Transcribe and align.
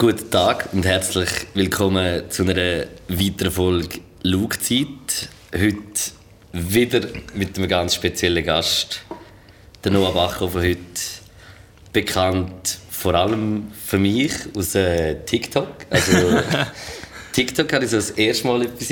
Guten 0.00 0.30
Tag 0.30 0.68
und 0.72 0.86
herzlich 0.86 1.28
willkommen 1.54 2.30
zu 2.30 2.44
einer 2.44 2.84
weiteren 3.08 3.50
Folge 3.50 3.98
Lugzeit. 4.22 5.28
Heute 5.52 6.12
wieder 6.52 7.00
mit 7.34 7.58
einem 7.58 7.66
ganz 7.66 7.96
speziellen 7.96 8.44
Gast, 8.44 9.00
der 9.82 9.90
Noah 9.90 10.30
von 10.30 10.54
heute. 10.54 10.78
Bekannt 11.92 12.78
vor 12.92 13.16
allem 13.16 13.72
für 13.72 13.98
mich 13.98 14.34
aus 14.56 14.76
äh, 14.76 15.16
TikTok. 15.24 15.74
Also, 15.90 16.12
TikTok 17.32 17.72
habe 17.72 17.84
ich 17.84 17.90
so 17.90 17.96
das 17.96 18.10
erste 18.12 18.46
Mal 18.46 18.62
etwas 18.62 18.86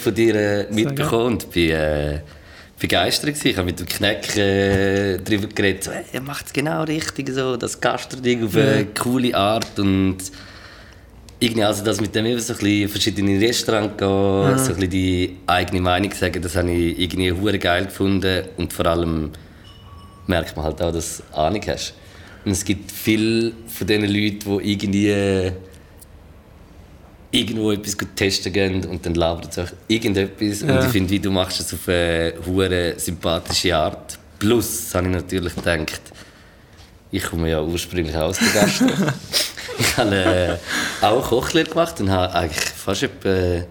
von 0.00 0.14
dir 0.14 0.34
äh, 0.36 0.72
mitbekommen 0.72 1.32
und 1.32 1.50
bin 1.50 1.70
äh, 1.70 2.20
begeistert 2.84 3.30
gewesen. 3.30 3.48
Ich 3.48 3.56
habe 3.56 3.66
mit 3.66 3.80
dem 3.80 3.86
Kneck 3.86 4.36
äh, 4.36 5.16
darüber 5.16 5.46
geredet, 5.46 5.84
so, 5.84 5.90
hey, 5.90 6.04
er 6.12 6.20
macht 6.20 6.46
es 6.46 6.52
genau 6.52 6.84
richtig, 6.84 7.30
so, 7.30 7.56
das 7.56 7.80
Gastroding 7.80 8.44
auf 8.44 8.54
eine 8.54 8.86
coole 8.86 9.34
Art 9.34 9.78
und 9.78 10.18
irgendwie 11.40 11.64
also 11.64 11.82
das 11.82 12.00
mit 12.02 12.14
dem 12.14 12.26
eben 12.26 12.38
so 12.38 12.52
ein 12.52 12.58
bisschen 12.58 12.88
verschiedene 12.90 13.40
Restaurants 13.40 13.96
gehen, 13.96 14.06
ja. 14.06 14.58
so 14.58 14.72
ein 14.72 14.74
bisschen 14.74 14.90
die 14.90 15.36
eigene 15.46 15.80
Meinung 15.80 16.12
sagen, 16.12 16.42
das 16.42 16.56
habe 16.56 16.70
ich 16.70 16.98
irgendwie 16.98 17.32
hure 17.32 17.58
geil 17.58 17.86
gefunden 17.86 18.44
und 18.58 18.72
vor 18.72 18.84
allem 18.86 19.30
merkt 20.26 20.54
man 20.54 20.66
halt 20.66 20.82
auch, 20.82 20.92
dass 20.92 21.22
du 21.30 21.38
Ahnung 21.38 21.62
hast. 21.66 21.94
Und 22.44 22.52
es 22.52 22.64
gibt 22.66 22.92
viele 22.92 23.52
von 23.66 23.86
diesen 23.86 24.04
Leuten, 24.04 24.58
die 24.58 24.72
irgendwie 24.72 25.52
irgendwo 27.34 27.72
etwas 27.72 27.96
testen 28.14 28.52
gehen 28.52 28.84
und 28.84 29.04
dann 29.04 29.14
labert 29.14 29.58
es 29.58 29.74
irgendetwas. 29.88 30.60
Ja. 30.60 30.78
Und 30.78 30.86
ich 30.86 30.92
finde, 30.92 31.10
wie 31.10 31.18
du 31.18 31.30
machst 31.30 31.60
es 31.60 31.74
auf 31.74 31.88
eine 31.88 32.34
hure 32.46 32.94
sympathische 32.96 33.76
Art. 33.76 34.18
Plus 34.38 34.94
habe 34.94 35.08
ich 35.08 35.14
natürlich 35.14 35.54
gedacht, 35.54 36.00
ich 37.10 37.22
komme 37.24 37.50
ja 37.50 37.60
ursprünglich 37.60 38.16
aus 38.16 38.38
der 38.38 38.62
Gastro. 38.62 38.86
ich 39.78 39.96
habe 39.96 40.60
äh, 41.02 41.04
auch 41.04 41.28
Kochlehre 41.28 41.68
gemacht 41.68 42.00
und 42.00 42.10
habe 42.10 42.32
eigentlich 42.34 42.64
fast 42.64 43.02
etwa 43.02 43.64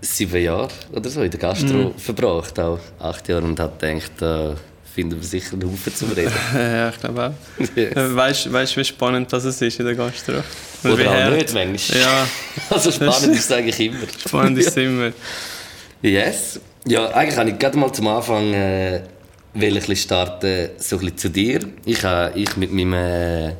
sieben 0.00 0.42
Jahre 0.42 0.68
oder 0.92 1.10
so 1.10 1.22
in 1.22 1.30
der 1.30 1.40
Gastro 1.40 1.90
mm. 1.90 1.98
verbracht, 1.98 2.58
auch 2.58 2.80
acht 2.98 3.28
Jahre 3.28 3.44
und 3.44 3.60
habe 3.60 3.72
gedacht, 3.78 4.22
äh, 4.22 4.54
finden 4.94 5.16
wir 5.16 5.26
sicher 5.26 5.54
einen 5.54 5.70
Haufen 5.70 5.94
zum 5.94 6.12
Reden. 6.12 6.32
ja, 6.54 6.90
ich 6.90 6.98
glaube 6.98 7.34
auch. 7.34 7.60
Yes. 7.76 7.96
Äh, 7.96 8.16
weißt 8.16 8.76
du, 8.76 8.80
wie 8.80 8.84
spannend 8.84 9.32
das 9.32 9.44
ist 9.44 9.62
in 9.62 9.86
der 9.86 9.94
Gastro? 9.94 10.42
Oder 10.84 11.10
auch 11.10 11.14
hart. 11.14 11.34
nicht, 11.34 11.54
manchmal. 11.54 12.00
Ja. 12.00 12.26
Also 12.70 12.90
spannend 12.90 13.34
ist 13.34 13.44
es 13.44 13.52
eigentlich 13.52 13.80
immer. 13.80 14.06
Spannend 14.26 14.58
ist 14.58 14.68
es 14.68 14.76
immer. 14.76 15.12
Yes. 16.02 16.60
Ja, 16.86 17.08
eigentlich 17.08 17.36
kann 17.36 17.48
ich 17.48 17.58
gerade 17.58 17.78
mal 17.78 17.92
zum 17.92 18.08
Anfang 18.08 18.52
äh, 18.52 19.02
will 19.54 19.76
ich 19.76 20.02
starten, 20.02 20.70
so 20.78 20.96
ein 20.96 21.00
bisschen 21.00 21.18
zu 21.18 21.30
dir. 21.30 21.60
Ich, 21.84 22.02
äh, 22.02 22.38
ich 22.38 22.56
mit 22.56 22.72
meinem 22.72 22.94
äh, 22.94 23.52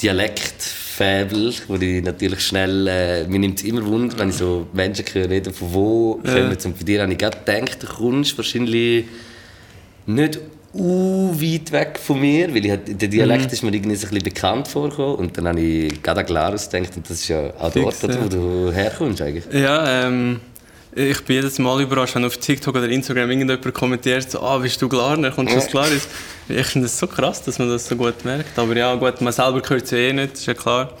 Dialekt 0.00 0.62
Fabel, 0.62 1.52
wo 1.68 1.76
ich 1.76 2.02
natürlich 2.02 2.40
schnell, 2.40 2.86
äh, 2.86 3.24
mir 3.26 3.38
nimmt 3.38 3.58
es 3.58 3.64
immer 3.64 3.84
Wunder, 3.84 4.18
wenn 4.18 4.30
ich 4.30 4.36
so 4.36 4.66
Menschen 4.72 5.04
höre, 5.12 5.28
reden, 5.28 5.52
von 5.52 5.72
wo 5.72 6.20
ja. 6.24 6.34
kommen. 6.34 6.56
Und 6.64 6.78
bei 6.78 6.84
dir 6.84 7.02
habe 7.02 7.12
ich 7.12 7.18
gerade 7.18 7.38
gedacht, 7.38 7.82
du 7.82 7.86
kommst 7.86 8.36
wahrscheinlich 8.36 9.06
nicht 10.14 10.38
uh, 10.74 11.32
weit 11.32 11.72
weg 11.72 11.98
von 12.02 12.20
mir, 12.20 12.48
weil 12.54 12.64
ich, 12.64 12.78
der 12.86 13.08
Dialekt 13.08 13.46
mhm. 13.46 13.52
ist 13.52 13.62
mir 13.62 13.74
irgendwie 13.74 13.96
so 13.96 14.06
ein 14.06 14.10
bisschen 14.10 14.24
bekannt 14.24 14.68
vorgekommen 14.68 15.16
und 15.16 15.36
dann 15.36 15.48
habe 15.48 15.60
ich 15.60 16.02
gerade 16.02 16.24
Glarus 16.24 16.68
gedacht 16.68 16.96
und 16.96 17.08
das 17.08 17.18
ist 17.18 17.28
ja 17.28 17.52
auch 17.58 17.72
Fix, 17.72 18.02
ja. 18.02 18.22
wo 18.22 18.28
du 18.28 18.72
herkommst 18.72 19.20
eigentlich. 19.22 19.44
Ja, 19.52 20.06
ähm, 20.06 20.40
ich 20.94 21.22
bin 21.24 21.36
jedes 21.36 21.58
Mal 21.58 21.82
überrascht, 21.82 22.16
wenn 22.16 22.24
auf 22.24 22.36
TikTok 22.36 22.74
oder 22.74 22.88
Instagram 22.88 23.30
irgendjemand 23.30 23.74
kommentiert, 23.74 24.30
so, 24.30 24.40
ah, 24.40 24.58
bist 24.58 24.80
du 24.82 24.88
Glarner, 24.88 25.30
kommst 25.30 25.54
du 25.54 25.58
aus 25.58 25.68
Glaris? 25.68 26.08
Ich 26.48 26.66
finde 26.66 26.86
das 26.86 26.98
so 26.98 27.06
krass, 27.06 27.42
dass 27.42 27.58
man 27.58 27.68
das 27.68 27.86
so 27.86 27.96
gut 27.96 28.24
merkt, 28.24 28.58
aber 28.58 28.76
ja, 28.76 28.94
gut, 28.94 29.20
man 29.20 29.32
selber 29.32 29.60
gehört 29.60 29.84
es 29.84 29.90
ja 29.92 29.98
eh 29.98 30.12
nicht, 30.12 30.34
ist 30.34 30.46
ja 30.46 30.54
klar. 30.54 30.92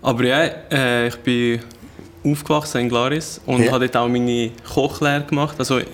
Aber 0.00 0.24
ja, 0.24 0.44
äh, 0.70 1.08
ich 1.08 1.16
bin 1.16 1.60
aufgewachsen 2.24 2.80
in 2.82 2.88
Glaris 2.88 3.40
und 3.44 3.64
ja. 3.64 3.72
habe 3.72 3.86
dort 3.86 3.96
auch 4.04 4.08
meine 4.08 4.50
Kochlehre 4.72 5.24
gemacht, 5.24 5.56
also 5.58 5.80
die 5.80 5.86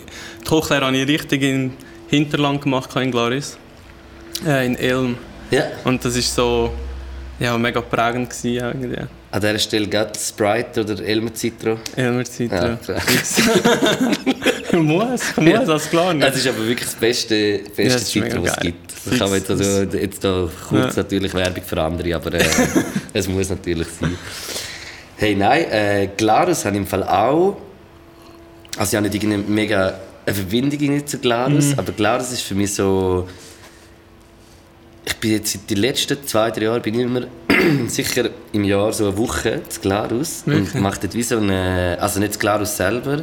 Kochlehre 0.49 0.87
habe 0.87 0.97
ich 0.97 1.09
richtig 1.09 1.43
in 1.43 1.73
Hinterland 2.10 2.60
gemacht 2.60 2.94
in 2.97 3.12
Glaris, 3.12 3.56
äh, 4.44 4.66
in 4.66 4.76
Elm. 4.76 5.16
Ja. 5.50 5.62
Und 5.84 6.04
das 6.04 6.16
ist 6.16 6.34
so 6.34 6.72
ja, 7.38 7.56
mega 7.56 7.81
prägend 7.81 8.31
gewesen, 8.31 8.56
irgendwie. 8.56 9.06
An 9.32 9.41
dieser 9.41 9.59
Stelle 9.60 9.87
geht 9.87 10.16
Sprite 10.16 10.81
oder 10.81 11.00
Elmer 11.04 11.32
Citro? 11.32 11.78
Elmer 11.94 12.25
Citro. 12.25 12.56
Ja, 12.56 12.78
muss, 14.72 15.37
muss, 15.37 15.47
ja. 15.47 15.65
das 15.65 15.88
klar 15.88 16.12
nicht. 16.12 16.28
Es 16.28 16.37
ist 16.37 16.49
aber 16.49 16.66
wirklich 16.66 16.88
das 16.88 16.97
beste, 16.97 17.60
beste 17.76 17.82
ja, 17.82 17.99
Citro, 17.99 18.43
was 18.43 18.56
es 18.56 18.56
gibt. 18.59 18.93
Ich 19.12 19.19
kann 19.19 19.32
jetzt, 19.32 19.50
also, 19.50 19.82
jetzt 19.97 20.25
da 20.25 20.49
kurz 20.69 20.97
ja. 20.97 21.03
natürlich 21.03 21.32
Werbung 21.32 21.62
für 21.62 21.81
andere, 21.81 22.16
aber 22.16 22.34
äh, 22.34 22.44
es 23.12 23.28
muss 23.28 23.50
natürlich 23.50 23.87
sein. 24.00 24.19
Hey, 25.16 25.37
nein, 25.37 25.65
äh, 25.70 26.09
Glarus 26.16 26.65
habe 26.65 26.75
ich 26.75 26.82
im 26.82 26.87
Fall 26.88 27.04
auch. 27.04 27.56
Also 28.76 28.91
ich 28.91 28.97
habe 28.97 29.09
nicht 29.09 29.15
irgendeine 29.15 29.44
mega 29.44 29.94
eine 30.26 30.34
Verbindung 30.34 31.06
zu 31.06 31.19
Glarus, 31.19 31.69
mhm. 31.69 31.78
aber 31.78 31.92
Glarus 31.92 32.32
ist 32.32 32.42
für 32.42 32.54
mich 32.54 32.75
so... 32.75 33.28
Ich 35.04 35.16
bin 35.16 35.32
jetzt 35.32 35.53
seit 35.53 35.69
den 35.69 35.78
letzten 35.78 36.26
zwei, 36.26 36.50
drei 36.50 36.64
Jahren 36.64 36.82
bin 36.82 36.94
ich 36.94 37.00
immer 37.00 37.22
sicher 37.88 38.31
im 38.53 38.64
Jahr 38.64 38.92
so 38.92 39.08
eine 39.08 39.16
Woche 39.16 39.62
zu 39.69 39.81
Glarus 39.81 40.44
okay. 40.47 40.56
und 40.56 40.75
mache 40.76 41.00
dort 41.00 41.14
wie 41.14 41.22
so 41.22 41.38
eine... 41.38 41.97
Also 42.00 42.20
nicht 42.20 42.34
zu 42.34 42.38
Glarus 42.38 42.76
selber, 42.76 43.22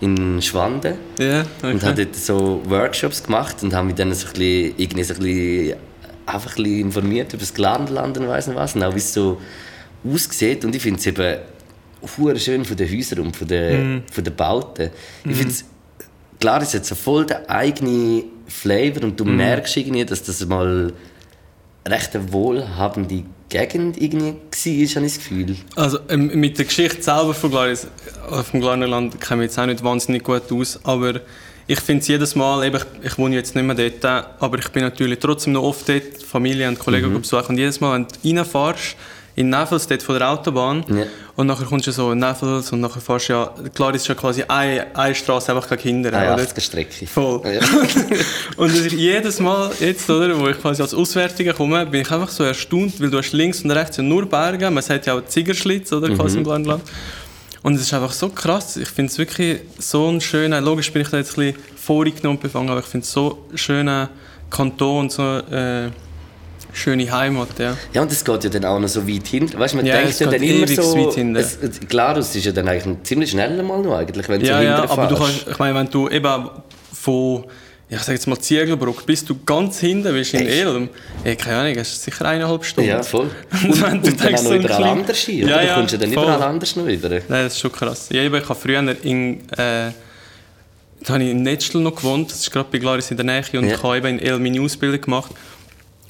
in 0.00 0.40
Schwanden. 0.40 0.94
Ja, 1.18 1.44
okay. 1.58 1.72
Und 1.72 1.82
habe 1.84 2.04
dort 2.04 2.16
so 2.16 2.62
Workshops 2.64 3.22
gemacht 3.22 3.62
und 3.62 3.74
habe 3.74 3.86
mich 3.86 3.96
dann 3.96 4.12
so 4.14 4.26
ein 4.26 4.32
bisschen, 4.32 4.74
irgendwie 4.76 5.04
so 5.04 5.14
ein 5.14 5.20
bisschen, 5.20 5.76
einfach 6.26 6.56
ein 6.56 6.62
bisschen 6.62 6.80
informiert 6.80 7.32
über 7.32 7.40
das 7.40 7.54
Glarnerland 7.54 8.18
und 8.18 8.28
weiss 8.28 8.46
nicht 8.46 8.56
was. 8.56 8.74
Und 8.74 8.82
auch 8.82 8.94
wie 8.94 8.98
es 8.98 9.12
so 9.12 9.40
aussieht. 10.04 10.64
Und 10.64 10.74
ich 10.74 10.82
finde 10.82 10.98
es 10.98 11.06
eben 11.06 12.38
schön 12.38 12.64
von 12.64 12.76
den 12.76 12.90
Häusern 12.90 13.18
und 13.20 13.36
von 13.36 13.46
den, 13.46 13.96
mm. 13.96 14.02
von 14.10 14.24
den 14.24 14.34
Bauten. 14.34 14.90
Ich 15.24 15.36
finde 15.36 15.52
es 15.52 15.64
klar 16.40 16.62
ist 16.62 16.74
jetzt 16.74 16.92
voll 16.94 17.26
der 17.26 17.48
eigene 17.48 18.24
Flavor 18.48 19.04
und 19.04 19.20
du 19.20 19.24
mm. 19.24 19.36
merkst 19.36 19.76
irgendwie, 19.76 20.04
dass 20.04 20.22
das 20.22 20.44
mal 20.46 20.92
recht 21.86 22.16
eine 22.16 22.32
wohlhabende 22.32 23.24
Gegend 23.48 24.00
irgendwie 24.00 24.34
war, 24.34 24.34
habe 24.34 25.06
ich 25.06 25.12
das 25.12 25.18
Gefühl. 25.18 25.56
Also 25.74 25.98
ähm, 26.08 26.28
mit 26.38 26.56
der 26.56 26.66
Geschichte 26.66 27.02
selber 27.02 27.34
von 27.34 27.50
Glaris, 27.50 27.84
äh, 27.84 28.42
vom 28.42 28.60
Glarnerland 28.60 29.20
kenne 29.20 29.42
ich 29.42 29.50
jetzt 29.50 29.58
auch 29.58 29.66
nicht 29.66 29.82
wahnsinnig 29.82 30.22
gut 30.22 30.50
aus, 30.52 30.78
aber 30.84 31.20
ich 31.66 31.80
finde 31.80 32.02
es 32.02 32.08
jedes 32.08 32.34
Mal, 32.34 32.64
eben, 32.64 32.76
ich, 32.76 33.06
ich, 33.06 33.18
wohne 33.18 33.34
jetzt 33.34 33.54
nicht 33.54 33.64
mehr 33.64 33.74
dort, 33.74 34.04
aber 34.40 34.58
ich 34.58 34.68
bin 34.68 34.82
natürlich 34.82 35.18
trotzdem 35.18 35.54
noch 35.54 35.62
oft 35.62 35.88
dort, 35.88 36.22
Familie 36.22 36.68
und 36.68 36.78
Kollegen 36.78 37.12
mhm. 37.12 37.20
besuchen 37.20 37.46
und 37.50 37.58
jedes 37.58 37.80
Mal, 37.80 37.94
wenn 37.94 38.06
du 38.06 38.38
reinfährst, 38.38 38.96
in 39.36 39.48
Neffels, 39.48 39.86
dort 39.86 40.02
von 40.02 40.18
der 40.18 40.30
Autobahn. 40.30 40.84
Ja. 40.88 41.04
Und 41.36 41.46
nachher 41.46 41.64
kommst 41.64 41.86
du 41.86 41.92
so 41.92 42.12
in 42.12 42.18
Neffels 42.18 42.72
und 42.72 42.80
nachher 42.80 43.00
fährst 43.00 43.28
du 43.28 43.32
ja, 43.32 43.52
klar 43.74 43.94
ist 43.94 44.06
ja 44.08 44.14
quasi 44.14 44.42
eine, 44.42 44.94
eine 44.94 45.14
Straße 45.14 45.52
einfach 45.52 45.68
keine 45.68 45.80
Kinder. 45.80 46.12
Eine 46.12 46.42
80 46.42 46.64
Strecke. 46.64 47.06
Voll. 47.06 47.40
Ja. 47.44 47.60
und 48.56 48.70
das 48.70 48.80
ist 48.80 48.92
jedes 48.92 49.40
Mal 49.40 49.70
jetzt, 49.80 50.08
oder, 50.10 50.38
wo 50.38 50.48
ich 50.48 50.60
quasi 50.60 50.82
als 50.82 50.92
Auswärtiger 50.92 51.54
komme, 51.54 51.86
bin 51.86 52.02
ich 52.02 52.10
einfach 52.10 52.28
so 52.28 52.44
erstaunt, 52.44 53.00
weil 53.00 53.10
du 53.10 53.18
hast 53.18 53.32
links 53.32 53.62
und 53.62 53.70
rechts 53.70 53.96
ja 53.96 54.02
nur 54.02 54.26
Berge, 54.26 54.70
man 54.70 54.82
sagt 54.82 55.06
ja 55.06 55.14
auch 55.14 55.24
Ziegerschlitz, 55.24 55.92
oder, 55.92 56.14
quasi 56.14 56.34
mhm. 56.34 56.38
im 56.38 56.44
Glarnerland. 56.44 56.82
Und 57.62 57.74
es 57.74 57.82
ist 57.82 57.94
einfach 57.94 58.12
so 58.12 58.30
krass. 58.30 58.76
Ich 58.76 58.88
finde 58.88 59.12
es 59.12 59.18
wirklich 59.18 59.60
so 59.78 60.08
ein 60.08 60.20
schöner, 60.20 60.60
logisch 60.60 60.92
bin 60.92 61.02
ich 61.02 61.08
da 61.08 61.18
jetzt 61.18 61.38
ein 61.38 61.52
bisschen 61.52 61.62
vorgenommen 61.76 62.38
befangen, 62.38 62.70
aber 62.70 62.80
ich 62.80 62.86
finde 62.86 63.04
es 63.04 63.12
so 63.12 63.46
ein 63.50 63.58
schöner 63.58 64.10
Kanton, 64.48 65.10
so, 65.10 65.22
äh, 65.22 65.90
schöne 66.72 67.10
Heimat, 67.10 67.58
ja. 67.58 67.76
Ja, 67.92 68.02
und 68.02 68.12
es 68.12 68.24
geht 68.24 68.44
ja 68.44 68.50
dann 68.50 68.64
auch 68.64 68.78
noch 68.78 68.88
so 68.88 69.06
weit 69.06 69.26
hin. 69.26 69.50
Weißt 69.56 69.74
du, 69.74 69.78
man 69.78 69.86
ja, 69.86 69.96
denkt 69.98 70.18
ja 70.20 70.26
dann 70.26 70.42
immer 70.42 70.66
so... 70.66 70.96
Weit 70.96 71.14
hin, 71.14 71.36
es, 71.36 71.58
klar, 71.88 72.16
es 72.16 72.34
ist 72.34 72.44
ja 72.44 72.52
dann 72.52 72.68
eigentlich 72.68 72.86
ein 72.86 73.04
ziemlich 73.04 73.30
schneller 73.30 73.62
Mal 73.62 73.80
noch 73.82 73.96
eigentlich, 73.96 74.28
wenn 74.28 74.40
du 74.40 74.46
ja, 74.46 74.58
so 74.58 74.64
Ja, 74.64 74.90
aber 74.90 75.06
du 75.06 75.16
kannst, 75.16 75.46
ich 75.48 75.58
meine, 75.58 75.78
wenn 75.78 75.90
du 75.90 76.08
eben 76.08 76.50
von, 76.92 77.44
ich 77.88 77.98
sag 77.98 78.12
jetzt 78.12 78.26
mal 78.26 78.38
Ziegelbruck, 78.38 79.04
bis 79.06 79.24
du 79.24 79.36
ganz 79.44 79.80
hinten 79.80 80.12
bist 80.12 80.34
in 80.34 80.46
Elm, 80.46 80.88
ey, 81.24 81.36
keine 81.36 81.56
Ahnung, 81.58 81.76
hast 81.78 81.94
du 81.94 82.10
sicher 82.10 82.24
eineinhalb 82.26 82.64
Stunden. 82.64 82.90
Ja, 82.90 83.02
voll. 83.02 83.30
Und, 83.64 83.82
und, 83.82 84.06
und 84.06 84.20
dann 84.20 84.34
auch 84.34 84.42
noch 84.42 84.52
überall 84.52 84.84
anders 84.84 85.18
hin, 85.18 85.48
ja, 85.48 85.62
ja, 85.62 85.68
Du 85.68 85.74
kommst 85.74 85.92
ja 85.92 85.98
dann 85.98 86.12
voll. 86.12 86.24
überall 86.24 86.42
anders 86.42 86.76
noch 86.76 86.86
über. 86.86 87.08
Nein, 87.08 87.22
das 87.28 87.54
ist 87.54 87.60
schon 87.60 87.72
krass. 87.72 88.08
Ja, 88.10 88.22
ich 88.22 88.32
habe 88.32 88.54
früher 88.54 88.96
in... 89.02 89.40
Äh, 89.56 89.90
da 91.02 91.14
habe 91.14 91.24
ich 91.24 91.30
in 91.30 91.42
Netzl 91.42 91.78
noch 91.78 91.94
gewohnt, 91.94 92.30
das 92.30 92.40
ist 92.40 92.50
gerade 92.50 92.68
bei 92.70 92.78
Glaris 92.78 93.10
in 93.10 93.16
der 93.16 93.24
Nähe, 93.24 93.42
und 93.54 93.66
ja. 93.66 93.74
ich 93.74 93.82
habe 93.82 93.96
eben 93.96 94.06
in 94.06 94.18
Elm 94.18 94.42
meine 94.42 94.60
Ausbildung 94.60 95.00
gemacht. 95.00 95.32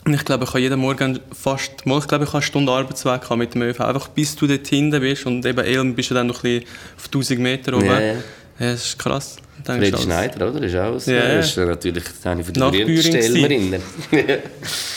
Und 0.05 0.15
ich 0.15 0.25
glaube, 0.25 0.45
ich 0.45 0.51
habe 0.51 0.61
jeden 0.61 0.81
Morgen 0.81 1.21
fast, 1.33 1.85
mal, 1.85 1.99
ich 1.99 2.09
glaube, 2.09 2.25
ich 2.25 2.31
habe 2.31 2.39
eine 2.39 2.43
Stunde 2.43 2.73
Arbeitsweg 2.73 3.37
mit 3.37 3.55
dem 3.55 3.63
ÖV, 3.63 3.81
einfach 3.81 4.09
bis 4.09 4.35
du 4.35 4.47
dort 4.47 4.67
hinten 4.67 5.01
bist 5.01 5.27
und 5.27 5.45
eben 5.45 5.65
Elm 5.65 5.95
bist 5.95 6.11
du 6.11 6.15
dann 6.15 6.29
noch 6.29 6.43
ein 6.43 6.61
bisschen 6.61 6.69
auf 6.97 7.07
1000 7.07 7.41
Meter 7.41 7.75
oben. 7.75 7.87
Ja, 7.87 8.01
ja. 8.01 8.13
ja 8.13 8.21
das 8.59 8.87
ist 8.87 8.99
krass. 8.99 9.37
Freddy 9.65 9.97
Schneider, 9.97 10.51
oder? 10.51 10.63
Ist 10.63 10.77
auch 10.77 10.99
so. 10.99 11.13
Das 11.13 11.49
ist 11.49 11.57
natürlich 11.57 12.05
eine 12.25 12.45
von 12.45 12.55
den 12.55 12.71
berühmtesten. 12.71 13.83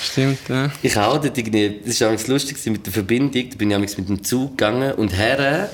Stimmt, 0.03 0.39
ja. 0.47 0.71
Ich 0.81 0.97
auch 0.97 1.19
dort 1.19 1.37
irgendwie, 1.37 1.81
das 1.85 1.99
war 2.01 2.15
lustig 2.27 2.57
mit 2.67 2.85
der 2.85 2.93
Verbindung, 2.93 3.49
da 3.49 3.57
bin 3.57 3.71
ich 3.71 3.97
mit 3.97 4.09
dem 4.09 4.23
Zug 4.23 4.51
gegangen 4.51 4.93
und 4.93 5.09
her 5.09 5.69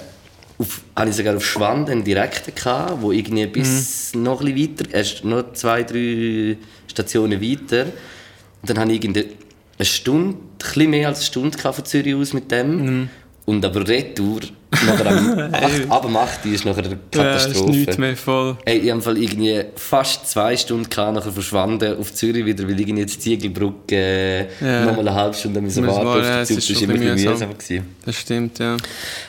auf, 0.58 0.82
hatte 0.96 1.10
ich 1.10 1.16
sogar 1.16 1.36
auf 1.36 1.46
Schwand 1.46 1.90
einen 1.90 2.04
direkten 2.04 2.54
gehabt, 2.54 3.02
wo 3.02 3.12
irgendwie 3.12 3.48
bis 3.48 4.14
mhm. 4.14 4.24
noch 4.24 4.42
ein 4.42 4.54
bisschen 4.54 4.78
weiter, 4.78 4.94
erst 4.94 5.24
noch 5.24 5.54
zwei, 5.54 5.84
drei 5.84 6.58
Stationen 6.88 7.42
weiter, 7.42 7.88
und 8.62 8.70
dann 8.70 8.80
hatte 8.80 8.92
ich 8.92 9.04
eine 9.06 9.86
Stunde, 9.86 10.38
ein 10.76 10.90
mehr 10.90 11.08
als 11.08 11.20
eine 11.20 11.26
Stunde 11.26 11.58
von 11.58 11.86
Zürich 11.86 12.16
aus 12.16 12.34
mit 12.34 12.52
dem. 12.52 12.86
Mhm. 13.02 13.10
Und 13.46 13.66
aber 13.66 13.88
Retour, 13.88 14.42
nachher 14.86 15.08
am 15.08 15.54
8, 15.56 15.90
ab 15.90 16.02
dem 16.04 16.16
8 16.16 16.46
ist 16.46 16.66
nachher 16.66 16.84
eine 16.86 17.00
Ja, 17.16 17.36
ist 17.36 17.46
Katastrophe. 17.48 17.96
mehr 17.98 18.16
voll. 18.16 18.58
Ey, 18.64 18.78
ich 18.78 18.92
habe 18.92 19.20
irgendwie 19.20 19.64
fast 19.76 20.30
zwei 20.30 20.56
Stunden 20.56 20.88
gehabt, 20.88 21.16
nachher 21.16 21.32
verschwanden 21.32 21.98
auf 21.98 22.14
Zürich 22.14 22.46
wieder, 22.46 22.66
weil 22.70 22.80
irgendwie 22.80 23.02
jetzt 23.02 23.20
Ziegelbrücke 23.24 23.96
äh, 23.96 24.48
Ja. 24.62 24.86
nochmal 24.86 25.08
eine 25.08 25.16
halbe 25.16 25.34
Stunde 25.36 25.62
müssen 25.62 25.88
warten 25.88 26.08
auf 26.08 26.18
ja, 26.24 26.40
Das 26.42 26.52
war 26.76 26.82
immer 26.84 26.94
mühsam. 27.14 27.50
Gewesen. 27.58 27.86
Das 28.06 28.16
stimmt, 28.16 28.60
ja. 28.60 28.78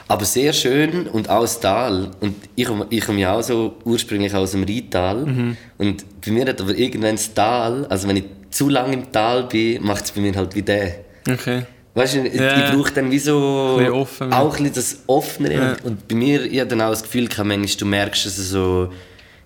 Aber 0.06 0.24
sehr 0.26 0.52
schön 0.52 1.06
und 1.06 1.30
auch 1.30 1.40
das 1.42 1.58
Tal. 1.58 2.10
Und 2.20 2.34
ich 2.56 2.66
komme, 2.66 2.86
ich 2.90 3.00
komme 3.06 3.20
ja 3.20 3.32
auch 3.34 3.42
so 3.42 3.76
ursprünglich 3.84 4.34
aus 4.34 4.50
dem 4.50 4.64
Rheintal. 4.64 5.24
Mhm. 5.24 5.56
Und 5.78 6.04
bei 6.22 6.30
mir 6.32 6.44
hat 6.46 6.60
aber 6.60 6.76
irgendwann 6.76 7.16
das 7.16 7.32
Tal, 7.32 7.86
also 7.86 8.06
wenn 8.06 8.18
ich 8.18 8.24
zu 8.50 8.68
lange 8.68 8.94
im 8.94 9.12
Tal 9.12 9.44
bin, 9.44 9.82
macht 9.82 10.04
es 10.04 10.12
bei 10.12 10.20
mir 10.20 10.34
halt 10.34 10.54
wie 10.54 10.62
der. 10.62 10.96
Okay. 11.30 11.62
Weißt 11.94 12.14
du, 12.16 12.26
ich, 12.26 12.34
Ja. 12.34 12.66
ich 12.68 12.74
brauche 12.74 12.92
dann 12.92 13.10
wie 13.10 13.18
so 13.18 13.76
Ein 13.80 13.90
offen. 13.90 14.32
auch 14.32 14.56
ein 14.56 14.62
bisschen 14.62 14.74
das 14.74 14.98
Offene. 15.06 15.54
Ja. 15.54 15.76
Und, 15.82 16.06
bei 16.08 16.14
mir, 16.14 16.44
ich 16.44 16.58
habe 16.60 16.68
dann 16.70 16.80
auch 16.82 16.90
das 16.90 17.02
Gefühl, 17.02 17.28
manchmal, 17.44 17.66
du 17.66 17.86
merkst 17.86 18.26
es 18.26 18.36
so 18.50 18.90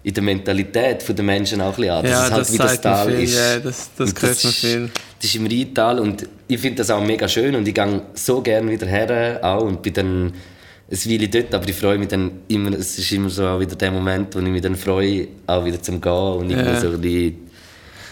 in 0.03 0.13
der 0.13 0.23
Mentalität 0.23 1.03
der 1.09 1.25
Menschen 1.25 1.61
auch 1.63 1.69
ein 1.71 1.77
bisschen 1.77 1.91
an. 1.95 2.03
dass 2.05 2.13
Ja, 2.13 2.25
es 2.27 2.31
halt 2.33 2.41
das 2.43 2.53
wie 2.53 2.59
das 2.59 2.81
Tal 2.83 3.07
viel, 3.11 3.21
ist. 3.25 3.35
ja, 3.35 3.59
das- 3.61 3.91
das 3.97 4.15
hört 4.21 4.45
man 4.45 4.53
viel. 4.53 4.91
Das 5.19 5.31
ist 5.31 5.37
im 5.37 5.47
Rheintal 5.47 5.99
und 6.01 6.29
ich 6.47 6.61
finde 6.61 6.77
das 6.77 6.91
auch 6.91 7.03
mega 7.03 7.27
schön 7.27 7.55
und 7.55 7.67
ich 7.67 7.75
gehe 7.75 8.03
so 8.13 8.43
gerne 8.43 8.71
wieder 8.71 8.87
her 8.87 9.39
auch 9.43 9.63
und 9.63 9.81
bin 9.81 9.95
dann 9.95 10.27
ein 10.93 11.11
Weile 11.11 11.29
dort, 11.29 11.55
aber 11.55 11.67
ich 11.67 11.75
freue 11.75 11.97
mich 11.97 12.09
dann 12.09 12.31
immer, 12.49 12.73
es 12.75 12.99
ist 12.99 13.11
immer 13.13 13.31
so 13.31 13.47
auch 13.47 13.59
wieder 13.59 13.75
der 13.75 13.91
Moment, 13.91 14.35
wo 14.35 14.41
ich 14.41 14.45
mich 14.45 14.61
dann 14.61 14.77
freue, 14.77 15.29
auch 15.47 15.65
wieder 15.65 15.81
zum 15.83 15.99
Gehen 16.03 16.13
und 16.13 16.51
irgendwie 16.51 16.69
Ja. 16.71 16.81
so 16.81 16.89
ein 16.89 17.01
bisschen 17.01 17.37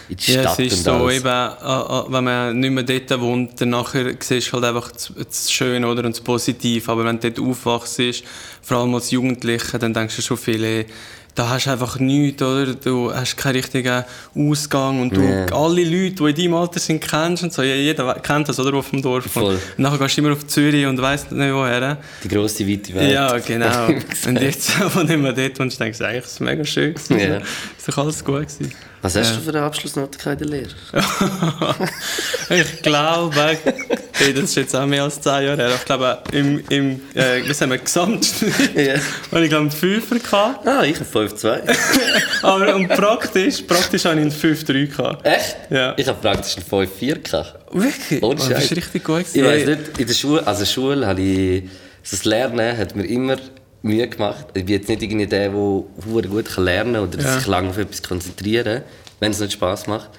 in 0.09 0.17
die 0.17 0.31
Ja, 0.33 0.41
Stadt 0.41 0.59
es 0.59 0.73
ist 0.73 0.83
so, 0.83 1.09
eben, 1.09 1.25
äh, 1.25 1.39
äh, 1.39 2.03
wenn 2.09 2.23
man 2.23 2.59
nicht 2.59 2.71
mehr 2.71 2.83
dort 2.83 3.19
wohnt, 3.21 3.59
dann 3.61 3.69
nachher 3.69 4.13
siehst 4.19 4.49
du 4.49 4.53
halt 4.53 4.65
einfach 4.65 4.91
das, 4.91 5.11
das 5.17 5.51
Schöne 5.51 5.87
oder, 5.87 6.03
und 6.05 6.15
das 6.15 6.21
Positive. 6.21 6.91
Aber 6.91 7.05
wenn 7.05 7.19
du 7.19 7.31
dort 7.31 7.47
aufwachst, 7.49 8.01
vor 8.61 8.77
allem 8.77 8.93
als 8.95 9.11
Jugendlicher, 9.11 9.79
dann 9.79 9.93
denkst 9.93 10.15
du 10.15 10.21
schon 10.21 10.37
viel, 10.37 10.63
ey, 10.63 10.85
da 11.35 11.49
hast 11.49 11.65
du 11.65 11.71
einfach 11.71 11.97
nichts, 11.97 12.43
oder? 12.43 12.75
Du 12.75 13.11
hast 13.11 13.35
keinen 13.37 13.55
richtigen 13.55 14.03
Ausgang 14.35 15.01
und 15.01 15.15
du 15.17 15.21
Ja. 15.21 15.45
alle 15.47 15.83
Leute, 15.83 16.11
die 16.15 16.29
in 16.29 16.35
deinem 16.35 16.53
Alter 16.53 16.79
sind, 16.79 17.01
kennst 17.01 17.41
und 17.41 17.51
so. 17.51 17.63
Ja, 17.63 17.73
Jeder 17.73 18.13
kennt 18.21 18.49
das, 18.49 18.59
oder? 18.59 18.77
Auf 18.77 18.91
dem 18.91 19.01
Dorf. 19.01 19.25
Voll. 19.25 19.55
Und 19.55 19.79
nachher 19.79 19.97
gehst 19.97 20.15
du 20.17 20.21
immer 20.21 20.33
auf 20.33 20.45
Zürich 20.45 20.85
und 20.85 21.01
weißt 21.01 21.31
nicht 21.31 21.51
woher. 21.53 21.97
Die 22.23 22.27
grosse, 22.27 22.67
weite 22.69 22.93
Welt. 22.93 23.11
Ja, 23.13 23.35
genau. 23.39 23.87
Und 24.27 24.41
jetzt, 24.41 24.73
wo 24.95 24.99
nicht 25.01 25.17
mehr 25.17 25.33
dort 25.33 25.59
wohnst, 25.59 25.79
denkst 25.79 25.97
du, 25.97 26.05
eigentlich 26.07 26.25
ist 26.25 26.31
es 26.33 26.39
mega 26.39 26.63
schön. 26.63 26.93
gewesen. 26.93 27.19
Ja. 27.19 27.37
Ist 27.37 27.87
doch 27.87 27.97
alles 27.97 28.23
gut 28.23 28.35
gewesen. 28.47 28.71
Was 29.03 29.15
hast 29.17 29.35
du 29.35 29.41
für 29.41 29.49
eine 29.49 29.61
Abschlussnote 29.63 30.17
in 30.31 30.37
der 30.37 30.47
Lehre? 30.47 30.69
Ich 32.49 32.81
glaube, 32.81 33.57
hey, 34.13 34.33
das 34.33 34.43
ist 34.45 34.55
jetzt 34.55 34.75
auch 34.75 34.85
mehr 34.85 35.03
als 35.03 35.19
10 35.19 35.31
Jahre 35.45 35.55
her. 35.57 35.71
Ich 35.75 35.85
glaube, 35.85 36.19
im, 36.31 36.63
im 36.69 37.01
äh, 37.13 37.41
wie 37.47 37.53
sagen 37.53 37.71
wir, 37.71 37.77
Gesamtschnitt 37.79 38.53
Ja. 38.75 38.95
habe 39.31 39.43
ich 39.43 39.49
glaube 39.49 39.61
einen 39.63 39.71
Fünfer 39.71 40.19
gehabt. 40.19 40.67
Ah, 40.67 40.83
ich 40.83 40.99
habe 40.99 41.27
5-2. 41.27 41.75
Aber 42.43 42.75
und 42.75 42.87
praktisch, 42.89 43.61
praktisch 43.61 44.05
habe 44.05 44.15
ich 44.15 44.21
einen 44.21 44.31
5-3 44.31 44.87
gehabt. 44.87 45.25
Echt? 45.25 45.57
Ja. 45.69 45.93
Ich 45.97 46.07
habe 46.07 46.19
praktisch 46.21 46.55
einen 46.57 46.87
5-4 46.87 47.19
gehabt. 47.29 47.55
Wirklich? 47.73 48.23
Ohne 48.23 48.33
Oh, 48.33 48.33
das 48.35 48.47
Scheiß. 48.47 48.63
ist 48.65 48.77
richtig 48.77 49.03
gut 49.03 49.19
gewesen. 49.19 49.37
Ich 49.37 49.43
weiß 49.45 49.65
nicht, 49.67 49.97
in 49.99 50.07
der 50.07 50.13
Schule, 50.13 50.45
also 50.47 50.65
Schule 50.65 51.05
habe 51.07 51.21
ich, 51.21 51.63
das 52.09 52.23
Lernen 52.25 52.77
hat 52.77 52.95
mir 52.95 53.05
immer 53.05 53.37
Mühe 53.83 54.07
gemacht. 54.07 54.47
Ich 54.55 54.65
bin 54.65 54.75
jetzt 54.75 54.89
nicht 54.89 55.01
irgendwie 55.03 55.27
der, 55.27 55.49
der 55.49 55.53
gut 56.29 56.45
kann 56.45 56.63
lernen 56.63 56.95
oder 56.95 57.19
Ja. 57.21 57.37
sich 57.37 57.47
lange 57.47 57.69
auf 57.69 57.77
etwas 57.77 58.01
konzentrieren, 58.01 58.81
wenn 59.19 59.31
es 59.31 59.39
nicht 59.39 59.53
Spaß 59.53 59.87
macht. 59.87 60.09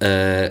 Äh, 0.00 0.50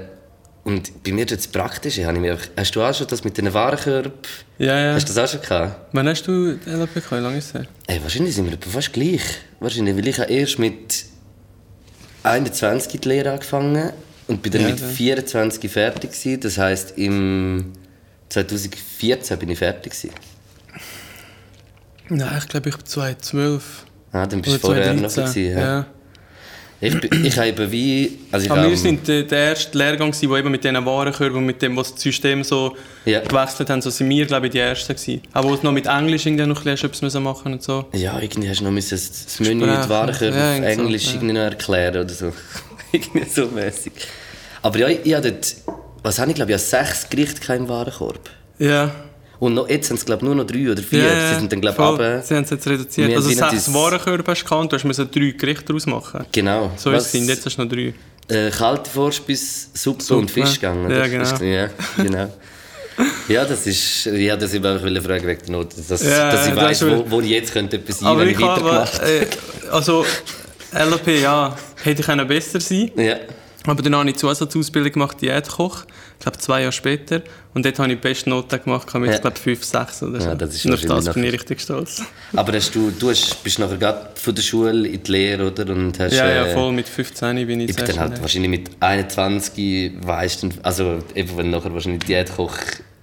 und 0.66 1.04
bei 1.04 1.12
mir 1.12 1.26
das 1.26 1.48
Praktische, 1.48 2.06
habe 2.06 2.16
ich 2.18 2.22
mir 2.22 2.32
einfach, 2.34 2.48
hast 2.58 2.76
du 2.76 2.82
auch 2.82 2.94
schon 2.94 3.08
das 3.08 3.24
mit 3.24 3.38
den 3.38 3.54
Warenkörben, 3.54 4.12
Ja, 4.58 4.80
ja. 4.80 4.94
hast 4.96 5.08
du 5.08 5.14
das 5.14 5.24
auch 5.30 5.32
schon 5.32 5.42
gehabt? 5.48 5.90
Wann 5.94 6.08
hast 6.08 6.24
du 6.28 6.58
LAP 6.66 6.94
gehabt? 6.96 7.12
Wie 7.12 7.16
lange 7.16 7.38
ist 7.38 7.48
es 7.48 7.54
her? 7.54 7.66
Ey, 7.88 8.00
wahrscheinlich 8.02 8.36
sind 8.36 8.50
wir 8.50 8.58
fast 8.70 8.92
gleich. 8.92 9.22
Wahrscheinlich, 9.60 9.96
weil 9.96 10.08
ich 10.08 10.20
habe 10.20 10.32
erst 10.32 10.58
mit 10.60 11.06
21 12.24 13.00
die 13.00 13.08
Lehre 13.08 13.32
angefangen 13.32 13.92
und 14.28 14.42
bin 14.42 14.52
dann 14.52 14.62
Ja, 14.64 14.70
mit 14.70 14.82
dann. 14.82 14.90
24 14.90 15.72
fertig 15.72 16.12
gewesen. 16.12 16.40
Das 16.42 16.58
heisst, 16.58 16.98
im 16.98 17.74
2014 18.30 19.38
bin 19.38 19.50
ich 19.52 19.60
fertig 19.60 19.94
gewesen. 19.94 20.10
Nein, 22.10 22.38
ich 22.38 22.48
glaube, 22.48 22.70
ich 22.70 22.76
bin 22.78 22.86
2012. 22.86 23.86
Ah, 24.12 24.26
dann 24.26 24.42
bist 24.42 24.56
du 24.56 24.60
vorher 24.60 24.94
noch 24.94 25.08
2013. 25.10 25.44
gewesen, 25.44 25.60
ja. 25.60 25.78
ja. 25.78 25.86
Ich, 26.82 26.94
ich 27.24 27.38
habe 27.38 27.48
eben 27.48 27.72
wie... 27.72 28.20
Also 28.32 28.46
ich 28.46 28.52
Aber 28.52 28.70
wir 28.70 28.78
sind 28.78 29.08
der, 29.08 29.24
der 29.24 29.40
erste 29.50 29.78
Lehrgang, 29.78 30.12
gewesen, 30.12 30.30
wo 30.30 30.38
eben 30.38 30.52
mit 30.52 30.64
diesen 30.64 30.86
Warenkörben 30.86 31.38
und 31.38 31.46
mit 31.46 31.62
dem, 31.62 31.76
was 31.78 31.94
das 31.94 32.02
System 32.04 32.44
so 32.44 32.76
Ja. 33.06 33.22
gewechselt 33.22 33.70
haben, 33.70 33.82
so 33.82 33.90
sind 33.90 34.10
wir, 34.10 34.26
glaube 34.26 34.48
ich, 34.48 34.52
die 34.52 34.60
Ersten 34.60 34.94
gewesen. 34.94 35.22
Auch 35.34 35.46
wo 35.46 35.54
es 35.54 35.64
noch 35.64 35.72
mit 35.72 35.88
Englisch 35.88 36.26
irgendwie 36.26 36.46
noch 36.46 36.60
ein 36.66 36.72
bisschen 36.76 36.90
etwas 36.92 37.14
machen 37.16 37.54
und 37.54 37.64
so. 37.64 37.86
Ja, 37.94 38.20
irgendwie 38.20 38.50
hast 38.50 38.60
du 38.60 38.66
noch 38.66 38.72
müssen 38.72 38.92
das 38.92 39.40
Menü 39.40 39.64
Sprechen. 39.64 39.80
mit 39.80 39.90
Warenkörper 39.90 40.38
Ja, 40.38 40.52
auf 40.52 40.58
so, 40.58 40.82
Englisch 40.82 41.06
ja. 41.08 41.14
irgendwie 41.14 41.34
noch 41.34 41.42
erklären 41.42 41.98
oder 42.04 42.14
so. 42.14 42.34
irgendwie 42.92 43.30
so 43.30 43.48
mäßig. 43.48 43.94
Aber 44.62 44.78
ja, 44.78 44.88
ich, 44.90 45.00
ich 45.06 45.14
habe 45.14 45.32
dort... 45.32 45.56
Was 46.04 46.20
habe 46.20 46.30
ich, 46.30 46.36
glaube 46.36 46.52
ich, 46.52 46.58
ich 46.58 46.64
sechs 46.64 47.10
Gerichte 47.10 47.54
im 47.54 47.68
Warenkorb. 47.68 48.30
Ja. 48.60 48.92
Und 49.40 49.54
noch, 49.56 49.70
jetzt 49.70 49.88
sind 49.88 49.98
es, 49.98 50.06
glaube 50.06 50.24
nur 50.26 50.36
noch 50.36 50.46
drei 50.46 50.72
oder 50.72 50.82
vier. 50.82 51.04
Ja, 51.06 51.30
Sie 51.34 51.40
sind 51.40 51.52
dann, 51.52 51.62
glaube 51.62 51.82
runter. 51.82 52.22
Sie 52.22 52.36
haben 52.36 52.44
es 52.44 52.50
jetzt 52.50 52.68
reduziert. 52.68 53.10
Wir 53.10 53.18
Also 53.18 53.30
sechs 53.30 53.74
Warenkörbe 53.74 54.32
hast 54.32 54.44
du 54.44 54.48
gehabt 54.48 54.72
du 54.74 54.88
musst 54.88 55.00
drei 55.00 55.32
Gerichte 55.38 55.66
daraus 55.66 55.86
machen. 55.86 56.26
Genau. 56.32 56.72
So 56.78 56.92
ist 56.92 57.14
es. 57.14 57.28
Jetzt 57.28 57.46
hast 57.46 57.58
du 57.58 57.64
noch 57.64 57.70
drei. 57.70 57.94
Äh, 58.28 58.50
kalte 58.50 58.90
Vorspeise, 58.90 59.68
Suppe, 59.74 60.04
Suppe. 60.04 60.22
und 60.22 60.32
Fisch 60.32 60.56
gegangen. 60.56 60.90
Ja, 60.90 61.06
genau. 61.08 61.24
Ist- 61.24 61.42
Ja, 61.42 61.70
genau. 61.98 62.34
Ja, 63.28 63.44
das 63.44 63.68
ist... 63.68 64.06
Ja, 64.06 64.38
das 64.38 64.54
wollte 64.54 64.68
ich 64.88 64.88
einfach 64.98 65.04
fragen 65.04 65.28
wegen 65.28 65.42
der 65.42 65.52
Note. 65.52 65.76
Dass, 65.88 66.02
Ja, 66.02 66.32
dass 66.32 66.48
ich 66.48 66.54
das 66.54 66.64
weiss, 66.64 66.82
ist- 66.82 66.90
wo, 66.92 67.12
wo 67.12 67.22
ich 67.22 67.30
jetzt 67.30 67.52
könnte 67.52 67.76
etwas 67.78 68.00
sein 68.00 68.18
wenn 68.18 68.30
ich 68.30 68.40
ich 68.40 68.44
habe... 68.44 68.64
weitergemacht 68.64 69.02
Äh, 69.02 69.28
also, 69.70 70.06
LAP, 70.72 71.08
ja, 71.22 71.56
hätte 71.84 72.00
ich 72.02 72.06
können 72.06 72.28
besser 72.28 72.60
sein 72.62 72.92
Ja. 72.96 73.18
Aber 73.68 73.82
dann 73.82 73.96
habe 73.96 74.10
ich 74.10 74.16
Zusatzausbildung 74.16 74.94
gemacht, 74.94 75.20
Diätkoch. 75.22 75.86
Ich 76.18 76.24
glaube, 76.24 76.38
zwei 76.40 76.62
Jahre 76.62 76.72
später. 76.72 77.22
Und 77.54 77.66
dort 77.66 77.78
habe 77.78 77.92
ich 77.92 78.00
die 78.00 78.02
beste 78.08 78.30
Note 78.30 78.58
gemacht, 78.60 78.94
mit, 78.96 79.12
Ja. 79.12 79.18
glaube, 79.18 79.38
5, 79.40 79.64
6 79.64 80.04
oder 80.04 80.22
so. 80.22 80.28
Ja, 80.30 80.36
das 80.36 80.56
ist 80.56 80.66
Und 80.66 80.74
auf 80.74 80.82
das 81.06 81.14
bin 81.14 81.24
ich 81.26 81.34
richtig 81.34 81.62
stolz. 81.62 82.02
Aber 82.34 82.54
hast 82.54 82.74
du, 82.74 82.92
du 82.92 83.10
hast, 83.10 83.44
bist 83.44 83.60
nachher 83.60 83.78
gerade 83.78 84.10
von 84.16 84.34
der 84.36 84.42
Schule 84.42 84.88
in 84.88 85.04
die 85.04 85.12
Lehre, 85.12 85.48
oder? 85.52 85.72
Und 85.72 86.00
hast, 86.00 86.14
Ja, 86.14 86.28
ja, 86.30 86.46
äh, 86.48 86.54
voll. 86.54 86.72
Mit 86.72 86.88
15 86.88 87.36
bin 87.48 87.60
ich 87.62 87.70
Ich 87.70 87.76
bin 87.76 87.86
dann 87.86 88.00
halt 88.00 88.22
wahrscheinlich 88.22 88.50
mit 88.50 88.70
21, 88.80 89.92
weißt 90.02 90.44
du, 90.44 90.50
also 90.64 91.00
eben 91.14 91.38
wenn 91.38 91.50
nachher 91.52 91.74
wahrscheinlich 91.74 92.04
Diätkoch, 92.04 92.58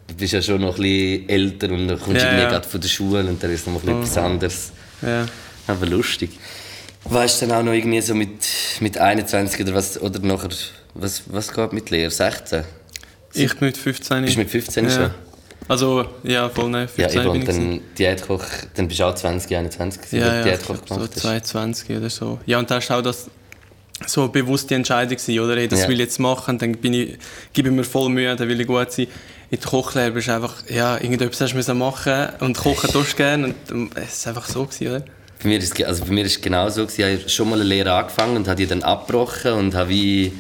du 0.09 0.15
bist 0.15 0.33
ja 0.33 0.43
schon 0.43 0.61
noch 0.61 0.77
ein 0.77 0.83
bisschen 0.83 1.29
älter 1.29 1.71
und 1.71 1.89
dann 1.89 2.01
kommst 2.01 2.09
du 2.23 2.25
Ja, 2.27 2.31
irgendwie 2.33 2.43
ja. 2.43 2.51
gerade 2.51 2.69
von 2.69 2.81
der 2.81 2.89
Schule 2.89 3.21
und 3.29 3.43
dann 3.43 3.51
ist 3.53 3.67
noch 3.67 3.75
ein 3.75 3.81
bisschen 3.81 4.01
etwas 4.03 4.17
anderes. 4.19 4.73
Ja. 5.03 5.27
Aber 5.67 5.87
lustig. 5.87 6.31
Weißt 7.05 7.43
du 7.43 7.47
dann 7.47 7.59
auch 7.59 7.63
noch 7.65 7.73
irgendwie 7.73 8.01
so 8.01 8.15
mit, 8.15 8.31
mit 8.81 8.97
21 8.99 9.61
oder 9.63 9.75
was, 9.75 10.01
oder 10.01 10.19
nachher, 10.21 10.51
was, 10.95 11.23
was 11.27 11.53
geht 11.53 11.73
mit 11.73 11.91
Lehre? 11.91 12.11
16? 12.11 12.65
Ich 13.35 13.57
bin 13.57 13.69
mit 13.69 13.77
15. 13.77 14.23
Bist 14.25 14.35
du 14.37 14.41
mit 14.41 14.51
15 14.51 14.91
schon? 14.91 15.01
ja. 15.03 15.15
Also, 15.69 16.05
ja, 16.25 16.49
voll 16.49 16.69
nein, 16.71 16.89
Ja, 16.97 17.09
15 17.09 17.21
eben, 17.23 17.23
bin 17.23 17.31
und 17.31 17.37
ich. 17.39 17.47
gewesen. 17.47 17.71
dann 17.71 17.81
Diätkoch, 17.97 18.45
dann 18.75 18.89
bist 18.89 19.01
du 19.01 19.05
auch 19.05 19.15
20, 19.15 19.57
21 19.57 20.03
gewesen, 20.03 20.19
Ja, 20.19 20.29
du 20.29 20.35
ja, 20.35 20.39
ich 20.41 20.45
Diätkoch 20.59 20.77
so 20.89 20.95
gemacht 20.97 21.11
hast. 21.15 21.21
22 21.23 21.97
oder 21.97 22.11
so. 22.11 22.41
Ja, 22.47 22.59
und 22.59 22.71
da 22.71 22.79
ist 22.79 22.91
auch 22.91 23.01
das 23.03 23.31
so 24.07 24.23
eine 24.23 24.31
bewusste 24.31 24.75
Entscheidung 24.75 25.17
gewesen, 25.17 25.39
oder? 25.41 25.55
Hey, 25.57 25.69
das 25.69 25.83
Ja. 25.83 25.89
will 25.89 25.95
ich 25.95 26.01
jetzt 26.07 26.19
machen, 26.19 26.59
dann 26.59 26.73
bin 26.73 26.93
ich, 26.95 27.17
gebe 27.53 27.69
ich 27.69 27.75
mir 27.75 27.85
voll 27.85 28.09
Mühe, 28.09 28.35
dann 28.35 28.49
will 28.49 28.61
ich 28.61 28.67
gut 28.67 28.91
sein. 28.91 29.07
In 29.51 29.61
der 29.61 29.69
Kochlehre 29.71 30.11
bist 30.11 30.27
du 30.29 30.35
einfach, 30.35 30.55
ja, 30.69 30.97
irgendetwas 30.97 31.41
hast 31.43 31.53
du 31.53 31.57
müssen 31.57 31.79
machen 31.79 32.29
und 32.41 32.57
kochen 32.57 32.91
tust 32.91 33.13
du 33.13 33.17
gerne 33.17 33.55
und 33.71 33.91
es 33.97 34.15
ist 34.15 34.27
einfach 34.27 34.49
so 34.49 34.65
gewesen, 34.65 34.89
oder? 34.89 35.05
Bei 35.43 35.49
mir 35.49 35.59
ist, 35.59 35.81
also 35.85 36.05
bei 36.05 36.11
mir 36.11 36.25
ist 36.25 36.37
es 36.37 36.41
genau 36.41 36.69
so, 36.71 36.87
gewesen. 36.87 37.15
ich 37.15 37.21
habe 37.21 37.29
schon 37.29 37.49
mal 37.51 37.57
eine 37.61 37.65
Lehre 37.65 37.93
angefangen 37.93 38.37
und 38.37 38.49
habe 38.49 38.57
die 38.57 38.67
dann 38.67 38.83
abgebrochen 38.83 39.53
und 39.53 39.75
habe 39.75 39.91
wie 39.91 40.33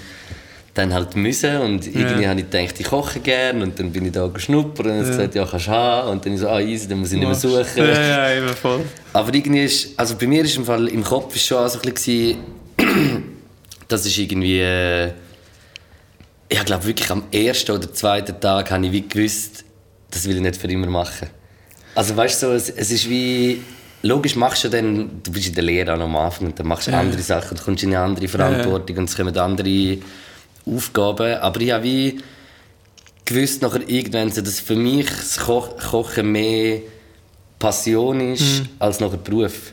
dann 0.74 0.94
halt 0.94 1.14
müssen 1.16 1.54
und 1.58 1.86
irgendwie 1.86 2.22
Ja. 2.22 2.30
habe 2.30 2.40
ich 2.40 2.50
gedacht, 2.50 2.80
ich 2.80 2.86
koche 2.86 3.20
gerne 3.20 3.62
und 3.62 3.78
dann 3.78 3.92
bin 3.92 4.06
ich 4.06 4.12
da 4.12 4.26
geschnuppert 4.26 4.86
und 4.86 4.92
habe 4.92 5.06
gesagt, 5.06 5.34
ja, 5.34 5.44
kannst 5.44 5.66
du 5.66 5.70
haben 5.70 6.10
und 6.12 6.24
dann 6.24 6.32
ich 6.32 6.40
so, 6.40 6.48
ah, 6.48 6.60
easy, 6.60 6.88
dann 6.88 6.98
muss 7.00 7.12
ich 7.12 7.18
nicht 7.18 7.26
mehr 7.26 7.34
suchen. 7.34 7.64
Ja, 7.76 7.84
ja, 8.30 8.36
eben 8.38 8.48
voll. 8.56 8.80
Aber 9.12 9.34
irgendwie 9.34 9.64
ist, 9.64 9.90
also 9.98 10.14
bei 10.16 10.26
mir 10.26 10.42
ist 10.44 10.56
im 10.56 10.64
Fall, 10.64 10.88
im 10.88 11.04
Kopf 11.04 11.36
ist 11.36 11.44
schon 11.46 11.58
auch 11.58 11.68
so 11.68 11.78
ein 11.78 11.92
bisschen, 11.92 12.38
das 13.88 14.06
ist 14.06 14.16
irgendwie, 14.16 14.60
äh, 14.60 15.10
ich 16.48 16.64
glaube 16.64 16.86
wirklich 16.86 17.10
am 17.10 17.24
ersten 17.30 17.72
oder 17.72 17.92
zweiten 17.92 18.38
Tag 18.40 18.70
habe 18.70 18.86
ich 18.86 18.92
wie 18.92 19.06
gewusst, 19.08 19.64
das 20.10 20.26
will 20.26 20.36
ich 20.36 20.42
nicht 20.42 20.56
für 20.56 20.68
immer 20.68 20.86
machen. 20.86 21.28
Also 21.94 22.16
weißt 22.16 22.42
du, 22.42 22.46
so, 22.46 22.52
es, 22.54 22.70
es 22.70 22.90
ist 22.90 23.08
wie, 23.10 23.60
logisch 24.02 24.36
machst 24.36 24.64
du 24.64 24.68
dann, 24.70 25.20
du 25.22 25.30
bist 25.32 25.48
in 25.48 25.54
der 25.54 25.64
Lehre 25.64 25.92
am 25.92 26.16
Anfang 26.16 26.46
und 26.46 26.58
dann 26.58 26.66
machst 26.66 26.88
du 26.88 26.94
andere 26.96 27.20
Sachen, 27.20 27.58
du 27.58 27.62
kommst 27.62 27.82
in 27.82 27.90
eine 27.94 27.98
andere 28.04 28.26
Verantwortung 28.28 28.96
und 28.96 29.08
es 29.10 29.16
kommen 29.16 29.36
andere 29.36 29.98
Aufgaben, 30.66 31.36
aber 31.36 31.60
ich 31.60 31.70
habe 31.72 31.84
wie 31.84 32.20
gewusst 33.24 33.62
nachher 33.62 33.88
irgendwann, 33.88 34.32
dass 34.32 34.60
für 34.60 34.76
mich 34.76 35.06
das 35.06 35.38
Ko 35.38 35.68
Kochen 35.90 36.32
mehr 36.32 36.80
Passion 37.58 38.32
ist 38.32 38.62
als 38.78 39.00
nachher 39.00 39.18
Beruf. 39.18 39.72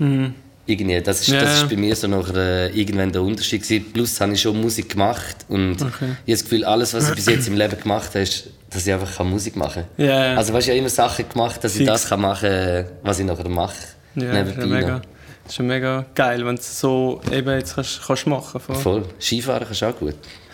Irgendwie. 0.65 1.01
Das, 1.01 1.22
ist, 1.22 1.31
das 1.31 1.63
ist 1.63 1.69
bei 1.69 1.75
mir 1.75 1.96
so 1.96 2.08
nachher, 2.08 2.36
äh, 2.36 2.79
irgendwann 2.79 3.12
der 3.12 3.24
Unterschied 3.24 3.63
gewesen. 3.63 3.91
Plus 3.91 4.22
habe 4.22 4.34
ich 4.34 4.41
schon 4.41 4.62
Musik 4.62 4.89
gemacht 4.89 5.38
und 5.48 5.77
ich 5.77 5.81
habe 5.81 6.17
das 6.27 6.43
Gefühl, 6.43 6.63
alles, 6.63 6.93
was 6.93 7.10
ich 7.10 7.15
bis 7.15 7.25
jetzt 7.25 7.48
im 7.48 7.58
Leben 7.58 7.79
gemacht 7.79 8.10
habe, 8.10 8.22
ist 8.22 8.51
dass 8.69 8.86
ich 8.86 8.93
einfach 8.93 9.24
Musik 9.25 9.55
machen 9.55 9.86
kann. 9.98 10.05
Ja. 10.05 10.36
Also 10.36 10.53
weißt 10.53 10.67
du, 10.67 10.72
ich 10.72 10.77
habe 10.77 10.79
immer 10.79 10.89
Sachen 10.89 11.27
gemacht, 11.27 11.63
dass 11.63 11.74
ich 11.74 11.79
Fix. 11.79 11.89
das 11.89 12.10
kann 12.10 12.22
machen 12.22 12.50
kann, 12.50 12.86
was 13.01 13.19
ich 13.19 13.25
nachher 13.25 13.50
mache. 13.50 13.74
Ja, 14.15 14.43
das 14.43 14.50
ist 14.50 14.58
ja 14.58 14.65
Nebenbei 14.65 15.01
das 15.43 15.53
ist 15.53 15.58
ja 15.58 15.65
mega 15.65 16.05
geil, 16.13 16.46
wenn 16.46 16.55
du 16.55 16.62
es 16.62 16.79
so 16.79 17.22
eben 17.31 17.50
jetzt 17.58 17.74
kannst, 17.74 18.01
kannst 18.05 18.27
machen 18.27 18.62
kannst. 18.65 18.84
Voll. 18.84 19.03
Skifahren 19.19 19.65
kannst 19.65 19.81
du 19.81 19.86
auch 19.88 19.98
gut. 19.98 20.13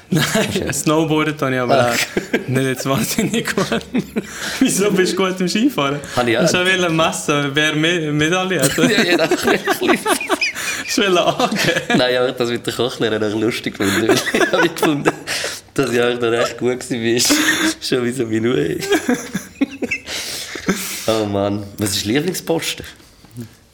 Nein, 0.10 0.74
Snowboarden 0.74 1.38
tue 1.38 1.54
ich 1.54 1.60
aber 1.60 1.92
auch 1.92 2.48
nicht 2.48 2.64
jetzt 2.64 2.86
wahnsinnig 2.88 3.56
gut. 3.56 3.66
Wieso 4.60 4.92
bist 4.92 5.14
du 5.14 5.18
gut 5.18 5.40
im 5.40 5.48
Skifahren? 5.48 6.00
Habe 6.16 6.32
ich 6.32 6.38
auch. 6.38 6.50
Du 6.50 6.60
auch 6.60 6.90
messen, 6.90 7.52
wer 7.54 7.76
mehr 7.76 8.12
Medaille 8.12 8.62
hat? 8.62 8.78
ja, 8.78 9.04
ja, 9.04 9.18
das 9.18 9.32
Hast 10.86 10.98
du 10.98 11.02
wollen 11.02 11.18
angeben? 11.18 11.98
Nein, 11.98 12.18
aber 12.18 12.32
das 12.32 12.50
mit 12.50 12.66
der 12.66 12.74
Kochlehrer 12.74 13.20
noch 13.20 13.40
lustig 13.40 13.78
gefunden. 13.78 14.16
Ich 14.34 14.52
habe 14.52 14.70
gefunden, 14.70 15.12
dass 15.74 15.92
ich 15.92 16.02
eigentlich 16.02 16.22
noch 16.22 16.32
recht 16.32 16.58
gut 16.58 16.90
war. 16.90 17.38
Schon 17.82 18.06
wie 18.06 18.12
so 18.12 18.30
wie 18.30 18.40
nur. 18.40 18.58
Oh 21.08 21.26
Mann. 21.26 21.64
Was 21.78 21.98
ist 21.98 22.06
Lieblingsposten? 22.06 22.86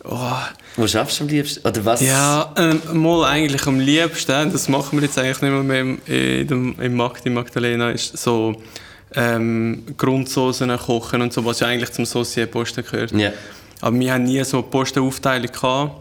Oh, 0.03 0.31
Wo 0.77 0.87
schaffst 0.87 1.19
du 1.19 1.25
am 1.25 1.29
liebsten? 1.29 1.67
Oder 1.67 1.85
was? 1.85 2.01
ja, 2.01 2.51
ähm, 2.57 2.81
mal 2.93 3.25
eigentlich 3.25 3.67
am 3.67 3.79
liebsten, 3.79 4.51
das 4.51 4.67
machen 4.67 4.99
wir 4.99 5.05
jetzt 5.05 5.17
eigentlich 5.17 5.41
nicht 5.41 5.51
mehr, 5.51 5.63
mehr 5.63 5.81
im, 5.81 6.01
in 6.05 6.75
im 6.79 6.95
Magdi 6.95 7.29
Magdalena, 7.29 7.91
ist 7.91 8.17
so 8.17 8.55
ähm, 9.13 9.83
Grundsoßen 9.97 10.75
kochen 10.77 11.21
und 11.21 11.33
so, 11.33 11.45
was 11.45 11.59
ja 11.59 11.67
eigentlich 11.67 11.91
zum 11.91 12.05
Saucier-Posten 12.05 12.83
gehört. 12.83 13.11
Ja. 13.11 13.31
Aber 13.81 13.99
wir 13.99 14.13
haben 14.13 14.23
nie 14.23 14.43
so 14.43 14.57
eine 14.57 14.67
Postenaufteilung 14.67 15.51
gehabt, 15.51 15.91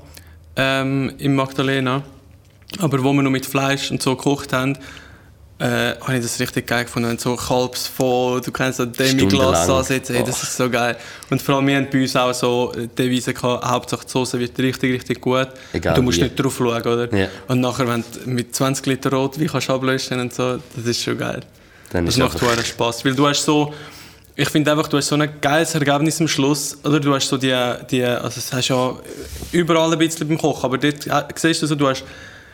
ähm, 0.56 1.12
im 1.18 1.34
Magdalena. 1.34 2.02
Aber 2.78 3.02
wo 3.02 3.12
wir 3.12 3.22
noch 3.22 3.30
mit 3.30 3.46
Fleisch 3.46 3.90
und 3.90 4.00
so 4.00 4.16
gekocht 4.16 4.52
haben, 4.52 4.78
äh, 5.60 5.94
habe 6.00 6.16
ich 6.16 6.22
das 6.22 6.40
richtig 6.40 6.66
geil 6.66 6.84
gefunden. 6.84 7.18
So 7.18 7.36
Kalbsfond, 7.36 8.46
du 8.46 8.50
kannst 8.50 8.78
so 8.78 8.84
Stundenlang. 8.84 9.54
ansetzen, 9.54 10.16
hey, 10.16 10.24
das 10.24 10.42
ist 10.42 10.56
so 10.56 10.68
geil. 10.70 10.96
Und 11.28 11.40
vor 11.42 11.56
allem, 11.56 11.66
wir 11.66 11.76
haben 11.76 11.88
bei 11.92 12.00
uns 12.00 12.16
auch 12.16 12.32
so 12.32 12.72
die 12.74 12.88
Devise 12.88 13.34
gehabt, 13.34 13.64
Hauptsache 13.64 14.04
die 14.06 14.10
Soße 14.10 14.40
wird 14.40 14.58
richtig, 14.58 14.94
richtig 14.94 15.20
gut. 15.20 15.48
Egal 15.72 15.94
du 15.94 16.02
musst 16.02 16.18
wie. 16.18 16.22
nicht 16.22 16.36
drauf 16.42 16.56
schauen, 16.56 16.80
oder? 16.82 17.14
Ja. 17.14 17.28
Und 17.48 17.60
nachher, 17.60 17.86
wenn 17.86 18.02
du 18.24 18.30
mit 18.30 18.54
20 18.56 18.86
Liter 18.86 19.10
Rotwein 19.10 19.48
kannst 19.48 19.68
ablöschen 19.70 20.18
und 20.18 20.32
so, 20.32 20.58
das 20.74 20.84
ist 20.86 21.02
schon 21.02 21.18
geil. 21.18 21.40
Dann 21.92 22.06
Das 22.06 22.16
macht 22.16 22.42
einfach- 22.42 22.64
Spaß, 22.64 23.04
weil 23.04 23.14
du 23.14 23.26
hast 23.28 23.44
so, 23.44 23.74
ich 24.36 24.48
finde 24.48 24.70
einfach, 24.72 24.88
du 24.88 24.96
hast 24.96 25.08
so 25.08 25.16
ein 25.16 25.28
geiles 25.42 25.74
Ergebnis 25.74 26.20
am 26.20 26.28
Schluss, 26.28 26.78
oder 26.84 26.98
du 27.00 27.14
hast 27.14 27.28
so 27.28 27.36
die, 27.36 27.54
die 27.90 28.02
also 28.04 28.36
das 28.36 28.50
hast 28.52 28.68
ja 28.68 28.94
überall 29.52 29.92
ein 29.92 29.98
bisschen 29.98 30.26
beim 30.26 30.38
Kochen, 30.38 30.64
aber 30.64 30.78
dort 30.78 31.06
äh, 31.06 31.22
siehst 31.34 31.60
du 31.62 31.66
so, 31.66 31.74
du 31.74 31.86
hast 31.88 32.04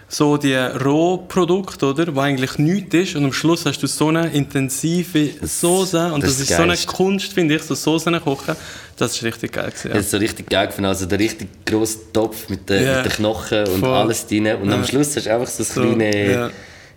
so 0.08 0.36
die 0.36 0.54
Rohprodukte, 0.54 1.86
oder, 1.86 2.14
wo 2.14 2.20
eigentlich 2.20 2.58
nichts 2.58 2.94
ist 2.94 3.16
und 3.16 3.24
am 3.24 3.32
Schluss 3.32 3.66
hast 3.66 3.82
du 3.82 3.86
so 3.86 4.08
eine 4.08 4.28
intensive 4.28 5.30
Soße 5.42 6.12
und 6.12 6.22
das 6.22 6.30
das, 6.32 6.40
ist 6.42 6.50
ist 6.50 6.56
so 6.56 6.62
eine. 6.62 6.76
Kunst, 6.76 7.32
finde 7.32 7.56
ich, 7.56 7.62
so 7.62 7.74
Soßen 7.74 8.20
kochen, 8.22 8.54
das 8.96 9.12
ist 9.16 9.22
richtig 9.24 9.52
geil 9.52 9.66
gewesen, 9.70 9.88
ja. 9.88 9.94
habe 9.94 10.02
so 10.04 10.16
richtig 10.16 10.48
geil 10.48 10.66
gefunden. 10.68 10.86
Also 10.88 11.06
der 11.06 11.18
richtig 11.18 11.48
grosse 11.66 12.12
Topf 12.12 12.48
mit 12.48 12.68
den, 12.68 12.84
Ja. 12.84 12.96
mit 12.96 13.06
den 13.06 13.12
Knochen 13.12 13.66
und 13.66 13.80
Voll. 13.80 13.88
alles 13.90 14.26
drin. 14.26 14.46
Und 14.46 14.72
am 14.72 14.80
Ja. 14.80 14.86
Schluss 14.86 15.16
hast 15.16 15.26
du 15.26 15.34
einfach 15.34 15.48
so 15.48 15.58
das 15.64 15.74
So, 15.74 15.80
kleine... 15.82 16.32
ja. 16.32 16.50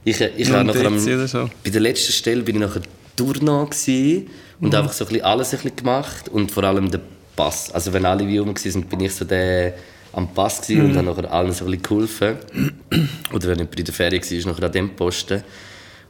Ich, 0.06 0.22
ich 0.22 0.52
war 0.52 0.60
ein 0.62 0.68
nachher 0.68 0.86
am, 0.86 0.98
so. 1.28 1.50
Bei 1.64 1.70
der 1.70 1.82
letzten 1.82 2.14
Stelle 2.14 2.42
bin 2.42 2.56
ich 2.56 2.62
nachher 2.62 2.82
Tournau 3.16 3.66
gewesen 3.66 4.30
Mhm. 4.60 4.66
und 4.68 4.76
einfach 4.76 4.94
so 4.94 5.06
ein 5.06 5.08
bisschen 5.10 5.26
alles 5.26 5.52
ein 5.54 5.58
bisschen 5.60 5.76
gemacht. 5.78 6.30
Und 6.30 6.52
vor 6.52 6.64
allem 6.64 6.90
der 6.92 7.00
Pass. 7.36 7.72
Also 7.72 7.92
wenn 7.94 8.06
alle 8.06 8.28
wie 8.28 8.38
rum 8.38 8.50
waren, 8.56 8.84
bin 8.84 9.00
ich 9.02 9.14
so 9.16 9.26
der 9.26 9.74
am 10.20 10.34
Pass 10.34 10.68
Mhm. 10.70 10.82
und 10.86 10.98
habe 10.98 11.06
nachher 11.08 11.32
allen 11.34 11.52
so 11.52 11.66
ein 11.66 11.72
bisschen 11.72 11.84
geholfen. 11.84 12.36
Oder 13.34 13.48
wenn 13.50 13.58
jemand 13.58 13.80
in 13.80 13.86
der 13.86 13.94
Ferie 13.94 14.22
war, 14.22 14.52
nachher 14.52 14.66
an 14.66 14.72
dem 14.72 14.90
Posten. 14.96 15.44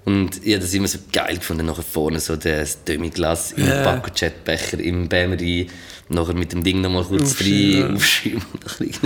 Und 0.05 0.43
ich 0.45 0.53
habe 0.53 0.61
das 0.61 0.73
immer 0.73 0.87
so 0.87 0.97
geil 1.11 1.37
gefunden, 1.37 1.65
nachher 1.65 1.83
vorne 1.83 2.19
so 2.19 2.35
das 2.35 2.83
Demi-Glas 2.83 3.51
im 3.53 3.67
Ja. 3.67 3.83
Paco-Jet-Becher, 3.83 4.79
im 4.79 5.07
Bämeri, 5.09 5.67
nachher 6.07 6.33
mit 6.33 6.51
dem 6.53 6.63
Ding 6.63 6.81
nochmal 6.81 7.03
kurz 7.03 7.31
Aufschäumen. 7.33 7.83
rein, 7.83 7.93
bisschen 7.95 8.41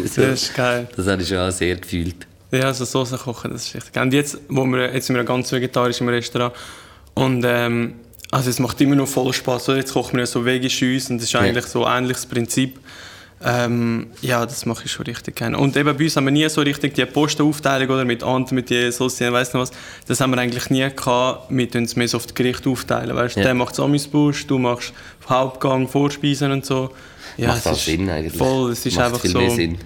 so. 0.07 0.21
Das 0.21 0.43
ist 0.43 0.55
geil. 0.55 0.87
Das 0.95 1.07
habe 1.07 1.21
ich 1.21 1.27
schon 1.27 1.37
auch 1.39 1.51
sehr 1.51 1.75
gefühlt. 1.75 2.15
Ja, 2.51 2.65
also 2.65 2.85
Soße 2.85 3.17
kochen, 3.17 3.51
das 3.51 3.65
ist 3.67 3.75
richtig 3.75 3.93
geil. 3.93 4.03
Und 4.03 4.13
jetzt, 4.13 4.37
wo 4.47 4.63
wir, 4.65 4.93
jetzt 4.93 5.07
sind 5.07 5.15
wir 5.15 5.23
ganz 5.23 5.51
vegetarisch 5.51 5.99
im 6.01 6.09
Restaurant 6.09 6.53
und 7.15 7.43
ähm, 7.45 7.95
also 8.31 8.49
es 8.51 8.59
macht 8.59 8.79
immer 8.81 8.95
noch 8.95 9.07
voll 9.07 9.33
Spaß. 9.33 9.69
Oder? 9.69 9.79
Jetzt 9.79 9.93
kochen 9.93 10.13
wir 10.13 10.21
ja 10.21 10.25
so 10.27 10.45
veggisch 10.45 10.81
uns 10.83 11.09
und 11.09 11.17
das 11.17 11.27
ist 11.27 11.35
eigentlich 11.35 11.65
so 11.65 11.83
ein 11.85 12.03
ähnliches 12.03 12.25
Prinzip. 12.27 12.79
Ähm, 13.45 14.07
ja, 14.21 14.45
das 14.45 14.65
mache 14.65 14.85
ich 14.85 14.91
schon 14.91 15.05
richtig 15.05 15.35
gerne. 15.35 15.57
Und 15.57 15.75
eben 15.75 15.97
bei 15.97 16.03
uns 16.03 16.15
haben 16.15 16.25
wir 16.25 16.31
nie 16.31 16.47
so 16.47 16.61
richtig 16.61 16.93
die 16.93 17.05
Postenaufteilung 17.05 17.89
oder 17.89 18.05
mit 18.05 18.23
Ant, 18.23 18.51
mit 18.51 18.69
die 18.69 18.91
Sauce, 18.91 19.19
weiss 19.19 19.53
nicht 19.53 19.61
was. 19.61 19.71
Das 20.07 20.21
haben 20.21 20.31
wir 20.31 20.37
eigentlich 20.37 20.69
nie 20.69 20.87
gehabt. 20.95 21.47
Wir 21.49 21.69
tun 21.69 21.83
es 21.83 21.95
mehr 21.95 22.07
so 22.07 22.17
auf 22.17 22.27
die 22.27 22.33
Gerichte 22.33 22.69
aufteilen. 22.69 23.15
Weißt? 23.15 23.35
Ja. 23.35 23.43
Der 23.43 23.53
macht 23.53 23.77
Amüsbusch, 23.79 24.47
du 24.47 24.59
machst 24.59 24.93
Hauptgang, 25.27 25.87
Vorspeisen 25.87 26.51
und 26.51 26.65
so. 26.65 26.91
Ja, 27.37 27.49
Macht 27.49 27.65
es 27.65 27.85
Sinn 27.85 28.09
eigentlich. 28.09 28.37
Voll, 28.37 28.71
es 28.71 28.85
ist 28.85 28.95
Macht 28.95 29.05
einfach 29.07 29.19
viel 29.19 29.31
so. 29.31 29.39
mehr 29.39 29.51
Sinn. 29.51 29.77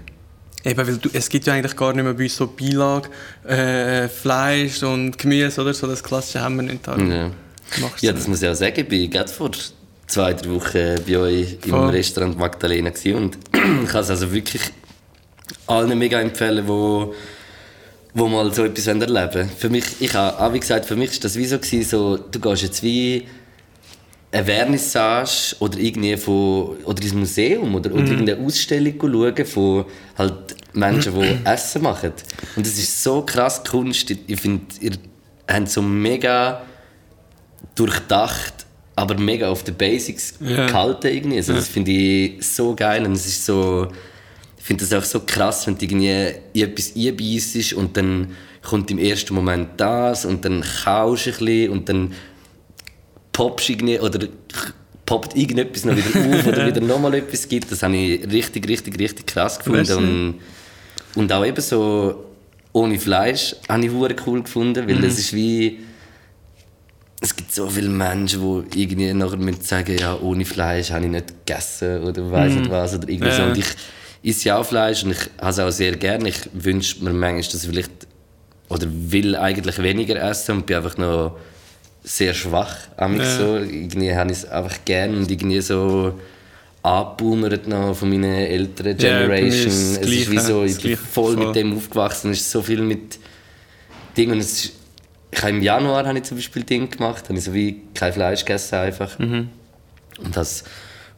Eben, 0.63 0.87
weil 0.87 0.97
du, 0.97 1.09
es 1.13 1.29
gibt 1.29 1.47
ja 1.47 1.53
eigentlich 1.53 1.75
gar 1.75 1.93
nicht 1.93 2.03
mehr 2.03 2.13
bei 2.13 2.23
uns 2.23 2.35
so 2.35 2.47
Beilage, 2.47 3.09
äh, 3.47 4.07
Fleisch 4.09 4.83
und 4.83 5.17
Gemüse 5.17 5.61
oder 5.61 5.73
so, 5.73 5.87
das 5.87 6.03
Klassische 6.03 6.41
haben 6.41 6.57
wir 6.57 6.63
nicht. 6.63 6.85
Darum 6.85 7.09
Ja. 7.09 7.31
Ja, 8.01 8.13
das 8.13 8.27
muss 8.27 8.41
ich 8.41 8.49
auch 8.49 8.55
sagen. 8.55 8.87
Gerade 9.09 9.31
vor 9.31 9.51
zwei, 10.07 10.33
drei 10.33 10.49
Wochen 10.51 10.95
bei 11.05 11.17
euch 11.17 11.57
im 11.63 11.69
Voll. 11.69 11.89
Restaurant 11.89 12.37
Magdalena 12.37 12.89
gewesen 12.89 13.15
und 13.15 13.37
ich 13.53 13.89
kann 13.89 14.01
es 14.01 14.09
also 14.09 14.31
wirklich 14.31 14.61
allen 15.67 15.97
mega 15.97 16.19
empfehlen, 16.19 16.67
wo, 16.67 17.13
wo 18.13 18.27
mal 18.27 18.53
so 18.53 18.63
etwas 18.63 18.87
erleben 18.87 19.11
wollen. 19.11 19.49
Für 19.49 19.69
mich, 19.69 19.85
ich 19.99 20.13
habe 20.13 20.39
auch 20.39 20.53
wie 20.53 20.59
gesagt, 20.59 20.85
für 20.85 20.95
mich 20.95 21.11
war 21.11 21.19
das 21.21 21.35
wie 21.35 21.45
so, 21.45 21.59
gewesen, 21.59 21.83
so 21.83 22.17
du 22.17 22.39
gehst 22.39 22.63
jetzt 22.63 22.83
wie 22.83 23.27
eine 24.31 24.45
Vernissage 24.45 25.55
oder 25.59 25.77
irgendwie 25.77 26.17
von, 26.17 26.77
oder 26.83 27.01
ins 27.01 27.13
Museum 27.13 27.75
oder, 27.75 27.91
oder 27.93 28.05
irgendeine 28.05 28.45
Ausstellung 28.45 28.93
schauen 28.99 29.45
von 29.45 29.85
halt 30.17 30.55
Menschen, 30.73 31.13
die 31.19 31.39
Essen 31.45 31.81
machen. 31.81 32.13
Und 32.55 32.65
das 32.65 32.77
ist 32.77 33.03
so 33.03 33.21
krass 33.21 33.63
Kunst. 33.63 34.09
Ich 34.09 34.39
finde, 34.39 34.65
ihr 34.81 34.91
habt 35.49 35.69
so 35.69 35.81
mega 35.81 36.61
durchdacht, 37.75 38.66
aber 38.97 39.15
mega 39.19 39.47
auf 39.47 39.63
die 39.63 39.71
Basics 39.71 40.33
Ja. 40.39 40.65
gehalten 40.65 41.07
irgendwie. 41.07 41.37
Also 41.37 41.53
das 41.53 41.67
finde 41.67 41.91
ich 41.91 42.45
so 42.45 42.75
geil 42.75 43.05
und 43.05 43.13
es 43.13 43.25
ist 43.25 43.45
so... 43.45 43.87
Ich 44.57 44.65
finde 44.65 44.83
das 44.83 44.91
auch 44.91 45.05
so 45.05 45.21
krass, 45.25 45.65
wenn 45.65 45.77
du 45.77 45.85
irgendwie 45.85 46.61
etwas 46.61 46.93
einbeißt 46.93 47.73
und 47.73 47.95
dann 47.95 48.35
kommt 48.63 48.91
im 48.91 48.97
ersten 48.97 49.33
Moment 49.33 49.69
das 49.77 50.25
und 50.25 50.43
dann 50.43 50.61
kaust 50.83 51.27
du 51.27 51.29
ein 51.29 51.37
bisschen 51.37 51.71
und 51.71 51.87
dann 51.87 52.13
poppst 53.31 53.69
irgendwie 53.69 53.99
oder 53.99 54.27
poppt 55.05 55.37
irgendetwas 55.37 55.85
noch 55.85 55.95
wieder 55.95 56.09
auf 56.39 56.47
oder 56.47 56.65
wieder 56.67 56.81
nochmal 56.81 57.13
etwas 57.13 57.47
gibt. 57.47 57.71
Das 57.71 57.83
habe 57.83 57.95
ich 57.95 58.29
richtig, 58.29 58.67
richtig, 58.67 58.99
richtig 58.99 59.27
krass 59.27 59.59
gefunden. 59.59 59.95
Und, 59.95 60.35
und 61.15 61.31
auch 61.31 61.45
eben 61.45 61.61
so 61.61 62.25
ohne 62.73 62.99
Fleisch 62.99 63.55
habe 63.69 63.85
ich 63.85 63.91
cool 64.25 64.41
gefunden, 64.41 64.87
weil 64.87 64.97
das 64.99 65.17
ist 65.19 65.33
wie... 65.33 65.86
Es 67.19 67.35
gibt 67.35 67.51
so 67.53 67.67
viele 67.67 67.89
Menschen, 67.89 68.69
die 68.69 68.83
irgendwie 68.83 69.11
nachher 69.13 69.37
müssen 69.37 69.61
sagen, 69.61 69.97
ja, 69.97 70.17
ohne 70.19 70.45
Fleisch 70.45 70.91
habe 70.91 71.05
ich 71.05 71.11
nicht 71.11 71.45
gegessen 71.45 72.03
oder 72.03 72.31
weiß 72.31 72.53
nicht 72.53 72.69
was 72.69 72.93
oder 72.93 73.09
irgendwie 73.09 73.31
so. 73.31 73.41
Ja. 73.41 73.47
Und 73.47 73.57
ich 73.57 73.65
esse 74.23 74.49
ja 74.49 74.57
auch 74.57 74.65
Fleisch 74.65 75.03
und 75.03 75.11
ich 75.11 75.29
habe 75.39 75.49
es 75.49 75.59
auch 75.59 75.71
sehr 75.71 75.95
gerne. 75.95 76.29
Ich 76.29 76.41
wünsche 76.53 77.03
mir 77.03 77.11
manchmal, 77.13 77.41
dass 77.41 77.63
ich 77.63 77.69
vielleicht 77.69 77.91
oder 78.69 78.85
will 78.89 79.35
eigentlich 79.35 79.81
weniger 79.81 80.15
essen 80.29 80.57
und 80.57 80.65
bin 80.65 80.77
einfach 80.77 80.97
noch 80.97 81.37
sehr 82.03 82.33
schwach. 82.33 82.75
Ja. 82.99 83.09
Ja. 83.09 83.37
So. 83.37 83.57
Irgendwie 83.57 84.13
habe 84.13 84.31
ich 84.31 84.37
es 84.37 84.45
einfach 84.45 84.77
gerne 84.85 85.17
und 85.17 85.31
irgendwie 85.31 85.61
so 85.61 86.19
angeboomert 86.83 87.67
noch 87.67 87.95
von 87.95 88.09
meinen 88.09 88.25
älteren 88.25 88.97
Ja, 88.99 89.21
Generation. 89.21 89.67
ist 89.67 89.97
das 89.97 90.07
es 90.07 90.11
ist 90.13 90.31
wie 90.31 90.39
so, 90.39 90.63
ich 90.63 90.79
bin 90.81 90.97
voll, 90.97 91.35
voll. 91.35 91.47
mit 91.47 91.55
dem 91.55 91.75
aufgewachsen. 91.75 92.31
Es 92.31 92.41
ist 92.41 92.51
so 92.51 92.61
viel 92.61 92.81
mit 92.81 93.17
Dingen. 94.15 94.33
Und 94.33 94.39
es 94.39 94.71
ich 95.31 95.41
habe 95.41 95.49
im 95.51 95.61
Januar 95.61 96.05
habe 96.05 96.17
ich 96.17 96.23
zum 96.23 96.37
Beispiel 96.37 96.63
Ding 96.63 96.89
gemacht, 96.89 97.25
habe 97.27 97.37
ich 97.37 97.43
so 97.43 97.53
wie 97.53 97.81
kein 97.93 98.13
Fleisch 98.13 98.45
gegessen 98.45 98.75
einfach. 98.75 99.17
Mhm. 99.19 99.49
Und 100.19 100.35
das 100.35 100.63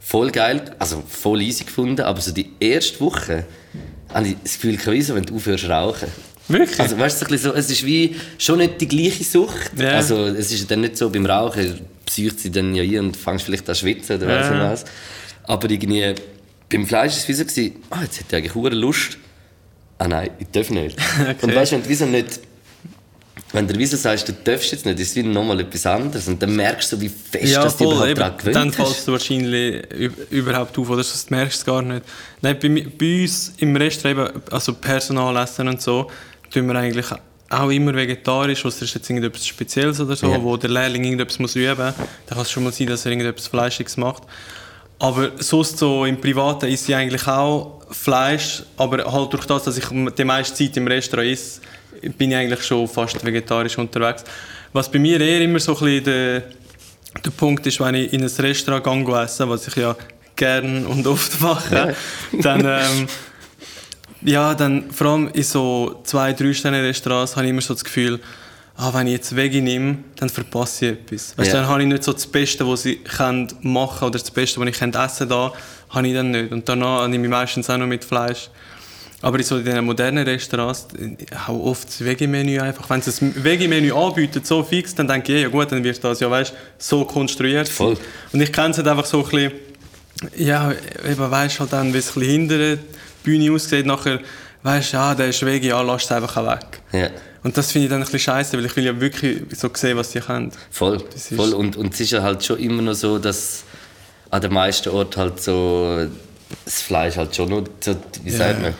voll 0.00 0.30
geil, 0.30 0.74
also 0.78 1.02
voll 1.06 1.40
easy 1.42 1.64
gefunden, 1.64 2.02
aber 2.02 2.20
so 2.20 2.32
die 2.32 2.50
erste 2.58 3.00
Woche 3.00 3.44
habe 4.12 4.28
ich 4.28 4.36
das 4.42 4.54
Gefühl, 4.54 4.78
wie 4.92 5.02
so, 5.02 5.14
wenn 5.14 5.24
du 5.24 5.36
aufhörst 5.36 5.68
rauchen. 5.68 6.08
Wirklich? 6.48 6.80
Also 6.80 6.98
weißt 6.98 7.30
du, 7.30 7.38
so 7.38 7.54
es 7.54 7.70
ist 7.70 7.86
wie 7.86 8.16
schon 8.38 8.58
nicht 8.58 8.80
die 8.80 8.88
gleiche 8.88 9.22
Sucht. 9.22 9.70
Ja. 9.78 9.90
Also 9.90 10.26
es 10.26 10.50
ist 10.50 10.68
dann 10.70 10.80
nicht 10.80 10.96
so 10.96 11.08
beim 11.08 11.24
Rauchen, 11.26 11.80
psycht 12.06 12.40
sie 12.40 12.50
dann 12.50 12.74
ja 12.74 12.82
ein 12.82 13.06
und 13.06 13.16
fängst 13.16 13.44
vielleicht 13.44 13.68
an 13.68 13.74
zu 13.74 13.82
schwitzen 13.82 14.16
oder 14.16 14.26
nicht 14.26 14.60
was. 14.60 14.84
Aber 15.44 15.70
irgendwie 15.70 16.14
beim 16.68 16.86
Fleisch 16.86 17.12
war 17.12 17.18
es 17.18 17.28
wie 17.28 17.34
so, 17.34 17.44
ah, 17.90 18.02
jetzt 18.02 18.20
hätte 18.20 18.38
ich 18.38 18.54
eigentlich 18.54 18.72
Lust. 18.74 19.18
Ah 19.98 20.08
nein, 20.08 20.30
ich 20.38 20.48
darf 20.48 20.70
nicht. 20.70 20.96
Und 21.42 21.54
weißt 21.54 21.72
du, 21.72 21.76
wenn 21.76 21.82
du 21.82 21.88
wieso 21.90 22.06
nicht 22.06 22.40
wenn 23.52 23.66
du 23.66 23.76
wieso 23.76 23.96
sagst, 23.96 24.28
du 24.28 24.32
darfst 24.32 24.70
jetzt 24.72 24.86
nicht, 24.86 24.98
ist 25.00 25.10
es 25.10 25.16
wieder 25.16 25.28
nochmal 25.28 25.58
etwas 25.60 25.84
anderes. 25.86 26.28
Und 26.28 26.40
dann 26.42 26.54
merkst 26.54 26.92
du, 26.92 27.00
wie 27.00 27.08
fest 27.08 27.52
ja, 27.52 27.62
dass 27.62 27.76
du 27.76 27.84
voll, 27.84 27.94
überhaupt 27.94 28.10
eben, 28.10 28.18
daran 28.20 28.38
gewöhnt 28.38 28.56
dann 28.56 28.72
fällst 28.72 29.08
du 29.08 29.12
wahrscheinlich 29.12 29.82
üb- 29.86 30.30
überhaupt 30.30 30.78
auf, 30.78 30.88
oder 30.90 31.02
sonst 31.02 31.30
merkst 31.30 31.56
du 31.56 31.60
es 31.60 31.66
gar 31.66 31.82
nicht. 31.82 32.02
Nein, 32.42 32.56
bei, 32.62 32.86
bei 32.98 33.22
uns 33.22 33.52
im 33.58 33.74
Restaurant, 33.76 34.52
also 34.52 34.74
Personalessen 34.74 35.68
und 35.68 35.82
so, 35.82 36.10
tun 36.52 36.66
wir 36.68 36.76
eigentlich 36.76 37.06
auch 37.48 37.68
immer 37.70 37.92
vegetarisch, 37.94 38.64
außer 38.64 38.76
es 38.84 38.90
ist 38.90 38.94
jetzt 38.94 39.10
irgendetwas 39.10 39.44
Spezielles 39.46 39.98
oder 40.00 40.14
so, 40.14 40.30
Ja. 40.30 40.40
wo 40.40 40.56
der 40.56 40.70
Lehrling 40.70 41.02
irgendetwas 41.02 41.40
muss 41.40 41.56
üben 41.56 41.70
muss, 41.70 41.94
dann 41.96 42.06
kann 42.28 42.42
es 42.42 42.50
schon 42.50 42.62
mal 42.62 42.72
sein, 42.72 42.86
dass 42.86 43.04
er 43.04 43.10
irgendetwas 43.12 43.48
Fleischiges 43.48 43.96
macht. 43.96 44.22
Aber 45.00 45.30
sonst 45.38 45.78
so 45.78 46.04
im 46.04 46.20
Privaten 46.20 46.66
ist 46.66 46.84
sie 46.86 46.94
eigentlich 46.94 47.26
auch 47.26 47.80
Fleisch, 47.90 48.62
aber 48.76 49.10
halt 49.10 49.32
durch 49.32 49.46
das, 49.46 49.64
dass 49.64 49.76
ich 49.78 49.86
die 49.88 50.24
meiste 50.24 50.54
Zeit 50.54 50.76
im 50.76 50.86
Restaurant 50.86 51.28
esse, 51.30 51.60
bin 52.16 52.30
ich 52.30 52.36
eigentlich 52.36 52.62
schon 52.62 52.88
fast 52.88 53.24
vegetarisch 53.24 53.78
unterwegs. 53.78 54.24
Was 54.72 54.90
bei 54.90 54.98
mir 54.98 55.20
eher 55.20 55.40
immer 55.40 55.58
so 55.58 55.72
ein 55.76 55.84
bisschen 55.84 56.04
der, 56.04 56.42
der 57.24 57.30
Punkt 57.30 57.66
ist, 57.66 57.80
wenn 57.80 57.94
ich 57.94 58.12
in 58.12 58.22
ein 58.22 58.28
Restaurant 58.28 59.06
gehe 59.06 59.22
essen, 59.22 59.48
was 59.48 59.66
ich 59.66 59.76
ja 59.76 59.96
gern 60.36 60.86
und 60.86 61.06
oft 61.06 61.40
mache, 61.40 61.94
dann, 62.40 62.64
ähm, 62.64 63.06
ja, 64.22 64.54
dann 64.54 64.90
vor 64.90 65.08
allem 65.08 65.28
in 65.32 65.42
so 65.42 66.00
zwei, 66.04 66.32
drei 66.32 66.52
Sterne 66.52 66.82
Restaurants 66.82 67.36
habe 67.36 67.46
ich 67.46 67.50
immer 67.50 67.60
so 67.60 67.74
das 67.74 67.84
Gefühl, 67.84 68.20
ah, 68.76 68.92
wenn 68.94 69.06
ich 69.06 69.14
jetzt 69.14 69.34
Veggie 69.36 69.60
nehme, 69.60 69.98
dann 70.16 70.28
verpasse 70.28 70.86
ich 70.86 70.92
etwas. 70.92 71.36
Weißt, 71.36 71.52
Ja. 71.52 71.60
Dann 71.60 71.68
habe 71.68 71.82
ich 71.82 71.88
nicht 71.88 72.04
so 72.04 72.12
das 72.12 72.26
Beste, 72.26 72.66
was 72.66 72.86
können 73.16 73.48
machen 73.62 74.06
oder 74.08 74.18
das 74.18 74.30
Beste, 74.30 74.60
was 74.60 74.68
ich 74.68 74.80
essen 74.80 75.28
da, 75.28 75.52
habe 75.90 76.08
ich 76.08 76.14
dann 76.14 76.30
nicht. 76.30 76.52
Und 76.52 76.68
danach 76.68 77.06
nehme 77.08 77.24
ich 77.24 77.30
meistens 77.30 77.68
auch 77.68 77.76
noch 77.76 77.86
mit 77.86 78.04
Fleisch. 78.04 78.48
Aber 79.22 79.38
in 79.38 79.44
so 79.44 79.58
in 79.58 79.64
diesen 79.64 79.84
modernen 79.84 80.24
Restaurants 80.26 80.86
auch 81.46 81.58
oft 81.58 81.88
das 81.88 82.02
Veggie-Menü 82.04 82.58
einfach. 82.60 82.88
Wenn 82.88 83.02
sie 83.02 83.10
das 83.10 83.20
Veggie-Menü 83.20 83.92
anbieten, 83.92 84.40
so 84.42 84.62
fix, 84.62 84.94
dann 84.94 85.08
denke 85.08 85.34
ich, 85.34 85.42
ja 85.42 85.48
gut, 85.48 85.70
dann 85.70 85.84
wird 85.84 86.02
das 86.02 86.20
ja 86.20 86.30
weißt, 86.30 86.54
so 86.78 87.04
konstruiert. 87.04 87.68
Voll. 87.68 87.96
Und 88.32 88.40
ich 88.40 88.50
kenne 88.52 88.70
es 88.70 88.78
halt 88.78 88.88
einfach 88.88 89.04
so 89.04 89.18
ein 89.18 89.24
bisschen, 89.24 89.52
ja, 90.36 90.72
eben 91.06 91.30
weißt 91.30 91.60
halt 91.60 91.72
dann, 91.72 91.92
wie 91.92 91.98
es 91.98 92.08
ein 92.08 92.14
bisschen 92.20 92.30
hinter 92.30 92.58
der 92.58 92.78
Bühne 93.22 93.52
aussieht, 93.52 93.84
nachher 93.84 94.20
weißt 94.62 94.92
du, 94.92 94.96
ja, 94.96 95.14
der 95.14 95.28
ist 95.28 95.44
Veggie, 95.44 95.68
ja, 95.68 95.82
lass 95.82 96.04
es 96.04 96.12
einfach 96.12 96.36
auch 96.38 96.46
weg. 96.50 96.80
Ja. 96.92 97.08
Und 97.42 97.56
das 97.56 97.72
finde 97.72 97.86
ich 97.86 97.90
dann 97.90 98.00
ein 98.00 98.04
bisschen 98.04 98.20
scheiße, 98.20 98.56
weil 98.56 98.66
ich 98.66 98.76
will 98.76 98.84
ja 98.84 98.98
wirklich 99.00 99.42
so 99.54 99.70
sehen, 99.74 99.96
was 99.96 100.10
die 100.10 100.20
können. 100.20 100.50
Voll, 100.70 101.02
voll. 101.36 101.52
Und, 101.54 101.76
und 101.76 101.92
es 101.94 102.00
ist 102.00 102.10
ja 102.12 102.22
halt 102.22 102.44
schon 102.44 102.58
immer 102.58 102.82
noch 102.82 102.94
so, 102.94 103.18
dass 103.18 103.64
an 104.30 104.40
den 104.42 104.52
meisten 104.52 104.90
Orten 104.90 105.20
halt 105.20 105.42
so 105.42 106.06
das 106.64 106.82
Fleisch 106.82 107.16
halt 107.16 107.34
schon 107.34 107.48
noch, 107.50 107.64
so, 107.80 107.96
wie 108.24 108.30
Ja. 108.30 108.36
sagt 108.38 108.62
man, 108.62 108.74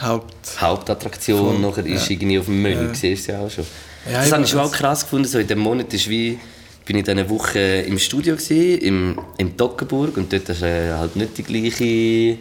Haupt. 0.00 0.34
Hauptattraktion 0.60 1.60
nachher 1.60 1.86
ist 1.86 2.08
ja. 2.08 2.12
irgendwie 2.16 2.38
auf 2.38 2.46
dem 2.46 2.60
Menü, 2.62 2.86
Ja. 2.88 2.94
siehst 2.94 3.28
du 3.28 3.32
ja 3.32 3.40
auch 3.40 3.50
schon. 3.50 3.64
Ja, 4.10 4.20
das 4.20 4.32
habe 4.32 4.42
ich 4.42 4.50
schon 4.50 4.60
auch 4.60 4.72
krass 4.72 5.02
gefunden, 5.02 5.26
so 5.28 5.38
in 5.38 5.46
dem 5.46 5.60
Monat 5.60 5.92
ist 5.94 6.08
wie, 6.10 6.38
bin 6.84 6.96
ich 6.96 7.04
diese 7.04 7.28
Woche 7.30 7.58
im 7.58 7.98
Studio 7.98 8.34
gewesen, 8.36 8.78
im, 8.80 9.20
im 9.38 9.56
Toggenburg 9.56 10.16
und 10.16 10.32
dort 10.32 10.48
hast 10.48 10.62
du 10.62 10.66
äh, 10.66 10.90
halt 10.92 11.16
nicht 11.16 11.38
die 11.38 11.42
gleiche 11.42 12.38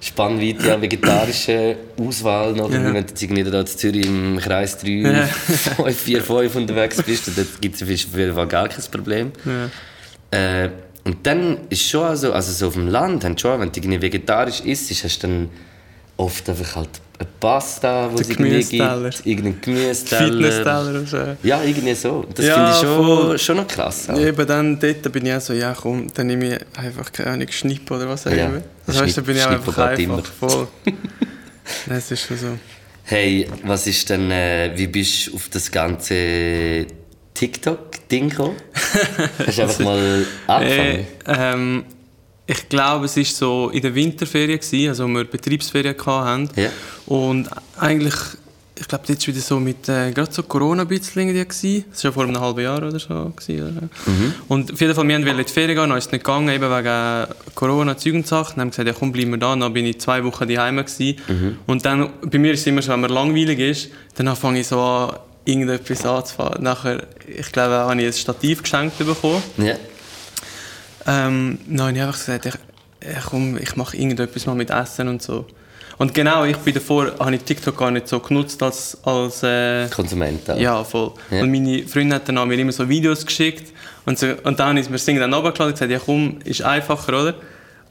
Spannweite 0.00 0.74
an 0.74 0.82
vegetarischer 0.82 1.76
Auswahl 1.98 2.52
noch. 2.52 2.70
Ja. 2.70 2.84
Wenn 2.84 2.92
du 2.94 3.00
jetzt 3.00 3.22
irgendwie 3.22 3.44
da 3.44 3.60
in 3.60 3.66
Zürich 3.66 4.06
im 4.06 4.38
Kreis 4.38 4.76
3, 4.78 4.88
Ja. 4.88 5.22
5, 5.24 5.96
4, 5.96 6.22
5 6.22 6.54
unterwegs 6.56 7.02
bist, 7.02 7.28
dann 7.28 7.46
gibt 7.60 7.76
es 7.76 7.82
auf 7.82 7.88
jeden 7.88 8.34
Fall 8.34 8.46
gar 8.46 8.68
kein 8.68 8.84
Problem. 8.90 9.32
Ja. 9.44 10.64
Äh, 10.64 10.70
und 11.04 11.24
dann 11.26 11.58
ist 11.70 11.88
schon 11.88 12.02
also, 12.02 12.32
also 12.32 12.52
so 12.52 12.66
auf 12.66 12.74
dem 12.74 12.88
Land, 12.88 13.24
schon, 13.40 13.60
wenn 13.60 13.70
du 13.72 13.78
irgendwie 13.80 14.02
vegetarisch 14.02 14.60
isst, 14.60 14.90
hast 15.04 15.22
du 15.22 15.26
dann 15.28 15.48
oft 16.16 16.48
einfach 16.48 16.76
halt 16.76 16.88
eine 17.18 17.28
Pasta, 17.40 18.10
wo 18.12 18.18
es 18.18 18.28
irgendwie 18.28 18.58
gibt, 18.62 19.26
irgendeinen 19.26 19.60
Gemüsesteller. 19.60 20.26
Fitnessteller 20.32 20.98
und 20.98 21.08
so. 21.08 21.18
Ja, 21.42 21.62
irgendwie 21.62 21.94
so. 21.94 22.24
Das 22.34 22.44
Ja, 22.44 22.54
finde 22.54 22.70
ich 22.72 22.76
schon, 22.76 23.06
voll. 23.06 23.38
schon 23.38 23.56
noch 23.56 23.66
krass. 23.68 24.08
auch. 24.10 24.18
Eben 24.18 24.46
dann, 24.46 24.78
dort 24.78 25.12
bin 25.12 25.24
ich 25.26 25.32
auch 25.32 25.40
so, 25.40 25.52
ja 25.54 25.74
komm, 25.74 26.12
dann 26.12 26.26
nehme 26.26 26.56
ich 26.56 26.78
einfach, 26.78 27.10
keine 27.12 27.30
Ahnung, 27.30 27.48
Schnipp 27.50 27.90
oder 27.90 28.08
was 28.08 28.26
auch 28.26 28.32
Ja, 28.32 28.46
immer. 28.46 28.62
Das 28.86 29.00
heißt, 29.00 29.16
da 29.16 29.20
bin 29.22 29.36
ich 29.36 29.42
auch 29.44 29.50
einfach 29.50 29.78
einfach 29.78 30.24
voll. 30.26 30.68
das 31.86 32.10
ist 32.10 32.26
schon 32.26 32.36
so. 32.36 32.58
Hey, 33.04 33.46
was 33.64 33.86
ist 33.86 34.10
denn, 34.10 34.30
äh, 34.30 34.72
wie 34.74 34.88
bist 34.88 35.28
du 35.28 35.36
auf 35.36 35.48
das 35.48 35.70
ganze 35.70 36.86
TikTok-Ding 37.34 38.30
gekommen? 38.30 38.56
Hast 39.46 39.58
du 39.58 39.62
einfach 39.62 39.78
mal 39.80 40.26
angefangen? 40.48 41.06
Äh, 41.26 41.52
ähm, 41.54 41.84
ich 42.46 42.68
glaube, 42.68 43.06
es 43.06 43.16
war 43.16 43.24
so 43.24 43.70
in 43.70 43.82
der 43.82 43.94
Winterferien, 43.94 44.58
gewesen, 44.60 44.88
also 44.88 45.04
wo 45.04 45.08
wir 45.08 45.24
Betriebsferien 45.24 45.96
hatten. 45.98 46.48
Ja. 46.54 46.70
Und 47.06 47.48
eigentlich, 47.78 48.14
ich 48.78 48.86
glaube, 48.86 49.04
das 49.06 49.18
war 49.18 49.26
wieder 49.34 49.40
so 49.40 49.58
mit 49.58 49.88
äh, 49.88 50.12
gerade 50.12 50.32
so 50.32 50.44
Corona 50.44 50.82
ein 50.82 50.88
bisschen 50.88 51.28
irgendwie. 51.28 51.84
Das 51.90 52.04
war 52.04 52.10
ja 52.10 52.12
vor 52.12 52.24
einem 52.24 52.40
halben 52.40 52.60
Jahr 52.60 52.78
oder 52.78 52.98
so. 53.00 53.32
Gewesen, 53.34 53.76
oder? 53.76 53.88
Und 54.46 54.72
auf 54.72 54.80
jeden 54.80 54.94
Fall, 54.94 55.08
wir 55.08 55.18
wollten 55.18 55.38
in 55.38 55.44
die 55.44 55.52
Ferien 55.52 55.76
gehen, 55.76 55.88
dann 55.88 55.98
ist 55.98 56.06
es 56.06 56.12
nicht 56.12 56.24
gegangen, 56.24 56.48
eben 56.50 56.70
wegen 56.70 57.34
Corona, 57.56 57.96
Zeug 57.96 58.14
und 58.14 58.26
Sachen. 58.28 58.56
Dann 58.56 58.60
haben 58.60 58.68
wir 58.68 58.70
gesagt, 58.70 58.88
ja 58.88 58.94
komm, 58.96 59.10
bleiben 59.10 59.32
wir 59.32 59.38
da. 59.38 59.56
Dann 59.56 59.72
bin 59.72 59.86
ich 59.86 60.00
zwei 60.00 60.22
Wochen 60.22 60.46
daheim 60.46 60.76
gewesen. 60.76 61.58
Und 61.66 61.84
dann, 61.84 62.10
bei 62.22 62.38
mir 62.38 62.52
ist 62.52 62.60
es 62.60 62.66
immer 62.68 62.82
so, 62.82 62.92
wenn 62.92 63.00
man 63.00 63.10
langweilig 63.10 63.58
ist, 63.58 63.88
dann 64.14 64.34
fange 64.36 64.60
ich 64.60 64.68
so 64.68 64.80
an, 64.80 65.16
irgendetwas 65.44 66.04
anzufangen. 66.06 66.62
Nachher, 66.62 67.02
ich 67.26 67.50
glaube, 67.50 67.74
habe 67.74 68.00
ich 68.00 68.06
ein 68.06 68.12
Stativ 68.12 68.62
geschenkt 68.62 68.98
bekommen. 68.98 69.42
Ja. 69.56 69.74
Ähm, 71.06 71.58
habe 71.78 71.92
ich 71.92 72.00
einfach 72.02 72.18
gesagt, 72.18 72.46
ich, 72.46 72.54
ich, 73.00 73.24
komm, 73.30 73.56
ich 73.58 73.76
mache 73.76 73.96
irgendetwas 73.96 74.46
mal 74.46 74.54
mit 74.54 74.70
Essen 74.70 75.08
und 75.08 75.22
so. 75.22 75.46
Und 75.98 76.12
genau, 76.12 76.44
ich 76.44 76.56
bin 76.58 76.74
davor, 76.74 77.12
habe 77.18 77.34
ich 77.36 77.42
TikTok 77.42 77.76
gar 77.78 77.90
nicht 77.90 78.06
so 78.06 78.20
genutzt 78.20 78.62
als, 78.62 78.98
als 79.04 79.42
äh, 79.42 79.88
Konsument 79.88 80.50
auch. 80.50 80.58
ja, 80.58 80.84
voll. 80.84 81.12
Ja. 81.30 81.40
Und 81.42 81.50
meine 81.50 81.86
Freundin 81.86 82.14
hat 82.14 82.28
dann 82.28 82.36
auch 82.38 82.44
mir 82.44 82.58
immer 82.58 82.72
so 82.72 82.86
Videos 82.86 83.24
geschickt 83.24 83.72
und, 84.04 84.18
so, 84.18 84.26
und 84.44 84.58
dann 84.60 84.76
ist 84.76 84.90
mir 84.90 84.96
das 84.96 85.06
Ding 85.06 85.18
dann 85.18 85.32
runtergeladen 85.32 85.68
und 85.72 85.74
gesagt, 85.74 85.90
ja 85.90 85.98
komm, 85.98 86.38
ist 86.44 86.60
einfacher, 86.62 87.08
oder? 87.18 87.34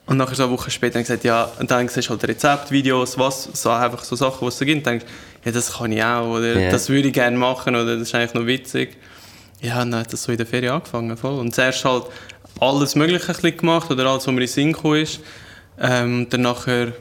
Und 0.06 0.17
nachher 0.17 0.36
so 0.36 0.43
eine 0.43 0.51
Woche 0.51 0.69
später 0.69 0.95
habe 0.95 1.01
ich 1.01 1.08
gesagt, 1.08 1.23
ja, 1.23 1.49
und 1.60 1.71
dann 1.71 1.88
siehst 1.88 2.08
du 2.08 2.12
halt 2.12 2.28
Rezeptvideos, 2.28 3.17
was, 3.17 3.49
so 3.54 3.71
einfach 3.71 4.04
so 4.04 4.15
Sachen, 4.15 4.38
die 4.41 4.47
es 4.49 4.58
so 4.60 4.65
gibt. 4.65 4.78
Und 4.78 4.86
denkst, 4.86 5.06
ja, 5.43 5.51
das 5.51 5.73
kann 5.73 5.91
ich 5.91 6.04
auch, 6.04 6.28
oder 6.28 6.60
Ja. 6.60 6.69
das 6.69 6.89
würde 6.89 7.08
ich 7.08 7.13
gerne 7.13 7.36
machen, 7.36 7.75
oder 7.75 7.93
das 7.97 8.10
ist 8.10 8.13
eigentlich 8.13 8.36
noch 8.36 8.45
witzig. 8.45 8.97
Ja, 9.62 9.82
und 9.82 9.89
dann 9.89 10.01
hat 10.01 10.13
das 10.13 10.21
so 10.21 10.32
in 10.32 10.38
der 10.38 10.45
Ferien 10.45 10.73
angefangen, 10.73 11.17
voll. 11.17 11.39
Und 11.39 11.56
zuerst 11.56 11.84
halt 11.86 12.04
alles 12.60 12.96
Mögliche 12.96 13.34
ein 13.36 13.58
gemacht, 13.58 13.89
oder 13.91 14.06
alles, 14.08 14.28
was 14.28 14.34
mir 14.34 14.41
in 14.41 14.48
Sinn 14.48 14.74
gekommen 14.74 15.02
ist. 15.02 15.20
Ähm, 15.80 16.28
dann 16.30 16.41
nachher 16.41 16.94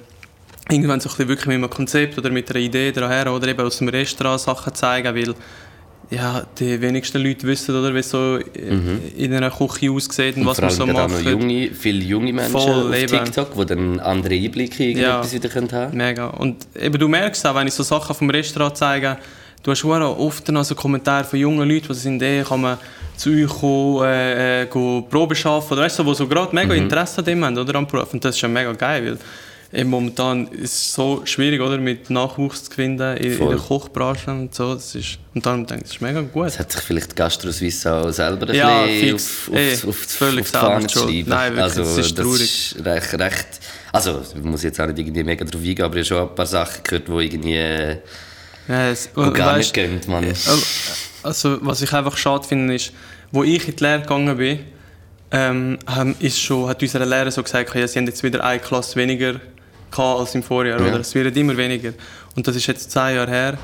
irgendwann 0.69 0.99
so 1.01 1.09
ein 1.09 1.13
bisschen 1.13 1.29
wirklich 1.29 1.47
mit 1.47 1.57
einem 1.57 1.71
Konzept 1.71 2.19
oder 2.19 2.31
mit 2.31 2.51
einer 2.51 2.59
Idee 2.61 2.91
daher 2.91 3.33
oder 3.33 3.47
eben 3.49 3.61
aus 3.61 3.79
dem 3.79 3.89
Restaurant 3.89 4.41
Sachen 4.41 4.75
zeigen, 4.75 5.15
weil 5.15 5.35
ja, 6.11 6.43
die 6.59 6.81
wenigsten 6.81 7.23
Leute 7.23 7.47
wissen, 7.47 7.75
oder, 7.75 7.95
wie 7.95 7.99
es 7.99 8.11
so 8.11 8.37
in 9.17 9.33
einer 9.35 9.51
Küche 9.51 9.91
aussieht 9.91 10.37
und, 10.37 10.43
Und 10.43 10.49
was 10.49 10.61
man 10.61 10.71
so 10.71 10.85
gerade 10.87 11.03
auch 11.05 11.09
macht. 11.09 11.25
noch 11.25 11.31
junge, 11.31 11.71
viele 11.71 12.05
junge 12.05 12.33
Menschen 12.33 12.53
Voll, 12.53 12.89
auf 12.91 12.97
eben. 12.99 13.25
TikTok, 13.25 13.55
die 13.57 13.67
dann 13.67 14.01
andere 14.01 14.35
Einblicke 14.35 14.91
in 14.91 14.99
Ja. 14.99 15.19
etwas 15.19 15.33
wieder 15.33 15.49
können 15.49 15.73
haben 15.73 15.97
Mega. 15.97 16.27
Und 16.29 16.67
eben, 16.79 16.99
du 16.99 17.09
merkst 17.09 17.47
auch, 17.47 17.55
wenn 17.55 17.67
ich 17.67 17.75
so 17.75 17.83
Sachen 17.83 18.15
vom 18.15 18.29
Restaurant 18.29 18.77
zeige, 18.77 19.17
du 19.65 19.71
hast 19.71 19.85
auch 19.85 20.19
oft 20.19 20.49
also 20.51 20.75
Kommentare 20.75 21.25
von 21.25 21.39
jungen 21.39 21.69
Leuten, 21.69 21.89
die 21.89 21.95
sind, 21.95 22.23
ey, 22.23 22.45
kann 22.45 22.61
man 22.61 22.79
zu 23.17 23.31
euch 23.31 23.49
kommen, 23.49 24.05
äh, 24.05 24.63
äh, 24.63 24.67
go 24.67 25.03
Probe 25.11 25.35
schaffen, 25.35 25.73
oder 25.73 25.83
weißt 25.83 25.99
du, 25.99 26.05
die 26.05 26.15
so 26.15 26.29
gerade 26.29 26.55
mega 26.55 26.75
Interesse 26.75 27.19
an 27.19 27.25
dem 27.25 27.45
haben, 27.45 27.59
oder, 27.59 27.75
am 27.77 27.87
Beruf. 27.87 28.13
Und 28.13 28.25
das 28.25 28.37
ist 28.37 28.43
ja 28.43 28.49
mega 28.49 28.73
geil, 28.73 29.07
weil 29.73 29.81
eben 29.81 29.91
momentan 29.91 30.49
ist 30.49 30.75
es 30.75 30.93
so 30.93 31.23
schwierig, 31.25 31.63
oder, 31.63 31.79
mit 31.79 32.11
Nachwuchs 32.11 32.65
zu 32.65 32.73
finden 32.73 33.17
in, 33.17 33.39
in 33.39 33.49
der 33.49 33.57
Kochbranche 33.57 34.31
und 34.31 34.55
so. 34.55 34.75
Das 34.75 34.95
ist, 34.95 35.19
und 35.35 35.47
darum 35.47 35.67
denke 35.67 35.85
ich, 35.85 35.89
das 35.89 35.97
ist 35.97 36.03
mega 36.03 36.21
gut. 36.21 36.47
Das 36.47 36.59
hat 36.59 36.71
sich 36.71 36.83
vielleicht 36.83 37.13
die 37.13 37.15
Gastro 37.15 37.51
Suisse 37.51 37.91
auch 37.91 38.11
selber 38.11 38.49
ein 38.51 38.55
Ja, 38.55 38.83
fix. 38.85 39.15
auf, 39.15 39.51
Ey, 39.55 39.73
auf, 39.73 39.89
auf, 39.89 39.97
völlig 39.97 40.55
auf 40.55 40.91
schreiben. 40.91 41.25
Nein, 41.27 41.57
wirklich, 41.57 41.63
also, 41.63 41.83
das 41.83 41.99
ist 41.99 42.17
traurig. 42.17 42.43
ist 42.43 42.85
recht, 42.85 43.15
recht, 43.15 43.47
also 43.93 44.21
ich 44.37 44.43
muss 44.43 44.63
jetzt 44.63 44.79
auch 44.79 44.87
nicht 44.89 44.99
irgendwie 44.99 45.25
mega 45.25 45.45
drauf 45.45 45.61
eingehen, 45.63 45.85
aber 45.85 45.97
ich 45.97 46.11
habe 46.11 46.21
schon 46.21 46.29
ein 46.29 46.35
paar 46.35 46.47
Sachen 46.47 46.83
gehört, 46.83 47.09
die 47.09 47.13
irgendwie 47.13 47.57
äh, 47.57 47.97
Ja, 48.69 48.89
es, 48.91 49.11
wo 49.15 49.31
gar 49.31 49.57
nicht 49.59 49.71
weißt- 49.71 49.73
gehen, 49.75 50.01
Mann. 50.07 50.27
Also, 51.23 51.59
was 51.63 51.83
ich 51.83 51.93
einfach 51.93 52.17
schade 52.17 52.47
finde, 52.47 52.75
ist, 52.75 52.93
wo 53.31 53.43
ich 53.45 53.69
in 53.69 53.77
die 53.77 53.83
Lehre 53.83 54.01
gegangen 54.01 54.37
bin, 54.37 54.61
ähm, 55.31 55.79
ist 56.21 56.41
schon, 56.41 56.69
hat 56.69 56.81
unsere 56.83 57.05
Lehrer 57.05 57.31
so 57.31 57.43
gesagt, 57.43 57.75
ja, 57.75 57.87
sie 57.89 57.99
haben 57.99 58.07
jetzt 58.07 58.23
wieder 58.23 58.45
eine 58.45 58.61
Klasse 58.61 58.97
weniger 58.97 59.33
gehabt 59.91 60.21
als 60.21 60.35
im 60.35 60.43
Vorjahr, 60.43 60.81
Ja. 60.81 60.87
oder? 60.89 61.01
Es 61.01 61.15
wird 61.15 61.37
immer 61.37 61.57
weniger. 61.57 61.93
Und 62.37 62.47
das 62.47 62.57
ist 62.57 62.67
jetzt 62.67 62.91
zehn 62.91 63.17
Jahre 63.17 63.31
her. 63.31 63.59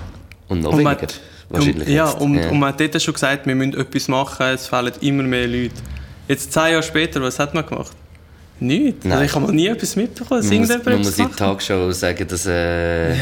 Und 0.49 0.61
noch 0.61 0.73
Und 0.73 0.79
weniger, 0.81 1.07
wahrscheinlich 1.49 1.87
Und, 1.89 1.95
ja, 1.95 2.11
und, 2.11 2.39
und 2.39 2.59
man 2.59 2.71
hat 2.71 2.81
dort 2.81 3.01
schon 3.01 3.15
gesagt, 3.15 3.47
wir 3.47 3.55
müssen 3.55 3.79
etwas 3.79 4.09
machen, 4.09 4.47
es 4.47 4.67
fehlen 4.67 4.93
immer 5.01 5.23
mehr 5.23 5.47
Leute. 5.47 5.75
Jetzt 6.29 6.53
zehn 6.53 6.73
Jahre 6.73 6.83
später, 6.83 7.21
was 7.23 7.39
hat 7.39 7.55
man 7.55 7.65
gemacht? 7.67 7.93
Nichts. 8.59 9.05
Nein. 9.05 9.13
Also 9.13 9.25
ich 9.25 9.35
habe 9.35 9.47
mal 9.47 9.53
nie 9.53 9.67
etwas 9.69 9.97
mitbekommen, 9.97 10.47
man 10.47 10.59
muss, 10.59 10.69
man 10.85 10.99
muss 10.99 11.19
in 11.19 11.29
der. 11.29 11.37
Tagesschau 11.37 11.91
sagen, 11.93 12.27
dass 12.29 12.47
äh, 12.47 13.15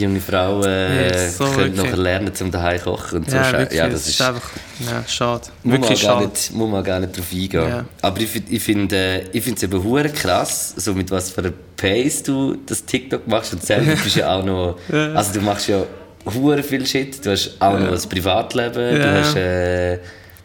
junge 0.00 0.20
Frauen 0.20 0.64
äh, 0.64 1.28
so 1.28 1.44
können 1.44 1.56
wirklich. 1.56 1.76
nachher 1.76 1.96
lernen, 1.96 2.34
zum 2.34 2.50
daheim 2.50 2.80
kochen 2.80 3.18
und 3.18 3.30
so. 3.30 3.36
Ja, 3.36 3.52
wirklich, 3.52 3.78
ja, 3.78 3.88
das 3.88 4.00
ist, 4.02 4.08
ist 4.08 4.22
einfach 4.22 4.50
ja, 4.80 5.04
schade. 5.06 5.42
Muss 5.62 5.72
man, 5.72 5.82
Wirklich 5.82 6.02
gar 6.02 6.14
schade. 6.14 6.28
nicht, 6.28 6.52
muss 6.52 6.70
man 6.70 6.84
gar 6.84 7.00
nicht 7.00 7.16
drauf 7.16 7.26
eingehen. 7.32 7.68
Ja. 7.68 7.84
Aber 8.02 8.20
ich, 8.20 8.42
ich 8.48 8.62
finde 8.62 8.96
äh, 8.96 9.38
es 9.38 9.62
eben 9.62 9.84
hure 9.84 10.08
krass, 10.08 10.74
so 10.76 10.94
mit 10.94 11.10
was 11.10 11.30
für 11.30 11.42
einer 11.42 11.52
Pace 11.76 12.22
du 12.22 12.56
das 12.66 12.84
TikTok 12.84 13.26
machst 13.26 13.52
und 13.52 13.62
selber 13.62 13.92
bist 13.92 14.16
ja 14.16 14.34
auch 14.34 14.44
noch, 14.44 14.78
also 14.92 15.32
du 15.32 15.40
machst 15.40 15.68
ja 15.68 15.82
hure 16.24 16.62
viel 16.62 16.86
Shit, 16.86 17.24
du 17.24 17.30
hast 17.30 17.56
auch 17.60 17.78
noch 17.78 17.92
ein 17.92 18.08
Privatleben, 18.08 19.00
du 19.00 19.20
hast, 19.20 19.36
äh, 19.36 19.98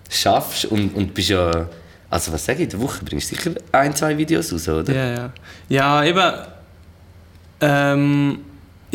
schaffst 0.09 0.65
und, 0.65 0.95
und 0.95 1.13
bist 1.13 1.29
ja, 1.29 1.67
also 2.09 2.31
was 2.31 2.45
sage 2.45 2.59
ich, 2.59 2.63
in 2.65 2.69
der 2.69 2.81
Woche 2.81 3.03
bringst 3.03 3.31
du 3.31 3.35
sicher 3.35 3.51
ein, 3.71 3.95
zwei 3.95 4.17
Videos 4.17 4.53
raus, 4.53 4.67
oder? 4.69 4.93
Ja, 4.93 5.13
ja. 5.13 5.33
Ja, 5.69 6.03
eben. 6.03 6.33
Ähm, 7.61 8.39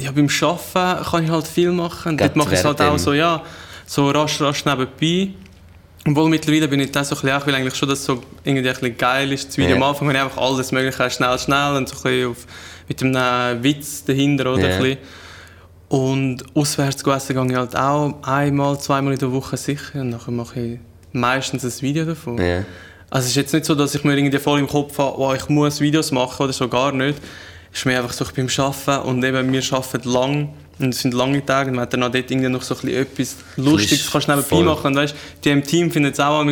ja, 0.02 0.12
beim 0.12 0.28
Arbeiten 0.42 1.04
kann 1.04 1.24
ich 1.24 1.30
halt 1.30 1.46
viel 1.46 1.72
machen. 1.72 2.16
Dort 2.16 2.36
mache 2.36 2.54
ich 2.54 2.60
es 2.60 2.64
halt 2.64 2.80
auch 2.80 2.98
so, 2.98 3.12
ja, 3.12 3.42
so 3.86 4.10
rasch, 4.10 4.40
rasch 4.40 4.64
nebenbei. 4.64 5.34
Obwohl 6.06 6.30
mittlerweile 6.30 6.66
bin 6.66 6.80
ich 6.80 6.90
da 6.90 7.04
so 7.04 7.14
ein 7.14 7.20
bisschen, 7.20 7.36
auch, 7.36 7.40
ich 7.40 7.46
will 7.46 7.54
eigentlich 7.54 7.74
schon, 7.74 7.88
dass 7.88 7.98
es 7.98 8.04
so 8.06 8.22
irgendwie 8.42 8.66
ein 8.66 8.74
bisschen 8.74 8.96
geil 8.96 9.32
ist, 9.32 9.48
das 9.48 9.58
Video. 9.58 9.76
Am 9.76 9.82
Anfang 9.82 10.08
habe 10.08 10.16
ich 10.16 10.24
einfach 10.24 10.40
alles 10.40 10.72
mögliche 10.72 11.10
schnell, 11.10 11.38
schnell 11.38 11.76
und 11.76 11.88
so 11.88 11.96
ein 11.96 12.02
bisschen 12.02 12.30
auf, 12.30 12.46
mit 12.88 13.02
einem 13.02 13.62
Witz 13.62 14.04
dahinter, 14.04 14.52
oder? 14.52 14.68
Ja. 14.68 14.76
Ein 14.76 14.82
bisschen. 14.82 14.98
Und 15.88 16.44
auswärts 16.54 17.02
essen 17.02 17.34
gehe 17.34 17.46
ich 17.50 17.56
halt 17.56 17.76
auch 17.76 18.14
einmal, 18.22 18.78
zweimal 18.78 19.12
in 19.12 19.18
der 19.18 19.32
Woche 19.32 19.56
sicher 19.56 20.00
und 20.00 20.10
nachher 20.10 20.30
mache 20.30 20.60
ich 20.60 20.78
meistens 21.12 21.64
ein 21.64 21.82
Video 21.82 22.04
davon. 22.04 22.38
Ja. 22.38 22.64
Also 23.10 23.24
es 23.24 23.30
ist 23.30 23.36
jetzt 23.36 23.52
nicht 23.52 23.66
so, 23.66 23.74
dass 23.74 23.94
ich 23.94 24.04
mir 24.04 24.16
irgendwie 24.16 24.38
voll 24.38 24.60
im 24.60 24.68
Kopf 24.68 24.96
habe, 24.98 25.18
oh, 25.18 25.34
ich 25.34 25.48
muss 25.48 25.80
Videos 25.80 26.12
machen 26.12 26.44
oder 26.44 26.52
so, 26.52 26.68
gar 26.68 26.92
nicht. 26.92 27.18
Ist 27.72 27.86
mir 27.86 27.98
einfach 27.98 28.12
so, 28.12 28.24
am 28.24 28.48
Arbeiten 28.64 29.08
und 29.08 29.24
eben, 29.24 29.52
wir 29.52 29.62
arbeiten 29.72 30.08
lang 30.10 30.48
und 30.80 30.88
es 30.94 31.00
sind 31.02 31.14
lange 31.14 31.44
Tage 31.44 31.68
und 31.70 31.76
man 31.76 31.82
hat 31.82 31.92
dann 31.92 32.02
auch 32.02 32.10
dort 32.10 32.30
irgendwie 32.30 32.48
noch 32.48 32.62
so 32.62 32.74
ein 32.74 32.80
bisschen 32.80 33.02
etwas 33.02 33.36
Lustiges, 33.56 34.10
kannst 34.10 34.26
du 34.28 34.32
nebenbei 34.32 34.48
voll. 34.48 34.64
machen 34.64 34.86
und 34.88 34.96
weißt, 34.96 35.14
die 35.44 35.50
im 35.50 35.62
Team 35.62 35.90
finden 35.90 36.10
es 36.12 36.18
auch 36.20 36.44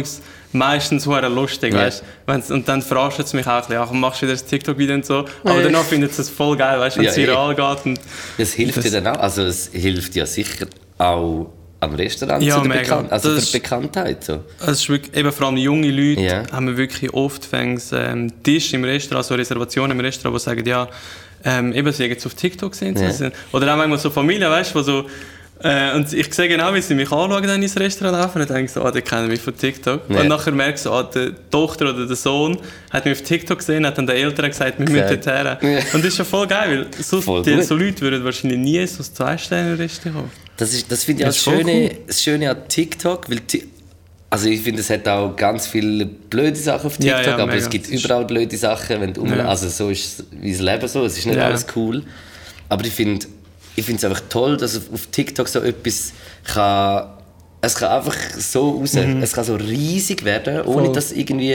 meistens 0.52 1.04
sehr 1.04 1.28
lustig, 1.28 1.74
Ja. 1.74 1.90
weißt 2.26 2.50
Und 2.50 2.68
dann 2.68 2.82
verarscht 2.82 3.18
es 3.20 3.32
mich 3.32 3.46
auch 3.46 3.52
ein 3.54 3.60
bisschen, 3.62 3.76
ach, 3.78 3.90
machst 3.92 4.22
du 4.22 4.26
wieder 4.26 4.34
das 4.34 4.44
TikTok-Video 4.44 4.94
und 4.94 5.04
so. 5.06 5.24
Aber 5.44 5.56
Ja. 5.56 5.62
danach 5.62 5.84
findet 5.84 6.16
es 6.18 6.30
voll 6.30 6.56
geil, 6.56 6.78
weißt 6.78 6.96
wenn 6.98 7.04
Ja, 7.04 7.10
es 7.10 7.18
eh. 7.18 7.26
viral 7.26 7.54
geht 7.54 7.86
und 7.86 8.00
Das 8.38 8.52
hilft 8.52 8.76
Das- 8.78 8.84
dir 8.84 8.90
dann 9.02 9.06
auch. 9.08 9.20
Also 9.20 9.42
es 9.42 9.70
hilft 9.72 10.14
ja 10.14 10.24
sicher 10.24 10.66
auch 10.98 11.50
am 11.80 11.94
Restaurant 11.94 12.42
Ja, 12.42 12.56
zu 12.56 12.60
der 12.62 12.68
mega. 12.68 12.96
Bekan 12.96 13.10
also 13.10 13.34
Das 13.34 13.50
die 13.52 13.58
Bekanntheit. 13.58 14.24
So. 14.24 14.40
Es 14.60 14.68
ist 14.80 14.88
wirklich, 14.88 15.16
eben 15.16 15.30
vor 15.32 15.46
allem 15.46 15.56
junge 15.56 15.90
Leute 15.90 16.20
Ja. 16.22 16.42
haben 16.50 16.66
wir 16.66 16.76
wirklich 16.76 17.12
oft 17.14 17.44
fängs, 17.44 17.92
ähm, 17.92 18.32
Tisch 18.42 18.72
im 18.74 18.82
Restaurant, 18.84 19.24
so 19.26 19.34
Reservationen 19.34 19.92
im 19.98 20.00
Restaurant, 20.04 20.40
die 20.40 20.44
sagen, 20.44 20.66
ja, 20.66 20.88
ähm, 21.44 21.72
eben, 21.72 21.92
sie 21.92 22.02
haben 22.04 22.10
jetzt 22.10 22.26
auf 22.26 22.34
TikTok 22.34 22.72
gesehen. 22.72 22.96
Ja. 22.96 23.10
sie 23.10 23.16
sind- 23.16 23.34
Oder 23.52 23.72
auch 23.72 23.76
manchmal 23.76 23.98
so 23.98 24.10
Familien, 24.10 24.50
weißt 24.50 24.74
du, 24.74 24.82
so, 24.82 25.06
äh, 25.62 25.94
und 25.94 26.12
ich 26.12 26.32
sehe 26.34 26.48
genau, 26.48 26.72
wie 26.74 26.80
sie 26.80 26.94
mich 26.94 27.10
anschauen, 27.12 27.42
dann 27.46 27.62
ins 27.62 27.76
Restaurant 27.78 28.16
laufen 28.22 28.40
und 28.42 28.50
denke 28.50 28.70
so, 28.70 28.82
ah, 28.82 28.90
die 28.90 29.00
kennen 29.02 29.28
mich 29.28 29.40
von 29.40 29.56
TikTok. 29.56 30.02
Ja. 30.08 30.20
Und 30.20 30.28
nachher 30.28 30.52
merkst 30.52 30.86
du, 30.86 30.90
ah, 30.92 31.02
die 31.04 31.32
Tochter 31.50 31.90
oder 31.90 32.06
der 32.06 32.16
Sohn 32.16 32.58
hat 32.90 33.04
mich 33.04 33.18
auf 33.20 33.24
TikTok 33.24 33.58
gesehen, 33.58 33.84
hat 33.86 33.98
dann 33.98 34.06
den 34.06 34.16
Eltern 34.16 34.46
gesagt, 34.48 34.78
wir 34.80 34.88
müssen 34.88 35.22
dorthin. 35.22 35.46
Ja. 35.46 35.78
Und 35.92 36.04
das 36.04 36.04
ist 36.06 36.18
ja 36.18 36.24
voll 36.24 36.46
geil, 36.48 36.86
weil 36.94 37.02
so, 37.04 37.20
Voll 37.20 37.42
die, 37.42 37.60
so 37.62 37.74
Leute 37.76 38.00
würden 38.02 38.24
wahrscheinlich 38.24 38.58
nie 38.58 38.84
so 38.86 39.02
ein 39.02 39.14
Zwei-Sterne-Restaurant 39.14 40.16
kommen. 40.16 40.47
Das, 40.58 40.74
ist- 40.74 40.90
das 40.92 41.04
finde 41.04 41.22
ich 41.22 41.26
auch 41.26 41.28
Das 41.30 41.36
das 41.36 41.38
ist 41.38 41.44
voll 41.44 41.64
Schöne, 41.72 41.90
cool. 41.90 41.98
das 42.06 42.22
Schöne 42.22 42.50
an 42.50 42.56
TikTok, 42.68 43.30
weil 43.30 43.40
also 44.30 44.48
ich 44.50 44.60
finde, 44.60 44.80
es 44.82 44.90
hat 44.90 45.08
auch 45.08 45.34
ganz 45.36 45.66
viele 45.66 46.04
blöde 46.04 46.56
Sachen 46.56 46.86
auf 46.88 46.98
Ja, 47.00 47.16
TikTok, 47.16 47.38
ja, 47.38 47.42
aber 47.44 47.46
mega. 47.46 47.64
es 47.64 47.70
gibt 47.70 47.90
Das 47.90 48.04
überall 48.04 48.26
blöde 48.26 48.56
Sachen, 48.58 49.00
wenn 49.00 49.14
du 49.14 49.22
um, 49.22 49.34
Ja. 49.34 49.48
also 49.48 49.68
so 49.68 49.88
ist 49.88 50.24
wie 50.32 50.52
das 50.52 50.60
Leben 50.60 50.86
so, 50.86 51.04
es 51.06 51.16
ist 51.16 51.24
nicht 51.26 51.36
Ja. 51.36 51.46
alles 51.46 51.64
cool. 51.74 52.02
Aber 52.68 52.84
ich 52.84 52.92
finde, 52.92 53.26
ich 53.74 53.86
finde 53.86 53.98
es 53.98 54.04
einfach 54.04 54.22
toll, 54.28 54.58
dass 54.58 54.76
auf, 54.76 54.92
auf 54.92 55.06
TikTok 55.06 55.48
so 55.48 55.60
etwas 55.60 56.12
kann, 56.44 57.08
es 57.62 57.74
kann 57.76 57.90
einfach 57.90 58.16
so 58.36 58.72
raus, 58.72 58.94
es 58.94 59.32
kann 59.32 59.44
so 59.44 59.54
riesig 59.54 60.24
werden, 60.24 60.60
ohne 60.62 60.80
Mhm. 60.80 60.84
Voll. 60.86 60.94
dass 60.94 61.12
irgendwie 61.12 61.54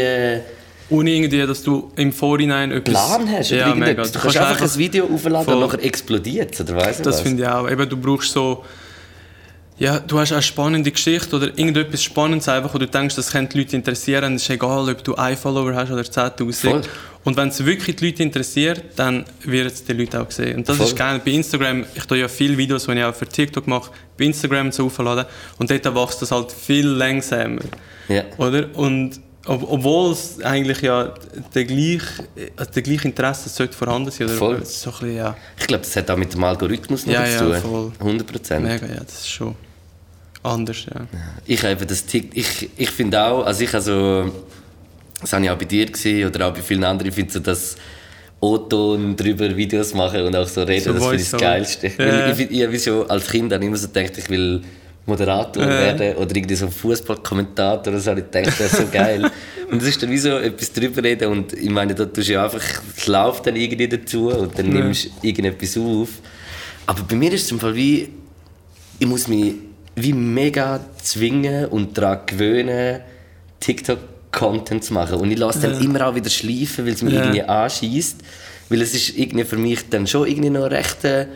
Ohne 0.90 1.12
irgendwie, 1.12 1.46
dass 1.48 1.64
du 1.64 1.92
im 1.96 2.12
Vorhinein 2.12 2.72
etwas... 2.72 2.94
Plan 2.94 3.32
hast 3.32 3.52
oder 3.52 3.60
ja, 3.60 3.66
mega. 3.68 3.86
irgendetwas. 3.88 4.12
Du 4.12 4.20
kannst 4.20 4.38
einfach 4.38 4.62
ein 4.62 4.78
Video 4.78 5.06
aufladen 5.12 5.54
und 5.54 5.60
nachher 5.62 5.84
explodiert 5.84 6.60
oder 6.60 6.90
ich 6.92 6.98
Das 6.98 7.22
finde 7.22 7.44
ich 7.44 7.50
auch. 7.50 7.70
Eben, 7.70 7.88
du 7.90 7.98
brauchst 7.98 8.32
so... 8.32 8.64
Ja, 9.78 10.00
du 10.00 10.20
hast 10.20 10.32
eine 10.32 10.42
spannende 10.42 10.92
Geschichte 10.92 11.36
oder 11.36 11.48
irgendetwas 11.48 12.04
Spannendes 12.04 12.48
einfach, 12.48 12.74
wo 12.74 12.78
du 12.78 12.88
denkst, 12.88 13.16
das 13.16 13.32
könnte 13.32 13.54
die 13.54 13.64
Leute 13.64 13.76
interessieren. 13.76 14.36
Es 14.36 14.44
ist 14.44 14.50
egal, 14.50 14.88
ob 14.88 15.04
du 15.04 15.16
ein 15.16 15.36
Follower 15.36 15.74
hast 15.74 15.92
oder 15.92 16.04
Voll. 16.04 16.24
10'000. 16.24 16.86
Und 17.24 17.38
wenn 17.38 17.48
es 17.48 17.66
wirklich 17.66 17.96
die 17.96 18.08
Leute 18.08 18.24
interessiert, 18.24 18.84
dann 18.98 19.26
wird 19.44 19.72
es 19.72 19.84
die 19.84 19.94
Leute 19.94 20.22
auch 20.22 20.30
sehen. 20.30 20.58
Und 20.58 20.70
das 20.70 20.78
Voll. 20.78 20.88
ist 20.88 20.96
geil. 20.96 21.22
Bei 21.24 21.32
Instagram, 21.32 21.86
ich 21.96 22.06
tue 22.06 22.20
ja 22.20 22.28
viele 22.28 22.58
Videos, 22.58 22.86
die 22.86 22.92
ich 22.92 23.04
auch 23.04 23.16
für 23.16 23.28
TikTok 23.28 23.66
mache, 23.66 23.92
bei 24.18 24.26
Instagram 24.26 24.72
so 24.72 24.86
aufladen. 24.86 25.26
Und 25.58 25.72
dort 25.72 25.96
wächst 25.96 26.22
das 26.22 26.32
halt 26.32 26.52
viel 26.52 26.86
langsamer. 26.86 27.62
Ja. 28.10 28.24
Oder? 28.38 28.68
Und 28.74 29.22
ob, 29.46 29.70
obwohl 29.72 30.12
es 30.14 30.40
eigentlich 30.42 30.82
ja 30.82 31.14
der 31.54 31.66
gleiche, 31.66 32.02
also 32.56 32.72
der 32.72 32.82
gleiche 32.82 33.08
Interesse 33.08 33.50
sollte 33.50 33.74
vorhanden 33.74 34.10
sein. 34.12 34.28
Oder 34.28 34.36
Voll. 34.38 34.66
So 34.66 34.90
ein 34.90 34.94
bisschen, 35.00 35.16
ja. 35.18 35.36
Ich 35.60 35.68
glaube, 35.68 35.84
das 35.84 35.96
hat 35.96 36.10
auch 36.12 36.18
mit 36.18 36.34
dem 36.34 36.44
Algorithmus 36.44 37.06
noch 37.06 37.14
Ja, 37.14 37.26
zu 37.26 37.50
ja, 37.50 37.60
tun. 37.60 37.62
voll. 37.62 37.92
100 38.00 38.28
Prozent. 38.28 38.64
Mega, 38.66 38.86
ja, 38.88 39.00
das 39.04 39.16
ist 39.22 39.30
schon 39.30 39.56
anders, 40.44 40.86
ja. 40.94 41.02
Ich 41.46 41.64
habe 41.64 41.86
das 41.86 42.06
Tick, 42.06 42.32
ich, 42.36 42.70
ich 42.78 42.90
finde 42.90 43.22
auch, 43.24 43.46
also 43.46 43.64
ich 43.64 43.74
also, 43.74 44.32
das 45.22 45.34
habe 45.34 45.44
ich 45.46 45.50
auch 45.52 45.58
bei 45.58 45.66
dir 45.66 45.86
gesehen 45.86 46.28
oder 46.28 46.48
auch 46.48 46.54
bei 46.54 46.62
vielen 46.62 46.84
anderen, 46.84 47.10
ich 47.10 47.16
finde 47.16 47.32
so 47.34 47.40
das 47.40 47.76
O-Ton 48.42 49.16
drüber 49.16 49.56
Videos 49.56 49.94
machen 49.94 50.22
und 50.26 50.36
auch 50.36 50.48
so 50.48 50.64
reden, 50.64 50.84
So 50.84 50.94
das 50.94 51.04
finde 51.04 51.16
ich 51.24 51.30
das. 51.32 51.40
Geilste. 51.42 51.88
Ja, 51.98 52.06
ja. 52.06 52.30
Ich, 52.30 52.36
find- 52.36 52.52
ich 52.52 52.64
habe 52.64 52.80
schon 52.80 53.10
als 53.10 53.28
Kind 53.28 53.52
dann 53.52 53.62
immer 53.62 53.78
so 53.78 53.88
gedacht, 53.88 54.18
ich 54.18 54.30
will 54.30 54.62
Moderator 55.06 55.64
Ja. 55.64 55.70
werden 55.70 56.16
oder 56.16 56.36
irgendwie 56.36 56.56
so 56.56 56.68
Fußballkommentator 56.70 57.92
oder 57.94 58.00
so. 58.02 58.12
Ich 58.14 58.24
dachte, 58.32 58.44
das 58.58 58.60
ist 58.74 58.78
so 58.78 58.88
geil. 58.92 59.30
und 59.72 59.82
das 59.82 59.90
ist 59.90 60.02
dann 60.02 60.10
wie 60.10 60.18
so 60.18 60.30
etwas 60.38 60.72
drüber 60.72 61.04
reden 61.04 61.30
und 61.30 61.52
ich 61.54 61.70
meine, 61.70 61.94
da 61.94 62.06
tust 62.06 62.30
du 62.30 62.34
ja 62.34 62.44
einfach, 62.46 62.62
es 62.96 63.08
läuft 63.08 63.46
dann 63.48 63.56
irgendwie 63.58 63.88
dazu 63.90 64.30
und 64.30 64.58
dann 64.58 64.70
nimmst 64.70 65.06
du 65.06 65.10
irgendetwas 65.28 65.78
auf. 65.78 66.10
Aber 66.86 67.04
bei 67.04 67.16
mir 67.16 67.32
ist 67.34 67.44
es 67.46 67.52
im 67.52 67.60
Fall 67.60 67.76
wie, 67.76 68.10
ich 69.00 69.08
muss 69.08 69.28
mich 69.28 69.56
wie 69.96 70.14
mega 70.14 70.80
zwingen 71.02 71.66
und 71.68 71.98
daran 71.98 72.20
gewöhnen, 72.26 73.02
TikTok-Content 73.60 74.84
zu 74.84 74.94
machen. 74.94 75.16
Und 75.20 75.32
ich 75.32 75.38
lasse 75.38 75.60
dann 75.62 75.74
Ja. 75.74 75.80
immer 75.82 76.08
auch 76.08 76.16
wieder 76.16 76.30
schleifen, 76.30 76.86
weil 76.86 76.94
es 76.94 77.02
mich 77.02 77.14
Ja. 77.14 77.20
irgendwie 77.22 77.44
anschießt. 77.44 78.18
Weil 78.70 78.82
es 78.82 78.94
ist 78.94 79.18
irgendwie 79.18 79.44
für 79.46 79.58
mich 79.58 79.90
dann 79.90 80.08
schon 80.08 80.28
irgendwie 80.28 80.50
noch 80.50 80.70
recht 80.72 81.04
äh, 81.04 81.28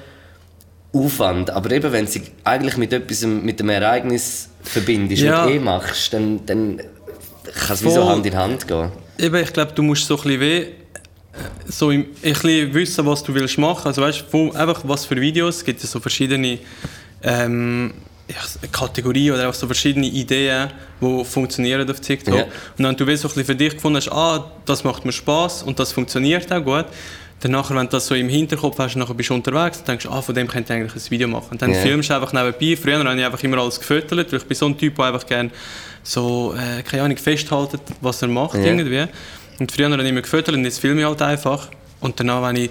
Aufwand. 0.93 1.49
Aber 1.49 1.71
eben, 1.71 1.91
wenn 1.91 2.05
du 2.05 2.11
sie 2.11 2.23
eigentlich 2.43 2.77
mit 2.77 2.93
etwas, 2.93 3.21
mit 3.23 3.59
dem 3.59 3.69
Ereignis 3.69 4.49
verbindest 4.63 5.21
Ja. 5.21 5.45
und 5.45 5.51
eh 5.53 5.59
machst, 5.59 6.13
dann, 6.13 6.45
dann 6.45 6.77
kann 6.77 7.73
es 7.75 7.83
wie 7.83 7.89
so. 7.91 8.07
Hand 8.09 8.25
in 8.25 8.35
Hand 8.35 8.67
gehen. 8.67 8.91
Eben, 9.19 9.35
ich 9.43 9.53
glaube, 9.53 9.71
du 9.73 9.83
musst 9.83 10.05
so 10.07 10.15
ein 10.17 10.23
bisschen 10.23 10.39
weh, 10.41 10.67
so 11.67 11.89
ein 11.89 12.05
bisschen 12.21 12.73
wissen, 12.73 13.05
was 13.05 13.23
du 13.23 13.33
willst 13.33 13.57
machen. 13.57 13.87
Also 13.87 14.01
weißt 14.01 14.25
du, 14.31 14.51
einfach 14.53 14.81
was 14.85 15.05
für 15.05 15.19
Videos. 15.19 15.57
Es 15.57 15.65
gibt 15.65 15.81
ja 15.81 15.87
so 15.87 15.99
verschiedene 15.99 16.59
ähm, 17.23 17.93
Kategorien 18.71 19.33
oder 19.33 19.49
auch 19.49 19.53
so 19.53 19.67
verschiedene 19.67 20.07
Ideen, 20.07 20.69
die 21.01 21.25
funktionieren 21.25 21.89
auf 21.89 21.99
TikTok. 21.99 22.35
Ja. 22.35 22.43
Und 22.77 22.85
wenn 22.85 22.95
du 22.95 23.07
willst, 23.07 23.23
so 23.23 23.27
ein 23.27 23.31
bisschen 23.35 23.45
für 23.45 23.55
dich 23.55 23.73
gefunden 23.75 23.97
hast, 23.97 24.11
ah, 24.11 24.51
das 24.65 24.83
macht 24.83 25.05
mir 25.05 25.11
Spaß 25.11 25.63
und 25.63 25.79
das 25.79 25.91
funktioniert 25.91 26.51
auch 26.51 26.63
gut, 26.63 26.85
dann 27.39 27.51
nachher, 27.51 27.75
wenn 27.75 27.85
du 27.85 27.91
das 27.91 28.07
so 28.07 28.15
im 28.15 28.29
Hinterkopf 28.29 28.79
hast, 28.79 28.95
nachher 28.95 29.13
bist 29.13 29.29
du 29.29 29.35
unterwegs 29.35 29.77
und 29.79 29.87
denkst, 29.87 30.07
ah, 30.09 30.21
von 30.21 30.33
dem 30.33 30.47
könnte 30.47 30.73
ich 30.73 30.79
eigentlich 30.79 30.95
ein 31.05 31.11
Video 31.11 31.27
machen. 31.27 31.49
Und 31.51 31.61
dann 31.61 31.71
Ja. 31.71 31.79
filmst 31.81 32.09
du 32.09 32.15
einfach 32.15 32.33
nebenbei. 32.33 32.75
Früher 32.81 32.97
habe 33.03 33.19
ich 33.19 33.25
einfach 33.25 33.43
immer 33.43 33.57
alles 33.59 33.79
gefüttert, 33.79 34.31
weil 34.31 34.39
ich 34.39 34.45
bin 34.45 34.57
so 34.57 34.65
ein 34.65 34.77
Typ, 34.77 34.95
der 34.95 35.05
einfach 35.05 35.25
gerne 35.25 35.51
so, 36.03 36.55
äh, 36.57 36.81
keine 36.81 37.03
Ahnung, 37.03 37.17
festhaltet, 37.17 37.81
was 38.01 38.21
er 38.23 38.29
macht 38.29 38.55
Ja. 38.55 38.65
irgendwie. 38.65 39.05
Und 39.59 39.71
früher 39.71 39.89
habe 39.91 40.01
ich 40.01 40.09
immer 40.09 40.21
gefüttert 40.21 40.55
und 40.55 40.63
jetzt 40.65 40.79
filme 40.79 41.01
ich 41.01 41.05
halt 41.07 41.21
einfach. 41.21 41.67
Und 41.99 42.19
danach, 42.19 42.41
wenn 42.47 42.55
ich 42.55 42.69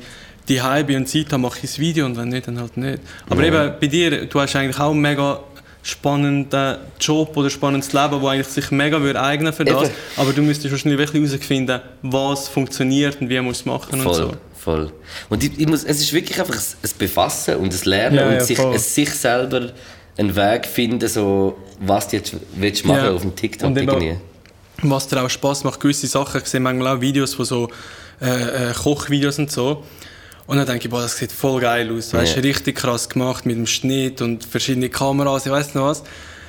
die 0.49 0.61
bin 0.87 0.97
und 0.97 1.09
Zeit 1.09 1.27
habe, 1.33 1.39
mache 1.43 1.57
ich 1.57 1.63
das 1.63 1.79
Video 1.79 2.07
und 2.07 2.17
wenn 2.17 2.29
nicht, 2.29 2.47
dann 2.49 2.59
halt 2.61 2.77
nicht. 2.77 3.01
Aber 3.29 3.43
Ja. 3.45 3.49
eben 3.49 3.75
bei 3.81 3.87
dir, 3.89 4.27
du 4.27 4.41
hast 4.41 4.55
eigentlich 4.57 4.79
auch 4.79 4.91
einen 4.93 5.01
mega 5.01 5.41
spannenden 5.83 6.77
Job 7.01 7.37
oder 7.37 7.49
spannendes 7.51 7.93
Leben, 7.93 8.21
wo 8.21 8.29
eigentlich 8.29 8.49
sich 8.49 8.71
mega 8.73 9.01
würde 9.01 9.21
eignen 9.23 9.53
für 9.53 9.65
das. 9.65 9.85
Eben. 9.85 9.95
Aber 10.17 10.33
du 10.33 10.43
müsstest 10.43 10.73
wahrscheinlich 10.73 10.99
wirklich 10.99 11.31
herausfinden, 11.31 11.81
was 12.03 12.49
funktioniert 12.49 13.21
und 13.21 13.29
wie 13.29 13.37
man 13.41 13.51
es 13.51 13.65
machen 13.65 14.01
Voll, 14.01 14.07
und 14.09 14.15
so. 14.33 14.37
Voll. 14.67 14.93
Und 15.31 15.43
ich, 15.45 15.53
ich 15.59 15.67
muss, 15.69 15.85
es 15.85 16.01
ist 16.01 16.13
wirklich 16.13 16.39
einfach 16.41 16.55
ein 16.57 16.91
Befassen 16.99 17.57
und 17.57 17.73
ein 17.73 17.81
Lernen 17.89 18.17
Ja, 18.19 18.27
und 18.29 18.35
ja, 18.35 18.41
sich, 18.45 18.59
es 18.59 18.95
sich 18.95 19.11
selber 19.11 19.71
einen 20.19 20.35
Weg 20.35 20.67
finden, 20.67 21.09
so, 21.09 21.57
was 21.81 22.09
du 22.09 22.17
jetzt 22.17 22.35
willst 22.57 22.85
machen 22.85 23.05
Ja. 23.05 23.13
auf 23.13 23.23
dem 23.23 23.35
TikTok 23.37 23.69
Und 23.69 23.77
irgendwie. 23.79 24.17
was 24.83 25.07
dir 25.09 25.23
auch 25.23 25.31
Spaß 25.31 25.65
macht, 25.65 25.79
gewisse 25.81 26.07
Sachen. 26.07 26.41
Ich 26.43 26.49
sehe 26.49 26.61
manchmal 26.61 26.97
auch 26.97 27.01
Videos, 27.01 27.39
wo 27.39 27.45
so 27.45 27.69
äh, 28.21 28.71
äh, 28.71 28.73
Kochvideos 28.75 29.39
und 29.39 29.51
so. 29.53 29.85
Und 30.47 30.57
dann 30.59 30.67
denke 30.67 30.85
ich, 30.87 30.91
boah, 30.91 31.03
das 31.03 31.17
sieht 31.19 31.33
voll 31.33 31.61
geil 31.61 31.91
aus. 31.97 32.13
Weißt, 32.13 32.37
Ja. 32.37 32.43
richtig 32.43 32.77
krass 32.77 33.09
gemacht 33.09 33.47
mit 33.47 33.57
dem 33.57 33.67
Schnitt 33.67 34.21
und 34.23 34.45
verschiedene 34.45 34.89
Kameras, 34.89 35.45
ich 35.47 35.53
weiß 35.53 35.67
nicht 35.75 35.85
was. 35.85 36.03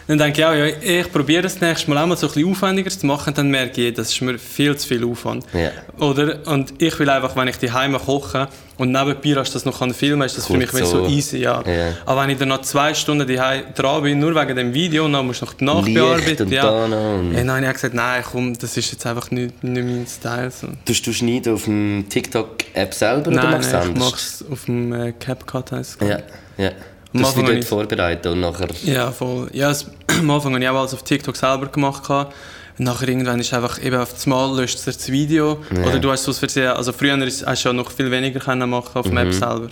Dann 0.07 0.17
denke 0.17 0.39
ich 0.39 0.45
auch, 0.45 0.53
ja, 0.53 0.65
ich 0.65 1.11
probiere 1.11 1.41
das 1.43 1.59
nächste 1.59 1.89
Mal 1.91 2.01
auch 2.01 2.07
mal 2.07 2.15
so 2.15 2.27
ein 2.27 2.33
bisschen 2.33 2.49
aufwendiger 2.51 2.89
zu 2.89 3.05
machen, 3.05 3.33
dann 3.33 3.49
merke 3.49 3.87
ich, 3.87 3.93
das 3.93 4.09
ist 4.13 4.21
mir 4.21 4.39
viel 4.39 4.73
zu 4.77 4.87
viel 4.87 5.03
Aufwand. 5.03 5.45
Ja. 5.53 5.71
Oder? 5.99 6.39
Und 6.47 6.81
ich 6.81 6.97
will 6.97 7.09
einfach, 7.09 7.35
wenn 7.35 7.49
ich 7.49 7.57
die 7.57 7.69
Heime 7.71 7.99
koche 7.99 8.47
und 8.77 8.91
nebenbei 8.93 9.33
rasch 9.33 9.51
das 9.51 9.65
noch 9.65 9.79
kann 9.79 9.93
filmen, 9.93 10.21
ist 10.21 10.37
das 10.37 10.47
für 10.47 10.53
Kurz 10.53 10.71
mich 10.71 10.81
wie 10.81 10.85
so 10.85 11.05
so. 11.05 11.07
easy, 11.07 11.37
ja. 11.39 11.61
Ja. 11.67 11.89
Aber 12.05 12.21
wenn 12.21 12.29
ich 12.29 12.37
dann 12.37 12.47
noch 12.47 12.61
zwei 12.61 12.93
Stunden 12.93 13.27
die 13.27 13.35
dran 13.35 14.03
bin, 14.03 14.19
nur 14.19 14.33
wegen 14.33 14.55
dem 14.55 14.73
Video, 14.73 15.05
und 15.05 15.13
dann 15.13 15.27
musst 15.27 15.41
du 15.41 15.45
noch 15.45 15.53
die 15.55 15.65
Nachbearbeitung, 15.65 16.47
und 16.47 16.53
ja. 16.53 16.63
noch 16.87 17.19
und- 17.19 17.33
Ja, 17.33 17.39
dann 17.43 17.51
habe 17.51 17.65
ich 17.65 17.73
gesagt, 17.73 17.93
nein, 17.93 18.23
komm, 18.31 18.57
das 18.57 18.77
ist 18.77 18.91
jetzt 18.93 19.05
einfach 19.05 19.29
nicht, 19.31 19.61
nicht 19.61 19.83
mein 19.85 20.07
Style. 20.07 20.51
So. 20.51 20.67
Tust 20.85 21.05
du 21.05 21.11
schneiden 21.11 21.53
auf 21.55 21.65
dem 21.65 22.05
TikTok-App 22.07 22.93
selber 22.93 23.27
oder 23.27 23.41
Nein, 23.43 23.51
machst 23.51 23.73
du 23.73 23.75
nein, 23.77 23.83
ich 23.83 23.89
anders? 23.95 24.11
mache 24.11 24.15
es 24.21 24.45
auf 24.49 24.65
dem 24.65 24.93
äh, 24.93 25.11
CapCut. 25.19 25.71
heisst 25.73 26.01
es. 26.01 26.07
Ja, 26.07 26.19
ja. 26.57 26.71
Am 27.17 27.33
Du 27.33 27.41
dich 27.41 27.43
habe 27.43 27.53
dort 27.55 27.65
vorbereitet 27.65 28.25
und 28.27 28.39
nachher... 28.41 28.67
Ja, 28.83 29.11
voll. 29.11 29.49
Ja, 29.53 29.71
es, 29.71 29.85
am 30.19 30.29
Anfang 30.31 30.53
habe 30.53 30.63
ich 30.63 30.69
auch 30.69 30.75
alles 30.79 30.93
auf 30.93 31.03
TikTok 31.03 31.35
selber 31.35 31.67
gemacht. 31.67 32.09
Und 32.09 32.85
nachher 32.85 33.07
irgendwann 33.09 33.39
ist 33.39 33.53
einfach, 33.53 33.81
eben 33.81 33.95
auf 33.97 34.13
das 34.13 34.25
Mal 34.27 34.55
löscht 34.55 34.77
es 34.77 34.85
das 34.85 35.09
Video. 35.11 35.59
Ja. 35.75 35.83
Oder 35.87 35.99
du 35.99 36.11
hast 36.11 36.23
so 36.23 36.33
Versehen, 36.33 36.67
also 36.69 36.91
früher 36.93 37.17
hast 37.19 37.63
du 37.65 37.69
ja 37.69 37.73
noch 37.73 37.91
viel 37.91 38.09
weniger 38.11 38.39
können 38.39 38.69
machen 38.69 38.91
auf 38.95 39.05
Mhm. 39.05 39.09
dem 39.09 39.17
App 39.17 39.33
selber. 39.33 39.69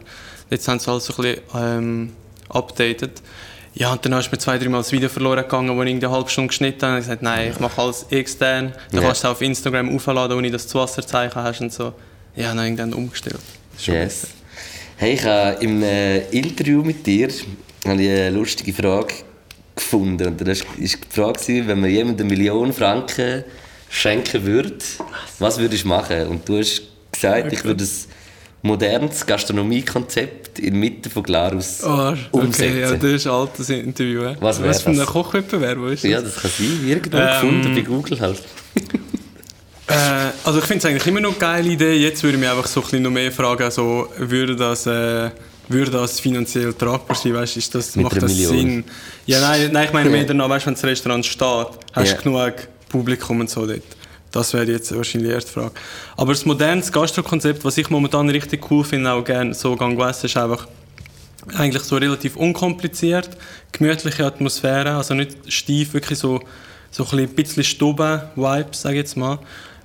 Jetzt 0.49 0.67
haben 0.67 0.79
sie 0.79 0.89
alles 0.89 1.05
so 1.05 1.13
ein 1.13 1.21
bisschen 1.21 1.41
ähm, 1.55 2.12
updated. 2.49 3.21
Ja, 3.73 3.91
und 3.91 4.05
dann 4.05 4.15
hast 4.15 4.27
du 4.27 4.31
mir 4.31 4.38
zwei, 4.38 4.58
dreimal 4.58 4.79
das 4.81 4.91
Video 4.93 5.10
verloren 5.10 5.41
gegangen, 5.43 5.75
wo 5.77 5.84
ich 5.84 5.93
eine 5.95 6.10
halbe 6.10 6.29
Stunde 6.29 6.47
geschnitten 6.47 6.81
habe. 6.84 6.93
Und 6.93 6.99
ich 6.99 7.05
gesagt, 7.05 7.21
nein, 7.23 7.51
ich 7.51 7.60
mache 7.60 7.81
alles 7.81 8.05
extern. 8.10 8.73
Dann 8.91 9.01
Ja. 9.01 9.08
kannst 9.08 9.23
du 9.23 9.27
es 9.27 9.31
auf 9.34 9.41
Instagram 9.41 9.93
aufladen, 9.93 10.38
ohne 10.38 10.49
dass 10.49 10.63
du 10.67 10.73
das 10.79 10.89
Wasserzeichen 10.89 11.43
hast 11.43 11.60
und 11.62 11.73
so. 11.73 11.91
Ja, 12.36 12.49
dann 12.49 12.60
habe 12.60 12.69
ich 12.69 12.75
dann 12.77 12.93
umgestellt. 12.93 13.39
Das 13.75 13.86
Yes. 13.86 13.95
besser. 14.21 14.27
Hey, 14.97 15.13
ich 15.13 15.23
habe 15.25 15.62
im 15.63 15.84
äh, 15.84 16.19
Interview 16.29 16.81
mit 16.84 17.05
dir 17.05 17.27
habe 17.86 18.01
ich 18.01 18.10
eine 18.10 18.29
lustige 18.29 18.73
Frage 18.73 19.13
gefunden. 19.75 20.27
Und 20.27 20.47
das 20.47 20.62
war 20.65 20.73
die 20.77 20.88
Frage, 21.10 21.67
wenn 21.67 21.79
man 21.81 21.89
jemandem 21.89 22.27
eine 22.27 22.36
Million 22.38 22.71
Franken 22.73 23.43
schenken 23.89 24.45
würde, 24.45 24.75
was 25.39 25.60
würdest 25.60 25.84
du 25.84 25.89
machen? 25.89 26.27
Und 26.27 26.47
du 26.47 26.58
hast 26.60 26.81
gesagt, 27.12 27.51
ich 27.51 27.63
würde 27.63 27.84
ein 27.84 27.89
modernes 28.62 29.25
Gastronomiekonzept 29.25 30.60
in 30.60 30.65
der 30.71 30.73
Mitte 30.79 31.10
von 31.10 31.23
Glarus 31.23 31.84
Oh, 31.84 32.13
umsetzen. 32.31 32.71
okay, 32.71 32.81
ja, 32.81 32.91
das 32.95 33.12
ist 33.12 33.27
ein 33.27 33.34
altes 33.34 33.69
Interview. 33.69 34.21
Was 34.39 34.62
wär 34.62 34.69
Was 34.69 34.81
für 34.81 34.89
ein 34.91 34.97
das? 34.97 35.05
Kochwettbewerb 35.08 35.77
wo 35.77 35.88
ist 35.88 36.03
das? 36.05 36.12
Ja, 36.12 36.21
das 36.21 36.36
kann 36.38 36.51
sein. 36.58 36.79
Irgendwo 36.88 37.17
Ähm, 37.17 37.27
gefunden, 37.27 37.75
bei 37.75 37.81
Google 37.81 38.19
halt. 38.21 38.41
Äh, 39.88 40.32
also 40.43 40.60
ich 40.60 40.65
finde 40.65 40.80
es 40.80 40.86
eigentlich 40.86 41.08
immer 41.08 41.21
noch 41.21 41.32
eine 41.32 41.39
geile 41.39 41.69
Idee. 41.69 41.93
Jetzt 41.93 42.24
würde 42.24 42.38
ich 42.38 42.41
mich 42.41 42.50
einfach 42.50 42.67
so 42.67 42.80
ein 42.80 42.84
bisschen 42.84 43.04
noch 43.04 43.12
mehr 43.12 43.32
fragen, 43.32 43.69
so, 43.69 44.10
würde 44.17 44.56
das, 44.56 44.88
äh, 44.88 45.30
würde 45.67 45.91
das 45.91 46.19
finanziell 46.19 46.74
tragbar 46.74 47.15
sein? 47.15 47.34
Weißt, 47.34 47.58
ist 47.58 47.74
das, 47.76 47.95
Mit 47.95 48.06
macht 48.06 48.21
das 48.21 48.32
Million. 48.32 48.56
Sinn? 48.56 48.84
Ja, 49.26 49.41
nein, 49.41 49.69
nein 49.71 49.86
ich 49.86 49.93
meine 49.93 50.10
mehr 50.10 50.24
danach, 50.24 50.50
weißt, 50.50 50.65
wenn 50.65 50.74
das 50.74 50.84
Restaurant 50.84 51.26
steht, 51.26 51.67
hast 51.93 52.17
du 52.17 52.21
genug 52.24 52.54
Publikum 52.89 53.39
und 53.39 53.50
so 53.50 53.65
dort. 53.65 53.84
Das 54.32 54.54
wäre 54.54 54.65
jetzt 54.65 54.93
wahrscheinlich 54.95 55.30
die 55.30 55.34
erste 55.34 55.52
Frage. 55.52 55.71
Aber 56.17 56.34
das 56.34 56.45
modernes 56.45 56.91
Gastrokonzept, 56.91 57.63
was 57.63 57.78
ich 57.78 57.89
momentan 57.89 58.30
richtig 58.30 58.69
cool 58.69 58.84
finde, 58.84 59.12
auch 59.12 59.24
gerne 59.24 59.54
so 59.54 59.76
gang 59.76 59.98
essen, 60.00 60.26
ist 60.26 60.36
einfach 60.36 60.67
eigentlich 61.56 61.84
so 61.84 61.95
relativ 61.95 62.36
unkompliziert, 62.36 63.30
gemütliche 63.71 64.26
Atmosphäre, 64.26 64.95
also 64.95 65.13
nicht 65.13 65.38
steif, 65.48 65.93
wirklich 65.93 66.19
so, 66.19 66.41
so 66.91 67.08
ein 67.12 67.28
bisschen 67.30 67.63
Stube-Vibes, 67.63 68.82
sage 68.82 68.95
ich 68.95 69.02
jetzt 69.02 69.15
mal. 69.15 69.39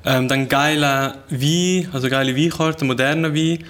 Ähm, 0.05 0.29
dann 0.29 0.49
geile 0.49 1.15
Wein, 1.29 1.89
also 1.93 2.09
geile 2.09 2.35
Weinkarten, 2.37 2.87
moderne 2.87 3.35
Wein 3.35 3.65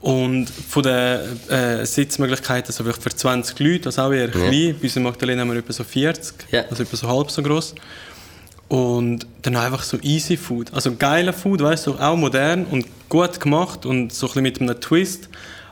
und 0.00 0.46
von 0.48 0.82
den 0.82 1.48
äh, 1.48 1.84
Sitzmöglichkeiten, 1.86 2.68
also 2.68 2.84
für 2.84 3.10
20 3.10 3.58
Leute, 3.60 3.86
also 3.86 4.02
auch 4.02 4.12
eher 4.12 4.28
klein, 4.28 4.74
bei 4.78 4.82
uns 4.84 4.96
in 4.96 5.02
Magdalena 5.02 5.40
haben 5.42 5.50
wir 5.52 5.58
etwa 5.58 5.72
so 5.72 5.84
40, 5.84 6.34
Ja. 6.50 6.64
also 6.70 6.82
etwa 6.82 6.96
so 6.96 7.08
halb 7.08 7.30
so 7.30 7.42
groß. 7.42 7.74
Und 8.68 9.26
dann 9.42 9.56
einfach 9.56 9.82
so 9.82 9.98
easy 10.02 10.36
Food. 10.36 10.72
Also 10.72 10.94
geiler 10.94 11.32
Food, 11.32 11.60
weißt 11.60 11.88
du, 11.88 11.94
auch 11.98 12.16
modern 12.16 12.66
und 12.66 12.86
gut 13.08 13.40
gemacht 13.40 13.84
und 13.84 14.12
so 14.12 14.26
ein 14.26 14.28
bisschen 14.28 14.42
mit 14.42 14.60
einem 14.60 14.80
Twist. 14.80 15.28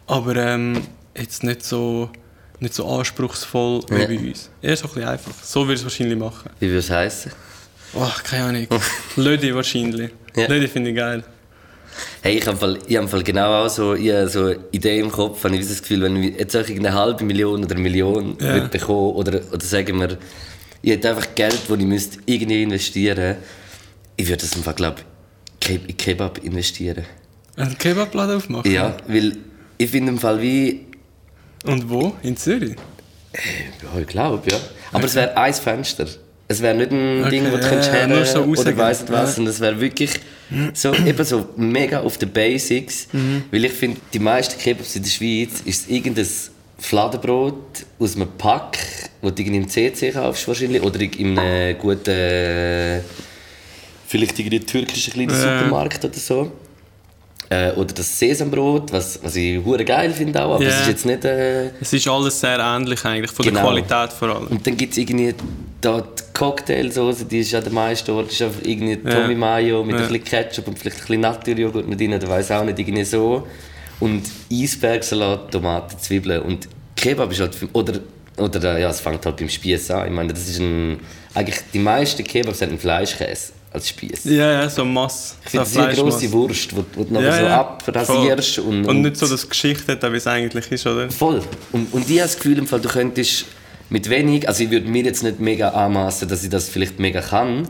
Aber 0.08 0.34
ähm, 0.34 0.82
jetzt 1.16 1.44
nicht 1.44 1.64
so, 1.64 2.10
nicht 2.58 2.74
so 2.74 2.88
anspruchsvoll 2.88 3.82
wie 3.90 4.00
Ja. 4.00 4.06
bei 4.08 4.18
uns. 4.18 4.50
Eher 4.60 4.76
so 4.76 4.86
ein 4.88 4.94
bisschen 4.94 5.08
einfach. 5.08 5.32
So 5.44 5.60
würde 5.60 5.74
ich 5.74 5.78
es 5.80 5.84
wahrscheinlich 5.84 6.18
machen. 6.18 6.50
Wie 6.58 6.66
würde 6.66 6.78
es 6.78 6.90
heißen? 6.90 7.30
Oh, 7.94 8.06
keine 8.24 8.44
Ahnung. 8.44 8.66
Lödi 9.16 9.54
wahrscheinlich. 9.54 10.10
Ja. 10.36 10.46
Lödi 10.46 10.68
finde 10.68 10.90
ich 10.90 10.96
geil. 10.96 11.24
Hey, 12.22 12.36
ich 12.36 12.42
habe 12.42 12.52
im 12.52 12.58
Fall, 12.58 12.78
ich 12.86 12.96
hab 12.96 13.08
Fall 13.10 13.22
genau 13.22 13.64
auch 13.64 13.68
so, 13.68 13.94
ich 13.94 14.12
so 14.30 14.44
eine 14.44 14.58
Idee 14.70 15.00
im 15.00 15.10
Kopf, 15.10 15.42
habe 15.42 15.56
ich 15.56 15.66
das 15.66 15.80
Gefühl, 15.80 16.02
wenn 16.02 16.22
ich 16.22 16.38
jetzt 16.38 16.56
auch 16.56 16.68
eine 16.68 16.92
halbe 16.92 17.24
Million 17.24 17.64
oder 17.64 17.74
eine 17.74 17.82
Million 17.82 18.36
Ja. 18.40 18.54
würde 18.54 18.68
bekommen 18.68 19.14
oder, 19.16 19.40
oder 19.52 19.64
sagen 19.64 19.98
wir, 20.00 20.16
ich 20.82 20.90
hätte 20.92 21.10
einfach 21.10 21.34
Geld, 21.34 21.58
das 21.68 21.78
ich 21.78 21.84
müsste 21.86 22.18
irgendwie 22.26 22.62
investieren 22.62 23.36
ich 24.16 24.26
würde 24.28 24.42
das 24.42 24.54
im 24.56 24.62
Fall, 24.64 24.74
glaube 24.74 24.96
ich, 25.62 25.68
in 25.88 25.96
Kebab 25.96 26.38
investieren. 26.44 27.04
Einen 27.56 27.78
Kebabladen 27.78 28.36
aufmachen? 28.36 28.70
Ja, 28.70 28.96
weil 29.06 29.36
ich 29.78 29.90
finde 29.90 30.10
im 30.12 30.18
Fall 30.18 30.40
wie, 30.42 30.86
Und 31.64 31.88
wo? 31.88 32.14
In 32.22 32.36
Zürich? 32.36 32.74
ja, 33.32 34.00
ich 34.00 34.06
glaube, 34.08 34.42
ja. 34.50 34.56
Aber 34.92 35.04
es 35.04 35.14
wäre 35.14 35.36
ein 35.36 35.54
Fenster. 35.54 36.06
Es 36.50 36.62
wäre 36.62 36.74
nicht 36.74 36.90
ein 36.90 37.20
Okay, 37.20 37.30
Ding, 37.30 37.52
wo 37.52 37.58
her 37.58 38.06
nur 38.08 38.24
so 38.24 38.42
oder 38.42 38.76
weiss 38.76 39.00
nicht 39.02 39.12
was, 39.12 39.34
sondern 39.36 39.52
es 39.52 39.60
wäre 39.60 39.78
wirklich 39.78 40.12
so, 40.72 40.94
eben 40.94 41.24
so 41.24 41.46
mega 41.56 42.00
auf 42.00 42.16
den 42.16 42.30
Basics. 42.30 43.08
Mhm. 43.12 43.44
Weil 43.50 43.66
ich 43.66 43.72
finde, 43.72 44.00
die 44.14 44.18
meisten 44.18 44.58
Kebabs 44.58 44.96
in 44.96 45.02
der 45.02 45.10
Schweiz 45.10 45.60
ist 45.66 45.90
irgendein 45.90 46.26
Fladenbrot 46.78 47.84
aus 47.98 48.16
einem 48.16 48.28
Pack, 48.38 48.78
das 49.20 49.34
du 49.34 49.42
irgendwie 49.42 49.58
im 49.58 49.68
CC 49.68 50.10
kaufst 50.12 50.48
wahrscheinlich, 50.48 50.80
oder 50.82 50.98
in 51.00 51.38
einem 51.38 51.76
guten, 51.78 52.08
äh, 52.10 53.00
vielleicht 54.06 54.38
irgendwie 54.38 54.60
türkischen 54.60 55.12
kleinen 55.12 55.30
Ja. 55.30 55.36
Supermarkt 55.58 56.02
oder 56.04 56.14
so. 56.14 56.50
Äh, 57.50 57.70
oder 57.72 57.94
das 57.94 58.18
Sesambrot, 58.18 58.92
was, 58.92 59.18
was 59.22 59.34
ich 59.36 59.64
hure 59.64 59.82
geil 59.84 60.10
finde 60.12 60.44
auch, 60.44 60.56
aber 60.56 60.64
Ja. 60.64 60.68
es 60.68 60.80
ist 60.82 60.88
jetzt 60.88 61.06
nicht... 61.06 61.24
Äh, 61.24 61.68
Es 61.80 61.92
ist 61.94 62.06
alles 62.06 62.38
sehr 62.38 62.58
ähnlich 62.58 63.02
eigentlich, 63.06 63.30
von 63.30 63.42
der 63.44 63.52
Genau. 63.52 63.64
Qualität 63.68 64.12
vor 64.12 64.28
allem. 64.28 64.46
und 64.48 64.66
dann 64.66 64.76
gibt 64.76 64.92
es 64.92 64.98
irgendwie 64.98 65.34
da 65.80 66.00
die 66.02 66.22
Cocktailsoße, 66.34 67.24
die 67.24 67.38
ist 67.40 67.52
ja 67.52 67.60
der 67.62 67.72
meiste 67.72 68.12
Ort, 68.12 68.30
ist 68.32 68.42
einfach 68.42 68.60
irgendwie 68.64 68.98
Ja. 69.02 69.14
Tommy 69.22 69.34
Mayo 69.34 69.82
mit 69.82 69.96
Ja. 69.96 70.02
ein 70.02 70.08
bisschen 70.08 70.24
Ketchup 70.24 70.68
und 70.68 70.78
vielleicht 70.78 70.98
ein 70.98 71.00
bisschen 71.06 71.20
Naturjoghurt 71.22 71.88
mit 71.88 71.98
rein, 72.00 72.12
oder 72.14 72.28
weiß 72.28 72.50
auch 72.50 72.64
nicht, 72.64 72.78
irgendwie 72.78 73.04
so. 73.04 73.46
Und 74.00 74.24
Eisbergsalat, 74.52 75.50
Tomaten, 75.50 75.98
Zwiebeln 75.98 76.42
und 76.42 76.68
Kebab 76.96 77.32
ist 77.32 77.40
halt, 77.40 77.54
für- 77.54 77.68
oder, 77.72 78.00
oder 78.36 78.76
äh, 78.76 78.82
ja, 78.82 78.90
es 78.90 79.00
fängt 79.00 79.24
halt 79.24 79.36
beim 79.38 79.48
Spieß 79.48 79.90
an. 79.92 80.06
Ich 80.06 80.12
meine, 80.12 80.32
das 80.32 80.48
ist 80.48 80.58
ein, 80.60 81.00
eigentlich 81.34 81.58
die 81.72 81.78
meisten 81.78 82.22
Kebabs 82.24 82.60
haben 82.60 82.70
einen 82.70 82.78
Fleischkäse 82.78 83.52
als 83.72 83.88
Spieß. 83.88 84.24
Ja, 84.24 84.52
ja, 84.62 84.70
so 84.70 84.84
Mass. 84.84 85.36
Ich 85.44 85.50
finde, 85.50 85.64
das 85.64 85.72
ist 85.72 85.78
eine 85.78 85.94
grosse 85.94 86.32
Wurst, 86.32 86.70
die 86.72 87.04
du 87.04 87.12
nachher 87.14 87.40
so 87.40 87.46
abrasierst. 87.46 88.54
Voll. 88.56 88.64
Und, 88.64 88.84
und 88.86 89.02
nicht 89.02 89.16
so 89.16 89.26
das 89.26 89.48
Geschichte 89.48 89.92
hat, 89.92 90.02
wie 90.12 90.16
es 90.16 90.26
eigentlich 90.26 90.70
ist, 90.72 90.86
oder? 90.86 91.10
Voll. 91.10 91.42
Und, 91.72 91.92
und 91.92 92.02
ich 92.08 92.18
habe 92.18 92.28
das 92.28 92.36
Gefühl, 92.36 92.58
im 92.58 92.66
Fall, 92.66 92.80
du 92.80 92.88
könntest 92.88 93.44
mit 93.90 94.08
wenig, 94.10 94.46
also 94.46 94.64
ich 94.64 94.70
würde 94.70 94.86
mir 94.88 95.02
jetzt 95.04 95.22
nicht 95.22 95.40
mega 95.40 95.70
anmaßen, 95.70 96.28
dass 96.28 96.44
ich 96.44 96.50
das 96.50 96.68
vielleicht 96.68 96.98
mega 96.98 97.22
kann, 97.22 97.68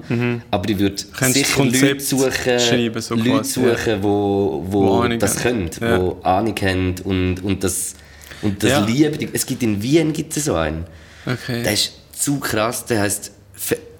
aber 0.50 0.68
ich 0.68 0.78
würde 0.78 0.96
Mhm. 1.20 1.32
Sicher 1.32 1.64
Leute 1.64 2.00
suchen, 2.00 3.00
so 3.00 3.14
Leute 3.14 3.44
suchen, 3.44 4.02
wo, 4.02 4.64
wo, 4.66 4.82
Wo 4.86 5.00
Ahnung 5.00 5.18
das 5.20 5.36
können, 5.36 5.70
Ja. 5.80 6.00
wo 6.00 6.18
Ahnung 6.22 6.56
haben 6.60 6.94
und, 7.04 7.44
und 7.44 7.62
das, 7.62 7.94
und 8.42 8.62
das 8.62 8.70
Ja. 8.70 8.80
lieben. 8.84 9.28
Es 9.32 9.46
gibt 9.46 9.62
in 9.62 9.80
Wien 9.80 10.12
gibt 10.12 10.36
es 10.36 10.46
so 10.46 10.54
einen. 10.54 10.84
Okay. 11.24 11.62
Der 11.62 11.72
ist 11.74 11.92
zu 12.12 12.40
krass, 12.40 12.84
der 12.86 13.02
heißt 13.02 13.30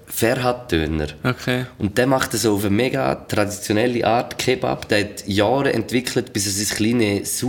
Ferhat-Döner. 0.09 1.07
Okay. 1.23 1.65
Und 1.77 1.97
der 1.97 2.07
macht 2.07 2.33
das 2.33 2.45
auf 2.45 2.61
eine 2.65 2.75
mega 2.75 3.15
traditionelle 3.15 4.05
Art 4.05 4.37
Kebab. 4.37 4.87
Der 4.89 5.01
hat 5.01 5.27
Jahre 5.27 5.71
entwickelt, 5.73 6.33
bis 6.33 6.45
er 6.47 6.51
sein 6.51 6.75
kleines 6.77 7.43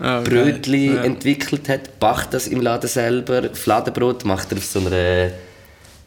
Ah, 0.00 0.20
Sauerteigbrötli 0.22 0.86
geil. 0.88 0.96
Ja. 0.96 1.02
entwickelt 1.04 1.68
hat. 1.68 2.00
Backt 2.00 2.34
das 2.34 2.48
im 2.48 2.60
Laden 2.60 2.88
selber. 2.88 3.50
Fladenbrot 3.54 4.24
macht 4.24 4.50
er 4.52 4.58
auf 4.58 4.64
so 4.64 4.80
einer 4.80 5.30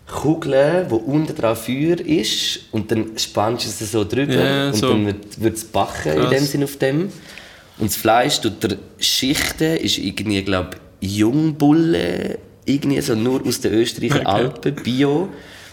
Kugel, 0.07 0.85
wo 0.89 0.97
unten 0.97 1.35
drauf 1.35 1.65
Feuer 1.65 1.99
ist. 1.99 2.59
Und 2.71 2.91
dann 2.91 3.17
spannst 3.17 3.65
du 3.65 3.83
es 3.85 3.91
so 3.91 4.03
drüber. 4.03 4.67
Und 4.67 4.75
so. 4.75 4.89
dann 4.89 5.05
wird, 5.39 5.55
es 5.55 5.63
backen 5.65 6.13
in 6.13 6.19
Krass. 6.21 6.29
dem 6.31 6.45
Sinn 6.45 6.63
auf 6.63 6.75
dem. 6.77 7.03
Und 7.79 7.89
das 7.89 7.95
Fleisch 7.95 8.41
tut 8.41 8.63
er 8.63 8.77
schichten, 8.99 9.77
ist 9.77 9.97
irgendwie, 9.99 10.41
glaube 10.43 10.71
Jungbulle, 10.99 12.39
irgendwie 12.67 13.01
so 13.01 13.15
nur 13.15 13.45
aus 13.45 13.59
den 13.61 13.73
Österreicher 13.73 14.17
Okay. 14.17 14.25
Alpen, 14.25 14.75
Bio. 14.75 15.29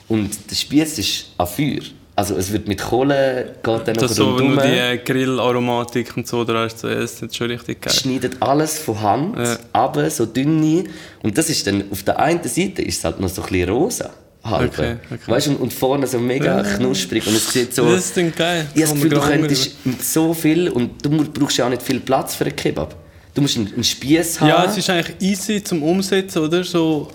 Und 0.08 0.30
der 0.50 0.54
Spieß 0.56 0.98
ist 0.98 1.26
an 1.38 1.46
Feuer. 1.46 1.80
Also 2.16 2.36
es 2.36 2.52
wird 2.52 2.68
mit 2.68 2.80
Kohle, 2.80 3.56
geht 3.62 3.88
dann 3.88 3.96
noch 3.96 4.02
Das 4.02 4.14
so 4.14 4.30
rundum. 4.30 4.54
nur 4.54 4.62
die 4.62 4.68
äh, 4.78 4.98
Grillaromatik 4.98 6.16
und 6.16 6.28
so, 6.28 6.44
da 6.44 6.64
ist 6.64 6.78
so, 6.78 6.88
ja, 6.88 7.00
ist 7.00 7.34
schon 7.34 7.48
richtig 7.48 7.80
geil. 7.82 7.92
schneidet 7.92 8.36
alles 8.40 8.78
von 8.78 9.00
Hand, 9.02 9.36
Ja. 9.36 9.56
aber 9.72 10.08
so 10.10 10.24
dünne. 10.24 10.84
Und 11.24 11.36
das 11.36 11.50
ist 11.50 11.66
dann, 11.66 11.82
auf 11.90 12.04
der 12.04 12.20
einen 12.20 12.42
Seite 12.44 12.82
ist 12.82 12.98
es 12.98 13.04
halt 13.04 13.18
noch 13.18 13.28
so 13.28 13.42
ein 13.42 13.48
bisschen 13.48 13.68
rosa. 13.68 14.10
Halb. 14.44 14.78
Okay, 14.78 14.96
okay. 15.10 15.18
Weißt 15.26 15.48
und, 15.48 15.56
und 15.56 15.72
vorne 15.72 16.06
so 16.06 16.18
mega 16.20 16.62
knusprig. 16.62 17.26
Und 17.26 17.34
es 17.34 17.50
sieht 17.50 17.74
so... 17.74 17.86
Das 17.90 18.04
ist 18.04 18.16
dann 18.16 18.30
geil. 18.32 18.66
Ich 18.74 18.82
habe 18.82 18.92
das 18.92 18.94
Gefühl, 18.94 19.10
du 19.10 19.20
könntest 19.20 19.86
mit 19.86 20.04
so 20.04 20.34
viel... 20.34 20.68
Und 20.68 21.04
du 21.04 21.10
brauchst 21.32 21.56
ja 21.56 21.64
auch 21.64 21.70
nicht 21.70 21.82
viel 21.82 21.98
Platz 21.98 22.34
für 22.34 22.44
einen 22.44 22.54
Kebab. 22.54 22.94
Du 23.34 23.42
musst 23.42 23.56
einen, 23.56 23.72
einen 23.72 23.84
Spieß 23.84 24.40
haben. 24.40 24.48
Ja, 24.48 24.64
es 24.64 24.76
ist 24.76 24.88
eigentlich 24.90 25.16
easy 25.20 25.62
zum 25.62 25.82
Umsetzen, 25.82 26.38
oder? 26.38 26.62
So, 26.62 27.10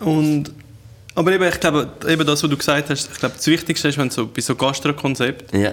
und, 0.00 0.50
aber 1.14 1.32
eben, 1.32 1.44
ich 1.48 1.60
glaube, 1.60 1.88
eben 2.08 2.26
das, 2.26 2.42
was 2.42 2.50
du 2.50 2.56
gesagt 2.56 2.90
hast, 2.90 3.10
ich 3.12 3.18
glaube, 3.18 3.36
das 3.36 3.46
Wichtigste 3.46 3.88
ist, 3.88 3.98
wenn 3.98 4.10
so, 4.10 4.26
bei 4.26 4.40
so 4.40 4.54
Gastro-Konzept, 4.56 5.54
Ja. 5.54 5.72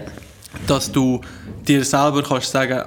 dass 0.67 0.91
du 0.91 1.21
dir 1.67 1.83
selber 1.83 2.21
kannst 2.23 2.51
sagen, 2.51 2.83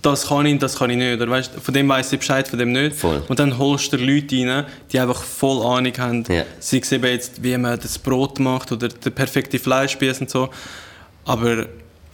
das 0.00 0.26
kann 0.26 0.46
ich, 0.46 0.58
das 0.58 0.74
kann 0.76 0.90
ich 0.90 0.96
nicht. 0.96 1.14
Oder 1.20 1.30
weißt, 1.30 1.52
von 1.62 1.72
dem 1.74 1.88
weiss 1.88 2.12
ich 2.12 2.18
Bescheid, 2.18 2.48
von 2.48 2.58
dem 2.58 2.72
nicht. 2.72 2.96
Voll. 2.96 3.22
Und 3.28 3.38
dann 3.38 3.56
holst 3.58 3.92
du 3.92 3.96
Leute 3.96 4.34
rein, 4.36 4.64
die 4.90 4.98
einfach 4.98 5.22
voll 5.22 5.64
Ahnung 5.64 5.92
haben. 5.98 6.24
Ja. 6.28 6.44
Sei 6.58 6.78
es 6.78 6.90
eben 6.90 7.04
jetzt, 7.04 7.42
wie 7.42 7.56
man 7.56 7.78
das 7.78 7.98
Brot 7.98 8.40
macht 8.40 8.72
oder 8.72 8.88
der 8.88 9.10
perfekte 9.10 9.58
Fleischspieß 9.60 10.22
und 10.22 10.30
so. 10.30 10.48
Aber 11.24 11.66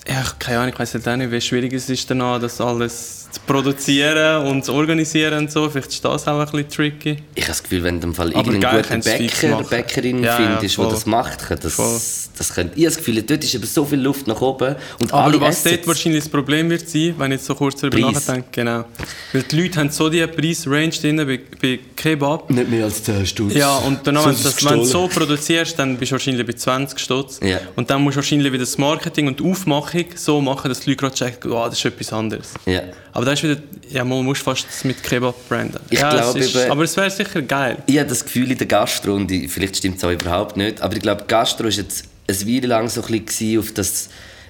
Ja, 0.08 0.24
keine 0.38 0.60
Ahnung, 0.60 0.72
ich 0.72 0.78
weiß 0.78 1.06
auch 1.06 1.16
nicht, 1.16 1.30
wie 1.30 1.40
schwierig 1.40 1.72
es 1.74 1.88
ist 1.90 2.10
danach, 2.10 2.40
das 2.40 2.60
alles 2.60 3.28
zu 3.30 3.40
produzieren 3.46 4.46
und 4.46 4.64
zu 4.64 4.72
organisieren 4.72 5.38
und 5.38 5.52
so. 5.52 5.68
Vielleicht 5.68 5.90
ist 5.90 6.04
das 6.04 6.26
auch 6.26 6.38
ein 6.38 6.46
bisschen 6.46 6.68
tricky. 6.68 7.16
Ich 7.34 7.42
habe 7.42 7.48
das 7.48 7.62
Gefühl, 7.62 7.82
wenn 7.82 8.00
du 8.00 8.08
im 8.08 8.14
Fall 8.14 8.32
irgendeinen 8.32 8.82
guten 8.82 9.00
Bäcker, 9.00 9.62
Bäckerin 9.64 10.24
ja, 10.24 10.36
findest, 10.36 10.76
ja, 10.78 10.84
der 10.84 10.92
das 10.92 11.06
macht, 11.06 11.50
das, 11.50 12.30
das 12.36 12.54
könnte, 12.54 12.72
ich 12.74 12.86
habe 12.86 12.94
das 12.94 12.96
Gefühl, 12.96 13.22
dort 13.22 13.44
ist 13.44 13.54
eben 13.54 13.66
so 13.66 13.84
viel 13.84 14.00
Luft 14.00 14.26
nach 14.26 14.40
oben. 14.40 14.76
Und 14.98 15.12
Aber 15.12 15.24
alle 15.24 15.40
was 15.40 15.62
dort 15.62 15.86
wahrscheinlich 15.86 16.24
das 16.24 16.30
Problem 16.30 16.70
wird 16.70 16.88
sein, 16.88 17.14
wenn 17.18 17.32
ich 17.32 17.38
jetzt 17.38 17.46
so 17.46 17.54
kurz 17.54 17.80
darüber 17.80 18.10
nachdenke, 18.10 18.48
genau. 18.50 18.84
Weil 19.32 19.42
die 19.42 19.60
Leute 19.60 19.78
haben 19.78 19.90
so 19.90 20.08
die 20.08 20.26
Preisrange 20.26 20.90
drin 20.90 21.16
bei, 21.18 21.40
bei 21.60 21.80
Kebab. 21.96 22.48
Nicht 22.50 22.70
mehr 22.70 22.84
als 22.84 23.02
10 23.02 23.26
Stutz. 23.26 23.54
Ja, 23.54 23.76
und 23.78 24.06
dann, 24.06 24.16
wenn, 24.16 24.24
das, 24.24 24.64
wenn 24.64 24.78
du 24.78 24.84
so 24.84 25.06
produzierst, 25.06 25.78
dann 25.78 25.98
bist 25.98 26.12
du 26.12 26.14
wahrscheinlich 26.14 26.46
bei 26.46 26.54
20 26.54 26.98
Stutz. 26.98 27.40
Ja. 27.42 27.60
Und 27.76 27.90
dann 27.90 28.02
musst 28.02 28.16
du 28.16 28.18
wahrscheinlich 28.20 28.52
wieder 28.52 28.64
das 28.64 28.78
Marketing 28.78 29.26
und 29.26 29.40
die 29.40 29.44
Aufmachung 29.44 29.97
so 30.16 30.40
machen, 30.40 30.68
dass 30.68 30.80
die 30.80 30.90
Leute 30.90 31.00
gerade 31.00 31.14
checken, 31.14 31.52
oh, 31.52 31.64
das 31.66 31.78
ist 31.78 31.84
etwas 31.84 32.12
anderes. 32.12 32.54
Ja. 32.66 32.82
Aber 33.12 33.24
da 33.24 33.32
ist 33.32 33.42
wieder, 33.42 33.56
ja, 33.88 34.04
man 34.04 34.24
muss 34.24 34.38
fast 34.38 34.66
mit 34.84 35.02
Kebab 35.02 35.48
branden. 35.48 35.80
Ich 35.90 36.00
ja, 36.00 36.10
glaube, 36.10 36.38
ist, 36.38 36.56
aber 36.56 36.84
es 36.84 36.96
wäre 36.96 37.10
sicher 37.10 37.42
geil. 37.42 37.78
Ich 37.86 37.98
habe 37.98 38.08
das 38.08 38.24
Gefühl 38.24 38.50
in 38.50 38.58
der 38.58 38.66
Gastro, 38.66 39.14
und 39.14 39.30
vielleicht 39.48 39.76
stimmt 39.76 39.98
es 39.98 40.04
auch 40.04 40.10
überhaupt 40.10 40.56
nicht, 40.56 40.80
aber 40.80 40.94
ich 40.94 41.02
glaube, 41.02 41.24
Gastro 41.26 41.66
ist 41.66 41.76
jetzt 41.76 42.04
eine 42.28 42.38
Weile 42.38 42.66
lang 42.66 42.88
so 42.88 43.02
ein 43.02 43.24
bisschen 43.24 43.58
auf 43.58 43.72
das 43.72 44.08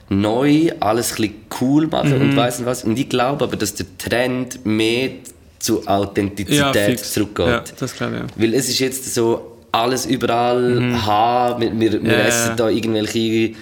neu 0.08 0.70
alles 0.80 1.12
ein 1.12 1.16
bisschen 1.16 1.34
cool 1.60 1.86
machen 1.86 2.16
mhm. 2.16 2.30
und 2.30 2.36
weiss 2.36 2.58
nicht 2.58 2.66
was. 2.66 2.84
Und 2.84 2.98
ich 2.98 3.08
glaube 3.08 3.44
aber, 3.44 3.56
dass 3.56 3.74
der 3.74 3.86
Trend 3.98 4.64
mehr 4.64 5.10
zu 5.58 5.86
Authentizität 5.86 6.74
ja, 6.74 6.96
zurückgeht. 6.96 7.46
Ja, 7.46 7.64
das 7.78 7.94
glaube 7.94 8.14
ich. 8.16 8.20
Ja. 8.20 8.26
Weil 8.36 8.54
es 8.54 8.68
ist 8.68 8.78
jetzt 8.78 9.14
so 9.14 9.58
alles 9.72 10.06
überall 10.06 10.80
mhm. 10.80 11.06
haben, 11.06 11.80
wir, 11.80 11.92
wir, 11.92 12.02
wir 12.02 12.24
essen 12.24 12.56
da 12.56 12.68
irgendwelche 12.68 13.54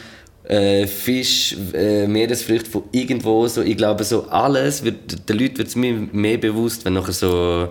äh, 0.48 0.86
Fisch, 0.86 1.56
äh, 1.72 2.06
Meeresfrüchte 2.06 2.70
von 2.70 2.84
irgendwo. 2.92 3.46
So, 3.48 3.62
ich 3.62 3.76
glaube, 3.76 4.04
so 4.04 4.28
alles, 4.28 4.84
wird, 4.84 5.28
den 5.28 5.38
Leuten 5.38 5.58
wird 5.58 5.68
es 5.68 5.76
mehr, 5.76 5.94
mehr 6.12 6.38
bewusst, 6.38 6.84
wenn 6.84 6.94
nachher 6.94 7.12
so 7.12 7.68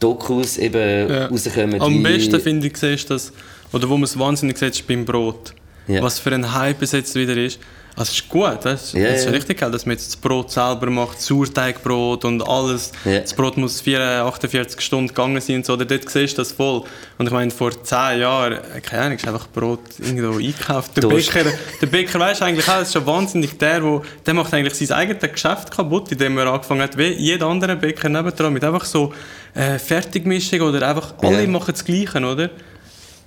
Dokus 0.00 0.58
eben 0.58 1.08
ja. 1.08 1.26
rauskommen. 1.26 1.80
Am 1.80 2.02
besten 2.02 2.40
finde 2.40 2.66
ich, 2.66 2.76
siehst 2.76 3.10
das, 3.10 3.32
oder 3.72 3.88
wo 3.88 3.94
man 3.94 4.04
es 4.04 4.18
wahnsinnig 4.18 4.58
sieht, 4.58 4.74
ist 4.74 4.86
beim 4.86 5.04
Brot. 5.04 5.54
Ja. 5.88 6.02
Was 6.02 6.18
für 6.18 6.34
ein 6.34 6.52
Hype 6.52 6.82
es 6.82 6.92
jetzt 6.92 7.14
wieder 7.14 7.36
ist. 7.36 7.58
Also 7.98 8.10
es 8.10 8.18
ist 8.18 8.28
gut, 8.28 8.58
das, 8.62 8.92
ja, 8.92 9.08
das 9.08 9.24
ist 9.24 9.32
richtig 9.32 9.58
geil, 9.58 9.70
dass 9.70 9.86
man 9.86 9.94
jetzt 9.94 10.06
das 10.08 10.16
Brot 10.16 10.50
selber 10.50 10.90
macht, 10.90 11.18
Sauerteigbrot 11.18 12.26
und 12.26 12.46
alles. 12.46 12.92
Ja. 13.06 13.20
Das 13.20 13.32
Brot 13.32 13.56
muss 13.56 13.82
48 13.82 14.78
Stunden 14.82 15.08
gegangen 15.08 15.40
sein 15.40 15.56
und 15.56 15.66
so, 15.66 15.72
oder 15.72 15.86
dort 15.86 16.06
siehst 16.10 16.34
du 16.36 16.42
das 16.42 16.52
voll. 16.52 16.82
Und 17.16 17.26
ich 17.26 17.32
meine, 17.32 17.50
vor 17.50 17.70
10 17.70 18.20
Jahren, 18.20 18.58
keine 18.82 19.02
Ahnung, 19.02 19.16
ist 19.16 19.26
einfach 19.26 19.48
Brot 19.48 19.80
irgendwo 19.98 20.36
eingekauft. 20.36 20.94
Der 20.94 21.08
Bäcker, 21.08 21.44
der 21.80 21.86
Bäcker 21.86 22.20
weißt 22.20 22.42
eigentlich 22.42 22.68
auch, 22.68 22.82
ist 22.82 22.92
schon 22.92 23.06
wahnsinnig 23.06 23.56
der, 23.56 23.82
wo, 23.82 24.02
der 24.26 24.34
macht 24.34 24.52
eigentlich 24.52 24.74
sein 24.74 24.94
eigenes 24.94 25.32
Geschäft 25.32 25.70
kaputt, 25.70 26.12
indem 26.12 26.36
er 26.36 26.48
angefangen 26.48 26.82
hat, 26.82 26.98
wie 26.98 27.12
jeder 27.12 27.46
andere 27.46 27.76
Bäcker 27.76 28.10
nebendran, 28.10 28.52
mit 28.52 28.62
einfach 28.62 28.84
so 28.84 29.14
äh, 29.54 29.78
Fertigmischung 29.78 30.60
oder 30.60 30.86
einfach, 30.86 31.14
alle 31.22 31.48
machen 31.48 31.72
das 31.72 31.82
Gleiche, 31.82 32.18
oder? 32.18 32.50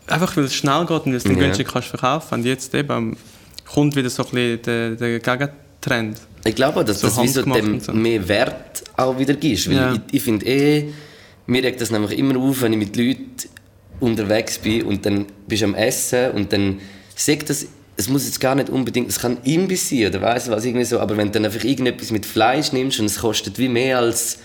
Einfach 0.05 0.37
weil 0.37 0.43
es 0.43 0.53
schnell 0.53 0.81
geht 0.81 0.91
und 0.91 1.07
weil 1.07 1.15
es 1.15 1.23
dann 1.23 1.39
günstig 1.39 1.67
kannst 1.67 1.87
verkaufen. 1.87 2.35
Und 2.35 2.45
jetzt 2.45 2.75
eben 2.75 3.17
kommt 3.73 3.95
wieder 3.95 4.09
so 4.09 4.23
ein 4.23 4.29
bisschen 4.31 4.61
der, 4.63 4.91
der 4.91 5.19
Gegentrend. 5.19 6.17
Ich 6.45 6.55
glaube, 6.55 6.83
dass 6.85 7.01
so 7.01 7.07
das 7.07 7.21
wie 7.21 7.27
so 7.27 7.41
dem 7.43 7.79
so. 7.79 7.93
mehr 7.93 8.27
Wert 8.27 8.83
auch 8.95 9.17
wieder 9.17 9.33
gibt. 9.33 9.67
Weil 9.69 9.75
ja. 9.75 9.93
ich, 9.93 10.01
ich 10.15 10.23
finde 10.23 10.45
eh, 10.45 10.89
mir 11.45 11.63
regt 11.63 11.81
das 11.81 11.91
nämlich 11.91 12.17
immer 12.17 12.37
auf, 12.39 12.61
wenn 12.61 12.73
ich 12.73 12.79
mit 12.79 12.95
Leuten 12.95 13.31
unterwegs 13.99 14.57
bin 14.59 14.83
und 14.83 15.05
dann 15.05 15.25
bist 15.47 15.61
du 15.61 15.65
am 15.65 15.75
Essen 15.75 16.31
und 16.31 16.53
dann 16.53 16.79
sagt 17.15 17.49
das, 17.49 17.65
es 17.97 18.07
muss 18.07 18.25
jetzt 18.25 18.39
gar 18.39 18.55
nicht 18.55 18.69
unbedingt, 18.69 19.09
es 19.09 19.19
kann 19.19 19.37
Imbiss 19.43 19.89
sein 19.89 20.07
oder 20.07 20.21
weiss 20.21 20.49
was 20.49 20.63
irgendwie 20.63 20.85
so, 20.85 20.99
aber 20.99 21.17
wenn 21.17 21.27
du 21.27 21.33
dann 21.33 21.45
einfach 21.45 21.65
irgendetwas 21.65 22.11
mit 22.11 22.25
Fleisch 22.25 22.71
nimmst 22.71 22.99
und 23.01 23.07
es 23.07 23.19
kostet 23.19 23.59
wie 23.59 23.67
mehr 23.67 23.99
als 23.99 24.39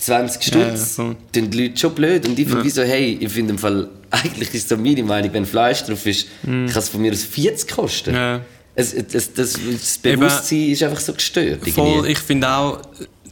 20 0.00 0.42
Stutz, 0.42 0.96
ja, 0.96 1.04
ja, 1.04 1.16
dann 1.32 1.50
die 1.50 1.62
Leute 1.62 1.78
schon 1.78 1.94
blöd. 1.94 2.26
Und 2.26 2.38
ich 2.38 2.48
finde 2.48 2.64
ja. 2.64 2.70
so, 2.70 2.82
hey, 2.82 3.18
ich 3.20 3.30
finde 3.30 3.52
im 3.52 3.58
Fall, 3.58 3.88
eigentlich 4.10 4.54
ist 4.54 4.68
so 4.68 4.76
meine 4.76 5.02
Meinung, 5.02 5.32
wenn 5.32 5.46
Fleisch 5.46 5.84
drauf 5.84 6.04
ist, 6.06 6.28
mm. 6.42 6.66
kann 6.66 6.78
es 6.78 6.88
von 6.88 7.02
mir 7.02 7.12
aus 7.12 7.22
40 7.22 7.70
kosten. 7.70 8.14
Ja. 8.14 8.40
Es, 8.74 8.94
es, 8.94 9.32
das, 9.32 9.32
das 9.34 9.98
Bewusstsein 9.98 10.58
Eben, 10.58 10.72
ist 10.72 10.82
einfach 10.82 11.00
so 11.00 11.12
gestört. 11.12 11.68
Voll, 11.68 12.08
ich 12.08 12.18
finde 12.18 12.48
auch, 12.48 12.80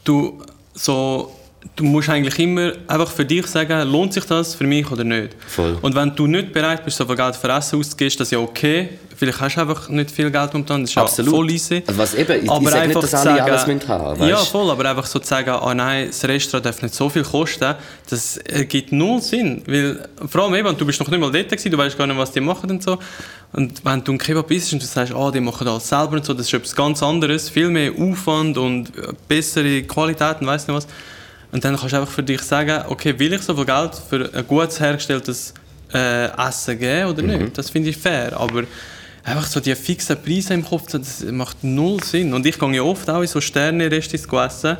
du, 0.05 0.43
so, 0.75 1.33
du 1.77 1.85
musst 1.85 2.09
eigentlich 2.09 2.39
immer 2.39 2.73
einfach 2.87 3.11
für 3.11 3.25
dich 3.25 3.47
sagen, 3.47 3.89
lohnt 3.91 4.13
sich 4.13 4.25
das 4.25 4.55
für 4.55 4.65
mich 4.65 4.91
oder 4.91 5.05
nicht. 5.05 5.37
Voll. 5.47 5.79
Und 5.81 5.95
wenn 5.95 6.15
du 6.15 6.27
nicht 6.27 6.53
bereit 6.53 6.85
bist, 6.85 6.97
so 6.97 7.07
viel 7.07 7.17
Geld 7.17 7.37
für 7.37 7.49
Essen 7.49 7.79
auszugeben, 7.79 8.09
ist 8.09 8.21
das 8.21 8.31
ja 8.31 8.39
okay 8.39 8.89
vielleicht 9.19 9.41
hast 9.41 9.57
du 9.57 9.61
einfach 9.61 9.89
nicht 9.89 10.11
viel 10.11 10.31
Geld 10.31 10.53
momentan, 10.53 10.83
das 10.83 10.91
ist 10.91 10.99
Absolut. 10.99 11.35
voll 11.35 11.51
easy. 11.51 11.83
Also 11.87 11.99
was 11.99 12.15
eben, 12.15 12.45
ich, 12.45 12.51
aber 12.51 12.63
ich 12.63 12.71
sage 12.71 12.89
nicht, 12.89 13.03
dass 13.03 13.15
alle 13.15 13.25
sagen, 13.25 13.51
alles 13.51 13.67
müssen 13.67 13.89
haben 13.89 14.21
weißt? 14.21 14.31
Ja, 14.31 14.37
voll, 14.37 14.71
aber 14.71 14.89
einfach 14.89 15.07
so 15.07 15.19
zu 15.19 15.29
sagen, 15.29 15.59
oh 15.61 15.75
nein, 15.75 16.07
das 16.07 16.25
Restaurant 16.25 16.67
darf 16.67 16.83
nicht 16.83 16.95
so 16.95 17.09
viel 17.09 17.25
kosten, 17.25 17.75
das 18.09 18.37
ergibt 18.39 18.93
null 18.93 19.21
Sinn. 19.21 19.63
Weil, 19.67 20.09
vor 20.29 20.45
allem 20.45 20.55
eben, 20.55 20.77
du 20.77 20.87
bist 20.87 21.01
noch 21.01 21.09
nicht 21.09 21.21
mal 21.21 21.33
dort 21.33 21.49
gewesen, 21.49 21.71
du 21.71 21.79
weißt 21.79 21.99
gar 21.99 22.07
nicht, 22.07 22.17
was 22.19 22.33
die 22.33 22.41
machen 22.41 22.71
und 22.71 22.83
so. 22.83 22.99
Und 23.53 23.85
wenn 23.85 24.05
du 24.05 24.13
ein 24.13 24.19
Kebab 24.19 24.51
isst 24.51 24.73
und 24.73 24.83
du 24.83 24.87
sagst, 24.87 25.13
oh, 25.13 25.31
die 25.31 25.41
machen 25.41 25.67
alles 25.67 25.89
selber 25.89 26.13
und 26.13 26.25
so, 26.25 26.35
das 26.35 26.47
ist 26.47 26.55
etwas 26.55 26.77
ganz 26.77 27.03
anderes, 27.03 27.49
viel 27.49 27.71
mehr 27.71 27.93
Aufwand 27.99 28.57
und 28.57 28.93
bessere 29.27 29.83
Qualität 29.83 30.41
und 30.41 30.47
weiss 30.47 30.69
nicht 30.69 30.77
was. 30.77 30.87
Und 31.51 31.65
dann 31.65 31.77
kannst 31.77 31.93
du 31.93 31.99
einfach 31.99 32.13
für 32.13 32.23
dich 32.23 32.43
sagen, 32.43 32.85
okay, 32.89 33.19
will 33.19 33.33
ich 33.33 33.43
so 33.43 33.55
viel 33.55 33.65
Geld 33.65 33.93
für 34.09 34.31
ein 34.33 34.47
gut 34.47 34.79
hergestelltes 34.79 35.55
äh, 35.95 36.27
Essen 36.27 36.79
geben 36.79 37.11
oder 37.11 37.23
nicht? 37.23 37.41
Mhm. 37.41 37.53
Das 37.55 37.71
finde 37.71 37.91
ich 37.91 37.97
fair, 37.97 38.39
aber 38.39 38.65
einfach 39.25 39.47
so 39.47 39.61
die 39.61 39.75
fixen 39.75 40.17
Preise 40.23 40.55
im 40.55 40.65
Kopf, 40.65 40.91
das 40.91 41.25
macht 41.31 41.63
null 41.63 42.03
Sinn. 42.03 42.35
Und 42.35 42.45
ich 42.45 42.59
gehe 42.59 42.75
ja 42.75 42.83
oft 42.83 43.09
auch 43.09 43.23
in 43.23 43.27
so 43.27 43.41
Sterne-Restis 43.41 44.27
essen 44.27 44.77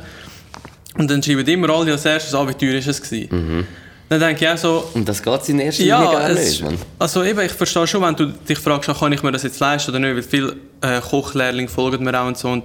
und 0.95 1.09
dann 1.09 1.23
schreiben 1.23 1.47
immer 1.47 1.69
alle 1.69 1.91
als 1.91 2.05
erstes 2.05 2.33
an, 2.33 2.47
wie 2.47 2.53
teuer 2.53 2.75
ist 2.75 2.87
es 2.87 3.01
gewesen. 3.01 3.29
Mhm. 3.31 3.67
Dann 4.09 4.19
denke 4.19 4.43
ich 4.43 4.51
auch 4.51 4.57
so... 4.57 4.89
Und 4.95 5.07
das 5.07 5.21
geht 5.21 5.49
in 5.49 5.59
erster 5.59 5.83
ja, 5.83 6.01
Linie 6.01 6.17
gar 6.17 6.29
nicht, 6.29 6.63
man. 6.63 6.77
Also 6.97 7.23
eben, 7.23 7.39
ich 7.41 7.51
verstehe 7.51 7.85
schon, 7.85 8.01
wenn 8.01 8.15
du 8.15 8.25
dich 8.27 8.57
fragst, 8.57 8.89
kann 8.89 9.11
ich 9.11 9.21
mir 9.21 9.31
das 9.31 9.43
jetzt 9.43 9.59
leisten 9.59 9.91
oder 9.91 9.99
nicht, 9.99 10.15
weil 10.15 10.23
viele 10.23 10.55
äh, 10.81 10.99
Kochlehrlinge 10.99 11.67
folgen 11.67 12.03
mir 12.03 12.19
auch 12.19 12.27
und 12.27 12.37
so 12.37 12.49
und 12.49 12.63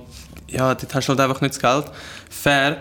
ja, 0.49 0.75
dort 0.75 0.95
hast 0.95 1.07
du 1.07 1.11
halt 1.11 1.21
einfach 1.21 1.41
nicht 1.43 1.55
das 1.55 1.61
Geld. 1.61 1.85
Fair. 2.31 2.79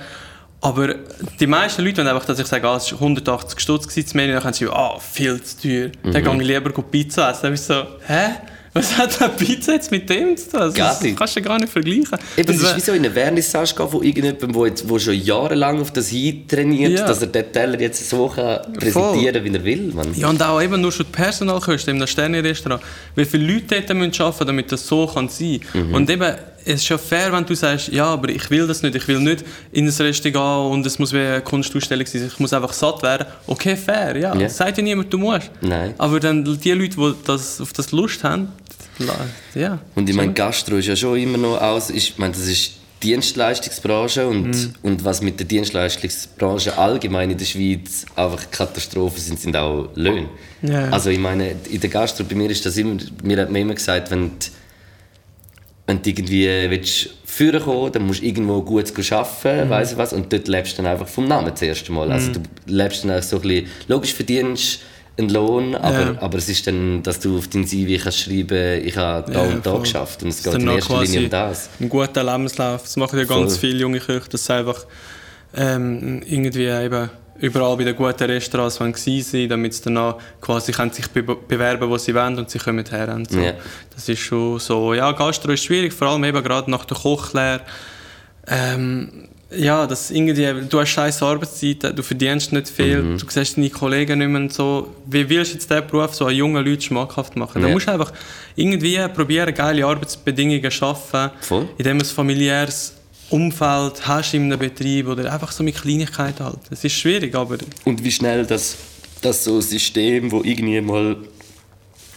Aber 0.63 0.95
die 1.41 1.45
meisten 1.45 1.83
Leute, 1.83 1.97
wenn 1.97 2.07
einfach, 2.07 2.23
dass 2.23 2.39
ich 2.39 2.47
sage, 2.47 2.65
ah, 2.69 2.77
es 2.77 2.89
war 2.93 3.01
180 3.01 3.59
Stutz 3.59 3.85
gewesen, 3.85 4.17
dann 4.17 4.41
sagen 4.41 4.53
sie, 4.53 4.67
ah, 4.69 4.97
viel 4.97 5.41
zu 5.43 5.61
teuer. 5.61 5.91
Mhm. 6.03 6.11
Dann 6.13 6.23
gehe 6.23 6.41
ich 6.41 6.47
lieber 6.47 6.81
Pizza 6.83 7.31
essen. 7.31 7.41
Dann 7.41 7.51
bin 7.51 7.55
ich 7.55 7.61
so, 7.61 7.83
hä? 8.07 8.29
Was 8.71 8.97
hat 8.97 9.21
eine 9.21 9.33
Pizza 9.33 9.73
jetzt 9.73 9.91
mit 9.91 10.09
dem 10.09 10.35
zu 10.37 10.51
tun? 10.51 10.61
Also, 10.61 10.77
das 10.77 11.03
kannst 11.15 11.35
du 11.35 11.41
gar 11.41 11.59
nicht 11.59 11.71
vergleichen. 11.71 12.17
Eben, 12.37 12.53
es 12.53 12.63
ist 12.63 12.75
wie 12.77 12.79
so 12.79 12.93
in 12.93 13.05
eine 13.05 13.11
Vernissage 13.11 13.75
von 13.75 14.01
irgendjemandem, 14.01 14.53
der, 14.53 14.65
jetzt, 14.67 14.89
der 14.89 14.99
schon 14.99 15.13
jahrelang 15.13 15.81
auf 15.81 15.91
das 15.91 16.07
Hin 16.07 16.47
trainiert, 16.47 16.93
ja. 16.93 17.05
dass 17.05 17.21
er 17.21 17.27
den 17.27 17.51
Teller 17.51 17.79
jetzt 17.79 18.09
so 18.09 18.29
kann 18.29 18.73
präsentieren 18.73 19.33
kann, 19.33 19.43
wie 19.43 19.57
er 19.57 19.63
will. 19.63 19.91
Man. 19.93 20.15
Ja, 20.15 20.29
und 20.29 20.41
auch 20.41 20.61
eben 20.61 20.81
nur 20.81 20.93
schon 20.93 21.05
die 21.05 21.11
Personalkosten 21.11 21.95
in 21.95 22.01
einem 22.01 22.07
Sterne-Restaurant. 22.07 22.81
Wie 23.15 23.25
viele 23.25 23.53
Leute 23.53 23.81
dort 23.81 23.93
müssen 23.95 24.21
arbeiten 24.23 24.47
damit 24.47 24.71
das 24.71 24.87
so 24.87 25.05
kann 25.07 25.27
sein 25.27 25.59
kann. 25.71 25.89
Mhm. 25.89 25.93
Und 25.93 26.09
eben, 26.09 26.35
es 26.65 26.75
ist 26.75 26.85
schon 26.85 26.99
fair, 26.99 27.31
wenn 27.31 27.45
du 27.45 27.55
sagst, 27.55 27.89
ja, 27.89 28.05
aber 28.05 28.29
ich 28.29 28.49
will 28.49 28.67
das 28.67 28.81
nicht, 28.83 28.95
ich 28.95 29.07
will 29.07 29.19
nicht 29.19 29.43
in 29.71 29.85
ein 29.85 29.91
Restaurant 29.91 30.33
gehen 30.33 30.71
und 30.71 30.85
es 30.85 30.99
muss 30.99 31.13
wie 31.13 31.19
eine 31.19 31.41
Kunstausstellung 31.41 32.05
sein, 32.05 32.25
ich 32.27 32.39
muss 32.39 32.53
einfach 32.53 32.73
satt 32.73 33.01
werden. 33.03 33.27
Okay, 33.47 33.75
fair, 33.75 34.15
ja. 34.17 34.35
Yeah. 34.35 34.49
Sagt 34.49 34.77
ja 34.77 34.83
niemand, 34.83 35.11
du 35.11 35.17
musst. 35.17 35.51
Nein. 35.61 35.93
Aber 35.97 36.19
dann 36.19 36.43
die 36.43 36.71
Leute, 36.71 36.95
die 36.95 37.13
das, 37.25 37.59
auf 37.61 37.73
das 37.73 37.91
Lust 37.91 38.23
haben, 38.23 38.49
ja. 39.55 39.79
Und 39.95 40.09
ich 40.09 40.15
meine, 40.15 40.33
Gastro 40.33 40.75
ist 40.75 40.87
ja 40.87 40.95
schon 40.95 41.17
immer 41.17 41.37
noch 41.37 41.59
aus, 41.59 41.89
ich 41.89 42.17
meine, 42.17 42.33
das 42.33 42.47
ist 42.47 42.73
Dienstleistungsbranche 43.01 44.25
und, 44.25 44.47
mhm. 44.47 44.73
und 44.81 45.03
was 45.03 45.21
mit 45.21 45.37
der 45.37 45.45
Dienstleistungsbranche 45.45 46.77
allgemein 46.77 47.31
in 47.31 47.37
der 47.37 47.45
Schweiz 47.45 48.05
einfach 48.15 48.49
Katastrophen 48.49 49.19
sind, 49.19 49.39
sind 49.39 49.57
auch 49.57 49.89
Löhne. 49.95 50.29
Ja. 50.61 50.89
Also 50.89 51.09
ich 51.09 51.19
meine, 51.19 51.55
in 51.69 51.81
der 51.81 51.89
Gastro, 51.89 52.23
bei 52.23 52.35
mir 52.35 52.49
ist 52.49 52.65
das 52.65 52.77
immer, 52.77 52.97
mir 53.23 53.41
hat 53.41 53.51
man 53.51 53.61
immer 53.61 53.73
gesagt, 53.73 54.09
wenn 54.11 54.29
du, 54.29 54.45
wenn 55.85 56.01
du 56.01 56.09
irgendwie 56.09 56.47
willst, 56.69 57.09
führen 57.25 57.61
kommen, 57.61 57.91
dann 57.91 58.05
musst 58.07 58.21
du 58.21 58.25
irgendwo 58.25 58.61
gut 58.61 58.91
arbeiten, 59.11 59.65
mhm. 59.65 59.69
weiss 59.69 59.97
was, 59.97 60.13
und 60.13 60.31
dort 60.31 60.47
lebst 60.47 60.73
du 60.73 60.83
dann 60.83 60.91
einfach 60.91 61.07
vom 61.07 61.27
Namen 61.27 61.55
zuerst 61.55 61.87
einmal. 61.89 62.11
Also 62.11 62.29
mhm. 62.29 62.35
Also 62.35 62.41
du 62.65 62.73
lebst 62.73 63.03
dann 63.03 63.11
auch 63.11 63.23
so 63.23 63.37
ein 63.37 63.41
bisschen, 63.41 63.67
logisch 63.87 64.13
verdienst 64.13 64.79
einen 65.17 65.29
Lohn, 65.29 65.75
aber, 65.75 65.99
ja. 65.99 66.15
aber 66.21 66.37
es 66.39 66.49
ist 66.49 66.65
dann, 66.65 67.03
dass 67.03 67.19
du 67.19 67.37
auf 67.37 67.47
dein 67.47 67.67
CV 67.67 68.01
kannst 68.01 68.21
schreiben, 68.21 68.83
ich 68.83 68.97
habe 68.97 69.31
da 69.31 69.45
ja, 69.45 69.51
und 69.51 69.65
da 69.65 69.71
voll. 69.71 69.81
geschafft 69.81 70.23
und 70.23 70.29
es 70.29 70.41
geht 70.41 70.53
in 70.55 70.67
erster 70.67 71.03
Linie 71.03 71.19
um 71.25 71.29
das. 71.29 71.69
Ein 71.79 71.89
guter 71.89 72.23
Lebenslauf, 72.23 72.81
das 72.81 72.97
machen 72.97 73.19
ja 73.19 73.25
ganz 73.25 73.51
voll. 73.51 73.59
viele 73.59 73.79
junge 73.79 73.99
Köche, 73.99 74.27
dass 74.29 74.45
sie 74.45 74.53
einfach 74.53 74.85
ähm, 75.55 76.23
irgendwie 76.25 76.65
eben 76.65 77.09
überall 77.43 77.75
bei 77.77 77.83
den 77.83 77.95
guten 77.95 78.23
Restaurants 78.23 78.79
waren 78.79 78.93
sie, 78.93 79.47
damit 79.47 79.73
sie 79.73 79.83
dann 79.93 80.15
quasi 80.41 80.71
können 80.71 80.91
sich 80.91 81.07
be 81.09 81.21
bewerben, 81.23 81.89
wo 81.89 81.97
sie 81.97 82.15
wollen 82.15 82.37
und 82.39 82.49
sie 82.49 82.57
kommen 82.59 82.85
her. 82.89 83.09
Und 83.13 83.29
so. 83.29 83.39
Ja. 83.39 83.53
Das 83.93 84.07
ist 84.07 84.19
schon 84.19 84.59
so, 84.59 84.93
ja, 84.93 85.11
Gastro 85.11 85.51
ist 85.51 85.63
schwierig, 85.65 85.91
vor 85.93 86.07
allem 86.07 86.23
eben 86.23 86.41
gerade 86.43 86.71
nach 86.71 86.85
der 86.85 86.97
Kochlehre. 86.97 87.61
Ähm, 88.47 89.27
ja, 89.55 89.85
das 89.85 90.09
irgendwie, 90.09 90.67
du 90.67 90.79
hast 90.79 90.89
scheiß 90.89 91.21
Arbeitszeiten, 91.21 91.95
du 91.95 92.01
verdienst 92.01 92.51
nicht 92.53 92.69
viel, 92.69 93.01
Mhm. 93.03 93.17
du 93.19 93.25
siehst 93.29 93.55
deine 93.57 93.69
Kollegen 93.69 94.19
nicht 94.19 94.27
mehr 94.29 94.41
und 94.41 94.51
so. 94.53 94.95
Wie 95.05 95.29
willst 95.29 95.51
du 95.51 95.55
jetzt 95.57 95.69
diesen 95.69 95.85
Beruf 95.87 96.15
so 96.15 96.25
an 96.25 96.33
jungen 96.35 96.65
Leuten 96.65 96.81
schmackhaft 96.81 97.35
machen? 97.35 97.61
Da 97.61 97.67
Ja. 97.67 97.73
musst 97.73 97.87
du 97.87 97.91
einfach 97.91 98.11
irgendwie 98.55 98.97
probieren, 99.13 99.53
geile 99.53 99.85
Arbeitsbedingungen 99.85 100.63
zu 100.63 100.71
schaffen, 100.71 101.29
Voll. 101.41 101.67
indem 101.77 101.99
du 101.99 102.05
ein 102.05 102.09
familiäres 102.09 102.93
Umfeld 103.29 104.07
hast 104.07 104.33
in 104.33 104.43
einem 104.43 104.59
Betrieb 104.59 105.07
oder 105.07 105.31
einfach 105.33 105.51
so 105.51 105.63
mit 105.63 105.75
Kleinigkeiten 105.75 106.43
halt. 106.43 106.59
Es 106.69 106.83
ist 106.83 106.93
schwierig, 106.93 107.33
aber 107.35 107.57
Und 107.85 108.03
wie 108.03 108.11
schnell 108.11 108.45
das, 108.45 108.75
das 109.21 109.43
so 109.43 109.59
System, 109.61 110.31
wo 110.31 110.41
irgendwie 110.43 110.81
mal 110.81 111.17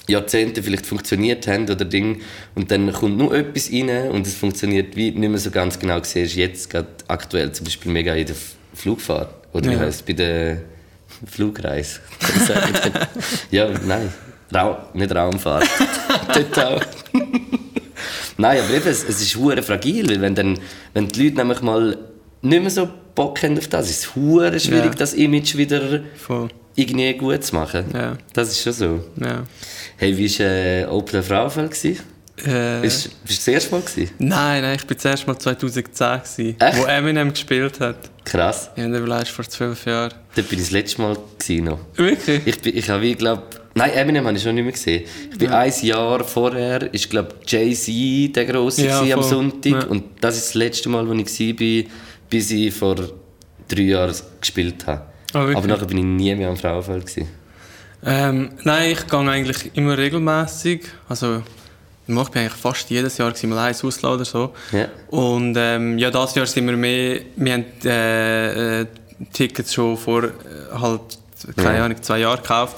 Jahrzehnte 0.09 0.63
vielleicht 0.63 0.87
funktioniert 0.87 1.47
haben 1.49 1.65
oder 1.65 1.85
Ding 1.85 2.21
und 2.55 2.71
dann 2.71 2.93
kommt 2.93 3.19
nur 3.19 3.35
etwas 3.35 3.71
rein 3.73 4.11
und 4.11 4.25
es 4.27 4.35
funktioniert 4.35 4.95
wie 4.95 5.11
nicht 5.11 5.29
mehr 5.29 5.39
so 5.39 5.51
ganz 5.51 5.79
genau 5.79 6.01
siehst 6.03 6.37
jetzt 6.37 6.71
gerade 6.71 6.87
aktuell 7.09 7.51
zum 7.53 7.65
Beispiel 7.65 7.91
mega 7.91 8.15
in 8.15 8.27
der 8.27 8.37
Flugfahrt 8.73 9.35
oder 9.53 9.69
wie 9.69 9.75
Ja. 9.75 9.81
heißt 9.81 10.07
bei 10.07 10.13
der 10.13 10.59
Flugreise 11.27 11.99
ja 13.51 13.69
nein 13.85 14.13
Ra 14.53 14.89
nicht 14.95 15.13
Raumfahrt 15.13 15.67
auch 16.59 16.83
Nein, 18.39 18.61
aber 18.61 18.75
eben, 18.75 18.89
es, 18.89 19.03
es 19.05 19.21
ist 19.23 19.37
hure 19.37 19.63
fragil, 19.63 20.09
weil 20.11 20.21
wenn, 20.21 20.35
dann, 20.35 20.59
wenn 20.95 21.09
die 21.09 21.25
Leute 21.25 21.37
nämlich 21.37 21.61
mal 21.63 21.97
nicht 22.43 22.61
mehr 22.61 22.71
so 22.71 22.89
Bock 23.15 23.43
haben 23.43 23.57
auf 23.59 23.69
das, 23.69 23.89
ist 23.91 24.01
es 24.01 24.15
hure 24.15 24.59
schwierig, 24.61 24.85
Ja. 24.85 24.91
das 24.95 25.15
Image 25.15 25.57
wieder 25.57 26.01
voll. 26.17 26.49
irgendwie 26.75 27.15
gut 27.15 27.43
zu 27.45 27.55
machen. 27.55 27.87
Ja. 27.95 28.17
Das 28.35 28.49
ist 28.51 28.63
schon 28.63 28.73
so. 28.75 29.05
Ja. 29.25 29.45
Hey, 29.97 30.17
wie 30.17 30.39
war 30.39 30.47
äh, 30.47 30.85
Open 30.87 31.23
Frauenfeld? 31.23 31.73
Äh, 32.45 32.81
Bist, 32.83 33.05
bist 33.25 33.47
du 33.47 33.51
das 33.53 33.63
erste 33.63 33.71
Mal? 33.75 33.81
Gewesen? 33.81 34.11
nein, 34.19 34.61
nein, 34.61 34.77
ich 34.79 34.87
war 34.91 34.99
zuerst 34.99 35.27
mal 35.27 35.39
2010, 35.39 36.21
gewesen, 36.21 36.61
Echt? 36.61 36.79
wo 36.79 36.85
Eminem 36.85 37.31
gespielt 37.33 37.81
hat. 37.81 37.97
Krass. 38.27 38.69
Ja, 38.77 38.87
der 38.89 39.09
war 39.09 39.25
vor 39.25 39.49
zwölf 39.49 39.87
Jahren. 39.87 40.13
Dort 40.35 40.49
bin 40.51 40.59
ich 40.59 40.67
das 40.67 40.73
letzte 40.73 41.01
Mal 41.01 41.17
gewesen 41.39 41.65
noch. 41.65 41.79
Wirklich? 41.95 42.43
Ich, 42.47 42.61
bin, 42.61 42.77
ich 42.77 42.91
habe 42.91 43.01
wie, 43.01 43.15
glaub... 43.15 43.66
Nein, 43.77 43.91
Eminem 43.93 44.27
habe 44.27 44.35
ich 44.37 44.43
schon 44.43 44.55
nicht 44.55 44.65
mehr 44.65 44.73
gesehen. 44.73 45.05
Ich 45.31 45.37
bin 45.39 45.51
ein 45.51 45.73
Jahr 45.83 46.25
vorher, 46.25 46.93
ist 46.95 47.11
glaub 47.11 47.35
Jay-Z 47.47 48.35
der 48.35 48.47
Grosse 48.47 48.87
Ja, 48.87 49.01
am. 49.15 49.23
Sonntag. 49.23 49.71
Ja. 49.71 49.87
Und 49.87 50.05
das 50.23 50.37
ist 50.39 50.47
das 50.47 50.55
letzte 50.55 50.89
Mal, 50.89 51.07
wo 51.07 51.13
ich 51.13 51.27
war, 51.41 51.91
bis 52.31 52.51
ich 52.51 52.73
vor 52.75 52.97
drei 53.69 53.83
Jahren 53.83 54.15
gespielt 54.41 54.87
habe. 54.87 55.03
Wirklich? 55.33 55.57
Aber 55.59 55.67
nachher 55.67 55.85
bin 55.85 55.99
ich 55.99 56.05
nie 56.05 56.35
mehr 56.35 56.49
am 56.49 56.57
Frauenfeld. 56.57 57.05
Gewesen. 57.05 57.29
Ähm, 58.05 58.51
nein, 58.65 58.93
ich 58.93 59.07
gehe 59.07 59.21
eigentlich 59.21 59.71
immer 59.75 59.99
regelmäßig. 59.99 60.81
Also, 61.09 61.43
ich 62.07 62.15
bin 62.15 62.19
eigentlich 62.19 62.53
fast 62.53 62.89
jedes 62.89 63.19
Jahr 63.19 63.35
mal 63.45 63.59
eins 63.59 63.85
auslassen 63.85 64.15
oder 64.15 64.25
so. 64.25 64.55
Ja. 64.73 64.89
Und 65.09 65.55
ähm, 65.59 65.99
ja, 65.99 66.11
dieses 66.11 66.35
Jahr 66.35 66.47
sind 66.47 66.67
wir 66.67 66.77
mehr, 66.79 67.21
wir 67.37 67.53
haben 67.53 67.65
äh, 67.85 68.81
äh, 68.83 68.87
Tickets 69.35 69.75
schon 69.75 69.99
vor 69.99 70.25
äh, 70.25 70.31
halt, 70.81 71.01
keine 71.57 71.77
Ja. 71.79 71.85
Ahnung, 71.85 72.03
zwei 72.03 72.21
Jahren 72.21 72.41
gekauft. 72.41 72.77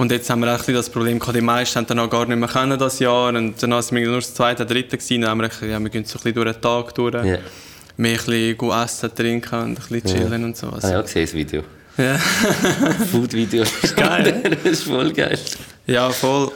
Und 0.00 0.10
jetzt 0.12 0.30
haben 0.30 0.40
wir 0.40 0.54
auch 0.54 0.64
das 0.64 0.88
Problem 0.88 1.18
gehabt, 1.18 1.36
die 1.36 1.42
meisten 1.42 1.76
haben 1.76 1.86
dann 1.86 1.98
auch 1.98 2.08
gar 2.08 2.24
nicht 2.24 2.38
mehr 2.38 2.48
können 2.48 2.78
das 2.78 3.00
Jahr. 3.00 3.28
Und 3.34 3.62
dann 3.62 3.82
sind 3.82 3.98
wir 3.98 4.06
nur 4.06 4.16
das 4.16 4.32
zweite, 4.32 4.64
dritte 4.64 4.96
gewesen. 4.96 5.20
Dann 5.20 5.30
haben 5.30 5.38
wir, 5.42 5.48
gedacht, 5.50 5.62
ja, 5.62 5.78
wir 5.78 5.90
gehen 5.90 6.06
so 6.06 6.18
ein 6.18 6.22
bisschen 6.22 6.34
durch 6.42 6.52
den 6.52 6.62
Tag 6.62 6.94
durch. 6.94 7.14
Ja. 7.14 7.22
Mehr 7.22 7.38
ein 7.38 8.16
bisschen 8.16 8.56
gut 8.56 8.74
essen, 8.74 9.14
trinken 9.14 9.58
und 9.60 9.68
ein 9.68 9.74
bisschen 9.74 10.04
chillen 10.04 10.44
und 10.44 10.56
so. 10.56 10.68
Ah 10.68 10.76
Also, 10.76 10.88
ja, 10.88 11.02
gesehen 11.02 11.22
das 11.26 11.34
Video. 11.34 11.62
ja. 11.98 12.16
Food-Video. 13.12 13.64
geil. 13.96 14.42
das 14.64 14.72
ist 14.72 14.84
voll 14.84 15.12
geil. 15.12 15.38
ja, 15.86 16.08
voll. 16.08 16.50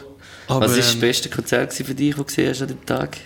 Aber, 0.49 0.65
Was 0.65 0.71
war 0.71 0.77
das 0.79 0.95
ähm, 0.95 1.01
beste 1.01 1.29
Konzert 1.29 1.69
gewesen 1.69 1.87
für 1.87 1.95
dich, 1.95 2.11
das 2.11 2.17
du 2.17 2.25
gesehen 2.25 2.49
hast 2.49 2.63
an 2.63 2.69
dem 2.69 2.87
Tag? 2.87 3.19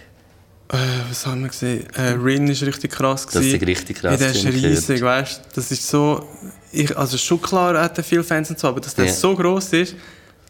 Äh, 0.71 0.77
was 1.09 1.27
haben 1.29 1.43
wir 1.43 1.49
gesehen? 1.49 1.87
Äh, 1.95 2.17
Rin 2.21 2.49
ist 2.49 2.65
richtig 2.65 2.91
krass. 2.91 3.25
Das 3.25 3.45
ist 3.45 3.65
richtig 3.65 3.99
krass, 3.99 4.11
Ja, 4.11 4.17
der 4.17 4.31
ist 4.31 4.45
riesig, 4.45 5.01
weißt 5.01 5.39
du? 5.39 5.43
Das 5.55 5.71
ist 5.71 5.89
so. 5.89 6.29
Ich, 6.73 6.97
also 6.97 7.17
schon 7.17 7.41
klar, 7.41 7.75
er 7.75 7.83
hat 7.85 8.05
viele 8.05 8.23
Fans 8.25 8.51
und 8.51 8.59
so, 8.59 8.69
aber 8.69 8.81
dass 8.81 8.95
der 8.95 9.07
Ja. 9.07 9.13
so 9.13 9.35
groß 9.35 9.73
ist, 9.75 9.95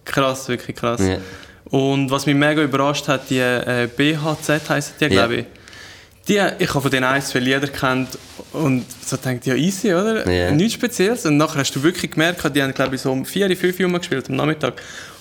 krass, 0.05 0.49
wirklich 0.49 0.77
krass. 0.77 1.01
Ja. 1.01 1.19
Und 1.71 2.11
was 2.11 2.27
mich 2.27 2.35
mega 2.35 2.63
überrascht 2.63 3.09
hat, 3.09 3.29
die 3.31 3.39
äh, 3.39 3.89
BHZ 3.95 4.69
heissen 4.69 4.95
die, 5.01 5.09
glaube 5.09 5.35
ich. 5.37 5.45
Die, 6.27 6.41
ich 6.59 6.69
habe 6.71 6.83
von 6.83 6.91
denen 6.91 7.05
ein, 7.05 7.23
zwei 7.23 7.39
Lieder 7.39 7.69
kennt 7.69 8.19
und 8.53 8.85
so 9.05 9.17
denkt 9.17 9.47
ja 9.47 9.55
easy, 9.55 9.95
oder? 9.95 10.31
Ja. 10.31 10.51
Nichts 10.51 10.75
Spezielles. 10.75 11.25
Und 11.25 11.37
nachher 11.39 11.61
hast 11.61 11.75
du 11.75 11.83
wirklich 11.83 12.11
gemerkt, 12.11 12.43
die 12.55 12.63
haben 12.63 12.75
glaube 12.75 12.97
ich 12.97 13.01
so 13.01 13.13
um 13.13 13.25
4, 13.25 13.57
5 13.57 13.81
Uhr 13.81 13.99
gespielt 13.99 14.29
am 14.29 14.37
Nachmittag. 14.37 14.75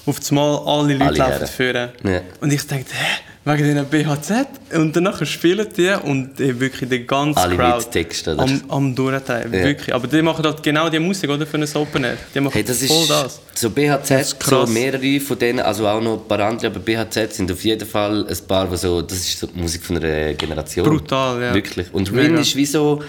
Auf 0.05 0.17
einmal 0.29 0.59
alle 0.65 0.93
Leute 0.95 1.05
Alle 1.23 1.31
laufen 1.31 1.47
führen. 1.47 1.89
Ja. 2.03 2.21
Und 2.41 2.51
ich 2.51 2.65
dachte, 2.65 2.85
hä, 2.91 3.21
wegen 3.47 3.63
diesen 3.63 3.85
BHZ? 3.85 4.47
Und 4.75 4.95
danach 4.95 5.25
spielen 5.25 5.67
die 5.75 5.89
und 6.03 6.37
wirklich 6.37 6.89
die 6.89 7.05
ganze 7.07 7.39
Alle 7.39 7.55
Crowd 7.55 7.77
mit 7.77 7.91
Text, 7.91 8.27
oder? 8.27 8.43
am, 8.43 8.61
am 8.67 8.95
Durchteilen. 8.95 9.53
Ja. 9.53 9.63
Wirklich. 9.63 9.93
Aber 9.95 10.07
die 10.07 10.21
machen 10.21 10.43
halt 10.45 10.61
genau 10.61 10.89
die 10.89 10.99
Musik, 10.99 11.29
oder? 11.29 11.45
Für 11.45 11.57
ein 11.57 11.67
Open 11.75 12.03
Air. 12.03 12.17
Die 12.33 12.39
machen 12.39 12.53
Hey, 12.53 12.63
das 12.63 12.81
ist 12.81 12.91
voll 12.91 13.07
das. 13.07 13.39
so 13.55 13.69
BHZ, 13.69 14.11
ist 14.11 14.43
so 14.43 14.65
mehrere 14.67 15.19
von 15.19 15.39
denen, 15.39 15.59
also 15.59 15.87
auch 15.87 16.01
noch 16.01 16.21
ein 16.21 16.27
paar 16.27 16.39
andere, 16.41 16.67
aber 16.67 16.79
BHZ 16.79 17.33
sind 17.33 17.51
auf 17.51 17.63
jeden 17.63 17.87
Fall 17.87 18.25
ein 18.27 18.47
paar, 18.47 18.67
die 18.67 18.77
so, 18.77 19.01
das 19.01 19.17
ist 19.19 19.39
so 19.39 19.47
die 19.47 19.59
Musik 19.59 19.83
von 19.83 19.97
einer 19.97 20.33
Generation. 20.33 20.85
Brutal, 20.85 21.41
ja. 21.41 21.53
Wirklich. 21.53 21.93
Und 21.93 22.11
Rin 22.13 22.37
ist 22.37 22.55
wie 22.55 22.65
so 22.65 23.01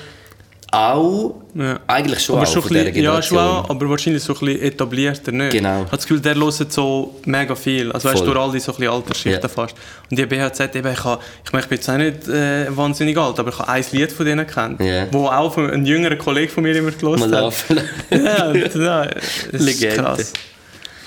auch, 0.70 1.36
Ja. 1.54 1.80
eigentlich 1.86 2.20
schon 2.20 2.36
aber 2.36 2.46
auch 2.46 2.52
schon 2.52 2.62
von 2.62 2.72
bisschen, 2.72 3.02
ja, 3.02 3.22
schon 3.22 3.38
auch, 3.38 3.70
aber 3.70 3.88
wahrscheinlich 3.88 4.22
so 4.22 4.34
ein 4.34 4.38
bisschen 4.40 4.62
etablierter, 4.62 5.32
nicht? 5.32 5.52
Genau. 5.52 5.76
Ich 5.80 5.86
habe 5.86 5.90
das 5.96 6.02
Gefühl, 6.06 6.20
der 6.20 6.34
hört 6.34 6.72
so 6.72 7.14
mega 7.24 7.54
viel. 7.54 7.90
Also 7.92 8.08
weißt 8.10 8.20
du, 8.20 8.26
durch 8.26 8.38
all 8.38 8.52
die 8.52 8.60
so 8.60 8.72
ein 8.72 8.76
bisschen 8.78 8.92
Altersschichten 8.92 9.42
Ja. 9.42 9.48
fast. 9.48 9.74
Und 10.10 10.18
die 10.18 10.26
BHZ, 10.26 10.74
eben, 10.76 10.92
ich, 10.92 11.04
habe, 11.04 11.22
ich, 11.44 11.52
meine, 11.52 11.62
ich 11.62 11.68
bin 11.68 11.76
jetzt 11.78 11.88
auch 11.88 11.96
nicht 11.96 12.28
äh, 12.28 12.76
wahnsinnig 12.76 13.16
alt, 13.16 13.38
aber 13.40 13.48
ich 13.50 13.58
habe 13.58 13.68
ein 13.70 13.84
Lied 13.92 14.12
von 14.12 14.26
denen 14.26 14.46
kennt, 14.46 14.80
Ja. 14.80 15.06
wo 15.10 15.26
auch 15.28 15.56
ein 15.56 15.86
jüngerer 15.86 16.16
Kollege 16.16 16.52
von 16.52 16.62
mir 16.62 16.76
immer 16.76 16.90
gelesen 16.90 17.20
Mal 17.30 17.36
hat. 17.36 17.42
laufen. 17.42 17.80
ja, 18.10 18.52
es 18.52 18.74
ist 19.52 19.60
Legende. 19.64 19.96
krass. 20.02 20.32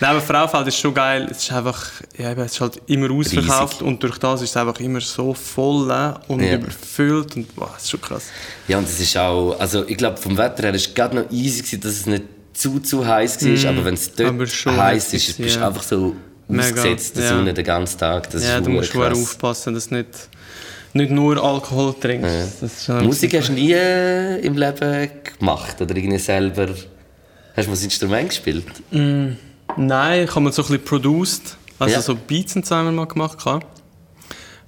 Nein, 0.01 0.09
aber 0.11 0.21
Frauenfeld 0.21 0.67
ist 0.67 0.77
schon 0.77 0.93
geil. 0.93 1.27
Es 1.29 1.43
ist 1.43 1.51
einfach, 1.53 1.79
ja, 2.17 2.31
es 2.33 2.53
ist 2.53 2.61
halt 2.61 2.81
immer 2.87 3.11
ausverkauft 3.11 3.75
Riesig. 3.75 3.87
und 3.87 4.01
durch 4.03 4.17
das 4.17 4.41
ist 4.41 4.49
es 4.49 4.57
einfach 4.57 4.79
immer 4.79 4.99
so 4.99 5.33
voll 5.33 5.89
äh, 5.91 6.13
und 6.27 6.41
Ja. 6.41 6.55
überfüllt 6.55 7.35
und 7.35 7.47
wow, 7.55 7.69
das 7.73 7.83
ist 7.83 7.91
schon 7.91 8.01
krass. 8.01 8.23
Ja, 8.67 8.79
und 8.79 8.85
es 8.87 8.99
ist 8.99 9.15
auch, 9.15 9.55
also 9.59 9.85
ich 9.87 9.97
glaube 9.97 10.17
vom 10.17 10.35
Wetter 10.37 10.63
her 10.63 10.73
ist 10.73 10.87
es 10.87 10.93
gerade 10.95 11.15
noch 11.17 11.31
easy 11.31 11.61
gewesen, 11.61 11.81
dass 11.81 11.91
es 11.91 12.05
nicht 12.07 12.23
zu, 12.53 12.79
zu 12.79 13.05
heiß 13.05 13.45
war, 13.45 13.69
aber 13.71 13.85
wenn 13.85 13.93
es 13.93 14.09
Mm. 14.09 14.13
dort 14.17 14.39
heiß 14.77 15.03
heftig, 15.05 15.29
ist, 15.29 15.37
bist 15.37 15.55
du 15.55 15.59
ja. 15.59 15.67
einfach 15.67 15.83
so 15.83 16.15
Mega, 16.47 16.63
ausgesetzt 16.65 17.15
der 17.17 17.23
ja. 17.23 17.29
Sonne 17.29 17.53
den 17.53 17.63
ganzen 17.63 17.97
Tag. 17.99 18.29
Das 18.31 18.43
ja, 18.43 18.57
ist 18.57 18.65
du 18.65 18.71
musst 18.71 18.91
krass. 18.91 19.17
aufpassen, 19.17 19.73
dass 19.75 19.87
du 19.89 19.95
nicht, 19.95 20.09
nicht 20.93 21.11
nur 21.11 21.41
Alkohol 21.41 21.93
trinkst. 21.93 22.61
Ist 22.63 22.85
schon 22.85 23.05
Musik 23.05 23.37
hast 23.37 23.49
du 23.49 23.53
nie 23.53 23.71
äh, 23.71 24.39
im 24.39 24.57
Leben 24.57 25.09
gemacht 25.37 25.79
oder 25.79 25.95
irgendwie 25.95 26.17
selber. 26.17 26.69
Hast 27.55 27.67
du 27.67 27.71
mal 27.71 27.77
ein 27.77 27.83
Instrument 27.83 28.29
gespielt? 28.29 28.65
Nein, 29.77 30.23
ich 30.25 30.29
habe 30.31 30.41
mal 30.41 30.51
so 30.51 30.61
ein 30.63 30.67
bisschen 30.67 30.83
produced, 30.85 31.57
also 31.79 31.95
Ja. 31.95 32.01
so 32.01 32.15
Beats 32.15 32.55
wir 32.55 32.83
mal 32.91 33.05
gemacht. 33.07 33.37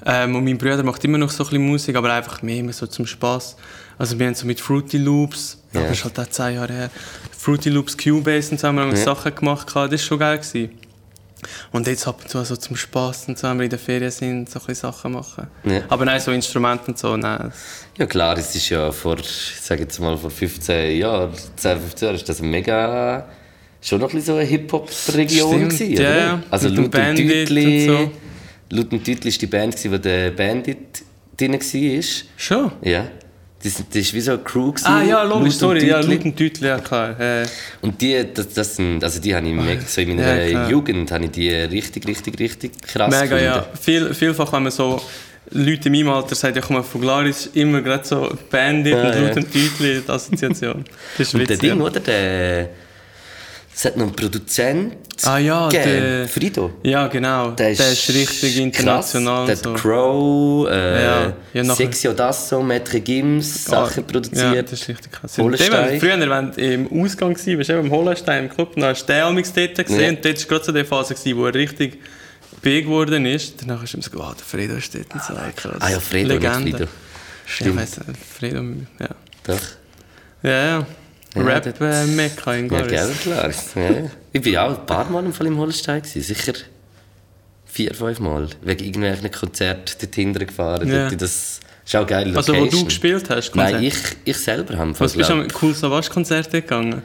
Ähm, 0.05 0.35
und 0.35 0.43
mein 0.43 0.57
Bruder 0.57 0.83
macht 0.83 1.03
immer 1.05 1.17
noch 1.17 1.29
so 1.29 1.43
ein 1.43 1.49
bisschen 1.49 1.65
Musik, 1.65 1.95
aber 1.95 2.11
einfach 2.11 2.41
mehr 2.41 2.57
immer 2.57 2.73
so 2.73 2.87
zum 2.87 3.05
Spaß. 3.05 3.55
Also 3.97 4.19
wir 4.19 4.27
haben 4.27 4.35
so 4.35 4.45
mit 4.45 4.59
Fruity 4.59 4.97
Loops, 4.97 5.59
Ja. 5.71 5.81
das 5.83 5.91
ist 5.99 6.03
halt 6.03 6.19
auch 6.19 6.27
zehn 6.27 6.55
Jahre 6.55 6.73
her, 6.73 6.89
Fruity 7.37 7.69
Loops, 7.69 7.97
Cubase 7.97 8.51
und 8.51 8.59
so 8.59 8.67
haben 8.67 8.75
wir 8.77 8.87
Ja. 8.87 8.95
Sachen 8.97 9.33
gemacht, 9.33 9.67
das 9.67 9.75
war 9.75 9.97
schon 9.97 10.19
geil. 10.19 10.37
Gewesen. 10.39 10.71
Und 11.73 11.87
jetzt 11.87 12.07
ab 12.07 12.19
und 12.21 12.29
zu 12.29 12.43
so 12.45 12.55
zum 12.55 12.75
Spaß 12.75 13.27
und 13.27 13.37
so, 13.37 13.47
wenn 13.49 13.57
wir 13.59 13.63
in 13.65 13.69
der 13.69 13.79
Ferien 13.79 14.11
sind, 14.11 14.49
so 14.49 14.59
ein 14.65 14.75
Sachen 14.75 15.11
machen. 15.11 15.47
Ja. 15.65 15.81
Aber 15.89 16.05
nein, 16.05 16.19
so 16.21 16.31
Instrumente 16.31 16.85
und 16.87 16.97
so, 16.97 17.17
nein. 17.17 17.51
Ja 17.97 18.05
klar, 18.05 18.37
es 18.37 18.55
ist 18.55 18.69
ja 18.69 18.91
vor, 18.91 19.19
ich 19.19 19.55
sage 19.61 19.81
jetzt 19.83 19.99
mal 19.99 20.17
vor 20.17 20.29
15 20.31 20.97
Jahren, 20.97 21.31
10, 21.57 21.79
15 21.79 22.05
Jahren, 22.07 22.15
ist 22.15 22.29
das 22.29 22.41
mega, 22.41 23.25
schon 23.83 23.99
noch 23.99 24.09
ein 24.09 24.15
bisschen 24.15 24.33
so 24.35 24.39
eine 24.39 24.47
Hip-Hop-Region 24.49 25.71
Stimmt, 25.71 25.99
ja, 25.99 26.17
ja. 26.17 26.43
Also 26.49 26.69
Mit 26.69 26.77
laut 26.77 26.95
und 26.95 27.81
so. 27.85 28.11
laut 28.69 29.03
Tütli 29.03 29.31
war 29.31 29.37
die 29.39 29.47
Band, 29.47 29.91
wo 29.91 29.97
der 29.97 30.31
Bandit 30.31 30.77
drin 31.37 31.53
war. 31.53 32.03
Schon? 32.37 32.71
Ja. 32.81 33.07
Das, 33.63 33.75
das 33.75 33.95
ist 33.95 34.13
wie 34.13 34.19
so 34.19 34.31
eine 34.33 34.41
Crew 34.41 34.71
gewesen, 34.73 34.85
Ah 34.87 35.01
ja, 35.03 35.23
logisch, 35.23 35.53
sorry, 35.55 35.87
ja, 35.87 36.01
laut 36.01 36.35
Titel, 36.35 36.65
ja 36.65 36.79
klar. 36.79 37.17
Äh, 37.17 37.45
Und 37.81 38.01
die, 38.01 38.21
das, 38.33 38.49
das 38.49 38.75
sind, 38.75 39.01
also 39.01 39.21
die 39.21 39.33
habe 39.33 39.47
ich 39.47 39.53
mega, 39.53 39.81
so 39.87 40.01
in 40.01 40.17
meiner 40.17 40.43
Ja. 40.45 40.69
Jugend 40.69 41.09
habe 41.13 41.23
ich 41.25 41.31
die 41.31 41.49
richtig, 41.49 42.05
richtig, 42.05 42.37
richtig 42.39 42.81
krass 42.81 43.09
Mega, 43.09 43.23
gefunden. 43.37 43.45
ja. 43.45 43.65
Viel, 43.79 44.13
vielfach, 44.13 44.51
wenn 44.51 44.63
man 44.63 44.71
so 44.71 45.01
Leute 45.51 45.87
in 45.87 45.93
meinem 45.93 46.09
Alter 46.09 46.35
sagen, 46.35 46.55
ja, 46.55 46.61
komm 46.61 46.75
mal 46.75 46.83
von 46.83 46.99
Glaris, 46.99 47.49
immer 47.53 47.81
gerade 47.81 48.03
so 48.05 48.35
Bandit 48.49 48.93
Ja, 48.93 49.01
und 49.07 49.15
ja. 49.15 49.21
laut 49.27 49.35
dem 49.37 49.49
Titel, 49.51 50.01
die 50.05 50.11
Assoziation. 50.11 50.83
Das 51.17 51.27
ist 51.27 51.33
Und 51.33 51.49
der. 51.49 51.55
Ding, 51.57 51.77
ja. 51.79 51.85
oder? 51.85 51.99
Der, 52.01 52.69
es 53.75 53.85
hat 53.85 53.97
noch 53.97 54.05
einen 54.07 54.15
Produzent 54.15 54.95
Ah 55.23 55.37
ja, 55.37 55.69
der- 55.69 56.27
Frido. 56.27 56.73
Ja, 56.83 57.07
genau. 57.07 57.51
Der 57.51 57.71
ist, 57.71 58.09
richtig 58.09 58.57
international. 58.57 59.45
Krass. 59.45 59.61
Der 59.61 59.69
so. 59.71 59.73
hat 59.73 59.81
Crow, 59.81 60.67
äh, 60.69 61.03
Ja, 61.03 61.33
ja, 61.53 61.75
Sexy 61.75 62.07
Audasso, 62.09 62.61
Metre 62.63 62.99
Gims, 62.99 63.65
Sachen 63.65 64.03
Ja, 64.03 64.11
produziert. 64.11 64.71
das 64.71 64.81
ist 64.81 64.87
richtig 64.89 65.11
krass. 65.11 65.37
Hollenstein. 65.37 65.89
Dem, 65.91 65.99
früher, 65.99 66.19
wenn 66.29 66.51
du 66.51 66.61
im 66.61 67.03
Ausgang 67.03 67.31
warst, 67.35 67.47
warst 67.47 67.69
du 67.69 67.73
im 67.79 67.91
Hollenstein 67.91 68.45
im 68.45 68.49
Club, 68.49 68.73
dann 68.75 68.85
hast 68.85 69.03
du 69.05 69.13
den 69.13 69.21
amigs 69.23 69.53
dort 69.53 69.75
gesehen 69.75 69.99
Ja. 70.01 70.09
und 70.09 70.25
dort 70.25 70.39
war 70.39 70.47
gerade 70.47 70.65
so 70.65 70.71
die 70.71 70.83
Phase, 70.83 71.15
wo 71.37 71.45
er 71.45 71.53
richtig 71.53 71.99
big 72.61 72.85
geworden 72.85 73.25
ist. 73.25 73.61
Danach 73.61 73.81
hast 73.83 73.93
du 73.93 73.97
ihm 73.97 74.01
gesagt, 74.01 74.17
oh, 74.19 74.33
der 74.33 74.45
Fredo 74.45 74.73
ist 74.75 74.93
dort 74.95 75.13
und 75.13 75.23
so. 75.23 75.33
Krass. 75.55 75.77
Ah 75.79 75.89
ja, 75.89 75.99
Fredo, 75.99 76.33
nicht 76.33 76.43
Legende. 76.43 76.71
Frido. 76.71 76.83
Ja, 76.83 76.89
ich 77.45 77.53
Stimmt. 77.53 77.77
weiss, 77.77 77.97
nicht, 78.07 78.19
Fredo, 78.37 78.61
ja. 78.99 79.09
Doch. 79.45 79.59
Ja, 80.43 80.65
ja. 80.65 80.87
Ja, 81.35 81.41
Rap 81.41 81.63
dort- 81.63 81.81
äh, 81.81 82.05
Mekka 82.05 82.53
in 82.53 82.69
Ja, 82.69 82.81
Goris. 82.81 82.91
gell, 82.91 83.11
klar. 83.23 83.49
Ja. 83.75 84.09
Ich 84.31 84.53
war 84.53 84.65
auch 84.67 84.79
ein 84.79 84.85
paar 84.85 85.09
Mal 85.09 85.25
im 85.25 85.33
Fall 85.33 85.47
im 85.47 85.57
Holstein. 85.57 86.01
Gewesen. 86.01 86.21
Sicher 86.21 86.53
vier, 87.65 87.93
fünf 87.95 88.19
Mal. 88.19 88.49
Wegen 88.61 88.83
irgendwelchen 88.85 89.31
Konzerten 89.31 89.95
dort 89.99 90.15
hinten 90.15 90.45
gefahren. 90.45 90.87
Ja. 90.89 91.09
Dort 91.09 91.21
das 91.21 91.59
ist 91.85 91.95
auch 91.95 92.05
geil. 92.07 92.31
Also 92.35 92.51
wo 92.53 92.57
du 92.57 92.63
Location. 92.65 92.85
gespielt 92.85 93.29
hast, 93.29 93.51
Konzert? 93.51 93.73
Nein, 93.73 93.83
ich, 93.83 93.95
ich 94.25 94.37
selber 94.37 94.77
habe 94.77 94.99
Was 94.99 95.13
bist 95.13 95.29
du 95.29 95.33
am 95.33 95.47
Cool 95.61 95.73
Savage 95.73 96.09
Konzert 96.11 96.51
gegangen? 96.51 97.01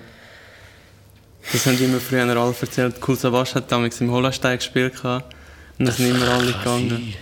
Das 1.51 1.65
haben 1.65 1.79
die 1.79 1.85
immer 1.85 1.99
früher 2.01 2.23
alle 2.27 2.55
erzählt. 2.61 2.97
Cool 3.07 3.17
Savage 3.17 3.55
hat 3.55 3.73
damals 3.73 4.01
im 4.03 4.11
Holstein 4.11 4.59
gespielt 4.59 4.93
und 5.03 5.87
da 5.87 5.91
sind 5.93 6.11
immer 6.11 6.29
alle 6.29 6.53
gegangen. 6.53 7.15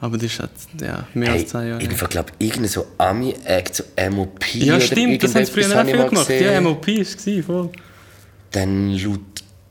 Aber 0.00 0.18
das 0.18 0.36
jetzt, 0.36 0.68
ja, 0.80 1.06
mehr 1.14 1.30
Hey, 1.32 1.40
als 1.40 1.50
zwei 1.50 1.66
Jahre. 1.66 1.82
ich 1.82 2.08
glaube, 2.10 2.32
irgendein 2.38 2.68
so 2.68 2.86
Ami-Act, 2.98 3.74
so 3.76 3.84
MOP. 4.10 4.54
Ja, 4.54 4.78
stimmt, 4.80 5.22
das 5.22 5.34
haben 5.34 5.44
sie 5.46 5.52
früher 5.52 5.80
auch 5.80 5.84
viel 5.84 5.96
gemacht. 5.96 6.26
gesehen. 6.28 6.52
Ja, 6.52 6.60
MOP 6.60 6.86
war 6.88 7.00
es, 7.00 7.44
voll. 7.46 7.70
Dann 8.50 8.92
laut 8.98 9.20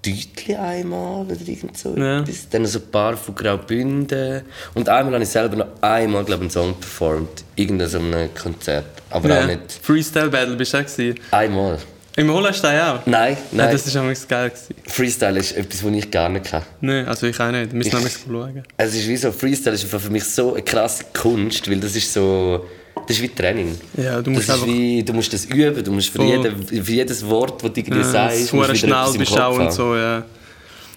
Deutli 0.06 0.56
einmal 0.56 1.26
oder 1.26 1.36
irgend 1.46 1.78
so 1.78 1.96
Ja. 1.96 2.20
etwas. 2.20 2.50
Dann 2.50 2.66
so 2.66 2.80
ein 2.80 2.92
paar 2.92 3.16
von 3.16 3.36
Graubünden. 3.36 4.42
Und 4.74 4.90
einmal 4.90 5.14
habe 5.14 5.24
ich 5.24 5.30
selber 5.30 5.56
noch 5.56 5.68
einmal 5.82 6.26
glaub, 6.26 6.42
einen 6.42 6.50
Song 6.50 6.74
performt. 6.78 7.46
Irgendein 7.56 7.88
so 7.88 8.00
einem 8.00 8.34
Konzert. 8.34 8.86
Aber 9.12 9.30
auch 9.30 9.34
Ja. 9.42 9.46
nicht 9.48 9.72
Freestyle 9.82 10.30
Battle 10.30 10.56
bist 10.58 10.74
du 10.74 10.78
auch 10.80 10.86
gewesen. 10.86 11.20
einmal. 11.32 11.78
Im 12.16 12.32
Holstein 12.32 12.80
auch? 12.80 13.00
Nein, 13.08 13.36
Nein, 13.36 13.38
nein. 13.52 13.72
das 13.72 13.88
war 13.88 14.02
damals 14.02 14.28
geil. 14.28 14.50
Gewesen. 14.52 14.76
Freestyle 14.88 15.40
ist 15.40 15.52
etwas, 15.54 15.84
was 15.84 15.92
ich 15.94 16.12
gar 16.12 16.30
nicht 16.30 16.46
kann. 16.46 16.62
Nein, 16.82 17.08
also 17.08 17.26
ich 17.26 17.40
auch 17.40 17.50
nicht. 17.52 17.72
Wir 17.72 17.78
müssen 17.78 17.88
Ich- 17.88 17.94
nämlich 17.96 18.14
schauen. 18.28 18.64
Es 18.78 18.94
ist 18.94 19.08
wie 19.08 19.18
so, 19.18 19.32
Freestyle 19.32 19.74
ist 19.76 19.86
für 19.86 20.10
mich 20.12 20.24
so 20.24 20.54
eine 20.54 20.62
krasse 20.64 21.06
Kunst, 21.12 21.68
weil 21.70 21.80
das 21.80 21.96
ist 21.96 22.14
so, 22.14 22.66
das 23.08 23.18
ist 23.18 23.22
wie 23.24 23.30
Training. 23.30 23.76
Ja, 23.98 24.22
du 24.22 24.30
Das 24.32 24.34
musst 24.34 24.44
ist 24.44 24.50
einfach... 24.54 24.68
wie, 24.68 25.04
du 25.04 25.14
musst 25.14 25.34
das 25.34 25.46
üben, 25.46 25.84
du 25.84 25.92
musst 25.92 26.10
für, 26.10 26.24
jeden, 26.24 26.68
für 26.68 26.92
jedes 26.92 27.26
Wort, 27.28 27.64
das 27.64 27.74
du 27.74 27.80
irgendwie 27.80 27.98
Ja, 28.00 28.04
sagst, 28.04 28.44
das 28.44 28.54
musst 28.54 28.70
du 28.70 28.74
wieder 28.74 29.06
schnell 29.06 29.18
bist 29.20 29.40
auch 29.40 29.58
und 29.60 29.72
so, 29.74 29.96
ja. 29.96 30.24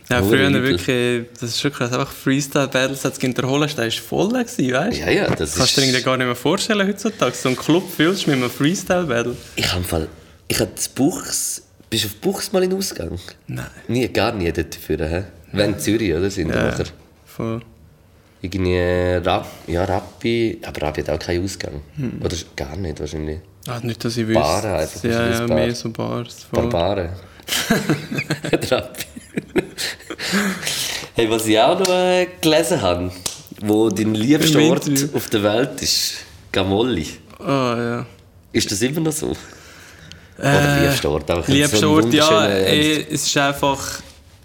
Ja, 0.09 0.21
Hure 0.21 0.37
früher 0.37 0.49
übel. 0.51 0.63
wirklich, 0.63 1.27
das 1.41 1.51
ist 1.51 1.61
schon 1.63 1.73
krass, 1.73 1.91
einfach 1.93 2.13
Freestyle-Battles 2.13 3.05
hat 3.05 3.25
in 3.25 3.35
der 3.35 3.49
Holstein 3.49 3.89
ist 3.89 3.99
voll 3.99 4.29
gewesen, 4.29 4.73
weißt 4.73 4.99
du? 4.99 5.01
Ja, 5.03 5.11
ja, 5.11 5.35
das 5.35 5.57
Kannst 5.57 5.77
du 5.77 5.81
dir 5.81 5.87
ist... 5.87 5.93
irgendwie 5.95 6.03
gar 6.05 6.17
nicht 6.19 6.27
mehr 6.27 6.37
vorstellen 6.37 6.87
heutzutage. 6.87 7.35
So 7.35 7.49
einen 7.49 7.57
Club 7.57 7.83
fühlst 7.97 8.27
du 8.27 8.31
mit 8.31 8.39
einem 8.41 8.51
Freestyle-Battle. 8.51 9.35
Ich 9.57 9.73
habe 9.73 10.09
ich 10.49 10.61
habe 10.61 10.71
das 10.75 10.89
Buchs, 10.89 11.63
bist 11.91 12.05
du 12.05 12.09
auf 12.09 12.15
Buchs 12.17 12.53
mal 12.53 12.63
in 12.63 12.71
den 12.71 12.79
Ausgang? 12.79 13.19
Nein. 13.47 13.67
Nie, 13.89 14.09
gar 14.09 14.33
nie 14.33 14.51
dort 14.53 14.75
dafür, 14.75 15.09
hä? 15.09 15.25
Wenn 15.53 15.75
in 15.75 15.79
Zürich, 15.79 16.13
oder? 16.15 16.31
Sind 16.31 16.51
Ja, 16.51 16.65
nachher 16.71 16.87
voll. 17.25 17.63
irgendwie 18.43 18.77
Rap, 18.79 19.47
ja, 19.67 19.85
Rappi, 19.85 20.61
aber 20.65 20.83
Rappi 20.83 21.03
hat 21.03 21.11
auch 21.11 21.19
keinen 21.19 21.45
Ausgang. 21.45 21.81
Hm. 21.97 22.21
Oder 22.23 22.37
gar 22.55 22.77
nicht 22.77 23.01
wahrscheinlich. 23.01 23.39
Ah, 23.69 23.81
nicht, 23.83 24.05
dass 24.05 24.17
ich 24.17 24.27
wüsste. 24.27 24.41
Baren 24.41 24.75
einfach, 24.81 25.05
Ja, 25.05 25.29
ja, 25.31 25.47
Bar. 25.47 25.57
mehr 25.57 25.75
so 25.75 25.91
Bars. 25.91 26.45
Voll. 26.53 26.69
Barbaren. 26.69 27.11
Rappi. 28.71 29.05
hey, 31.15 31.31
was 31.31 31.47
ich 31.47 31.59
auch 31.59 31.79
noch 31.79 31.89
äh, 31.89 32.27
gelesen 32.41 32.83
habe, 32.83 33.11
wo 33.63 33.89
dein 33.89 34.15
liebster 34.15 34.61
Ort 34.63 34.89
auf 35.15 35.31
der 35.31 35.43
Welt 35.43 35.81
ist, 35.83 36.15
Gamolli. 36.53 37.07
Ah, 37.39 37.77
ja. 37.79 38.07
Ist 38.53 38.71
das 38.71 38.83
immer 38.83 39.01
noch 39.01 39.13
so? 39.13 39.33
Oder 40.39 40.81
liebster 40.83 41.11
Ort? 41.11 41.31
Einfach 41.31 41.49
Liebster 41.49 41.77
so 41.77 41.99
ja. 41.99 42.05
wunderschöner- 42.05 42.67
eh, 42.67 43.07
es 43.11 43.27
ist 43.27 43.37
einfach... 43.37 44.01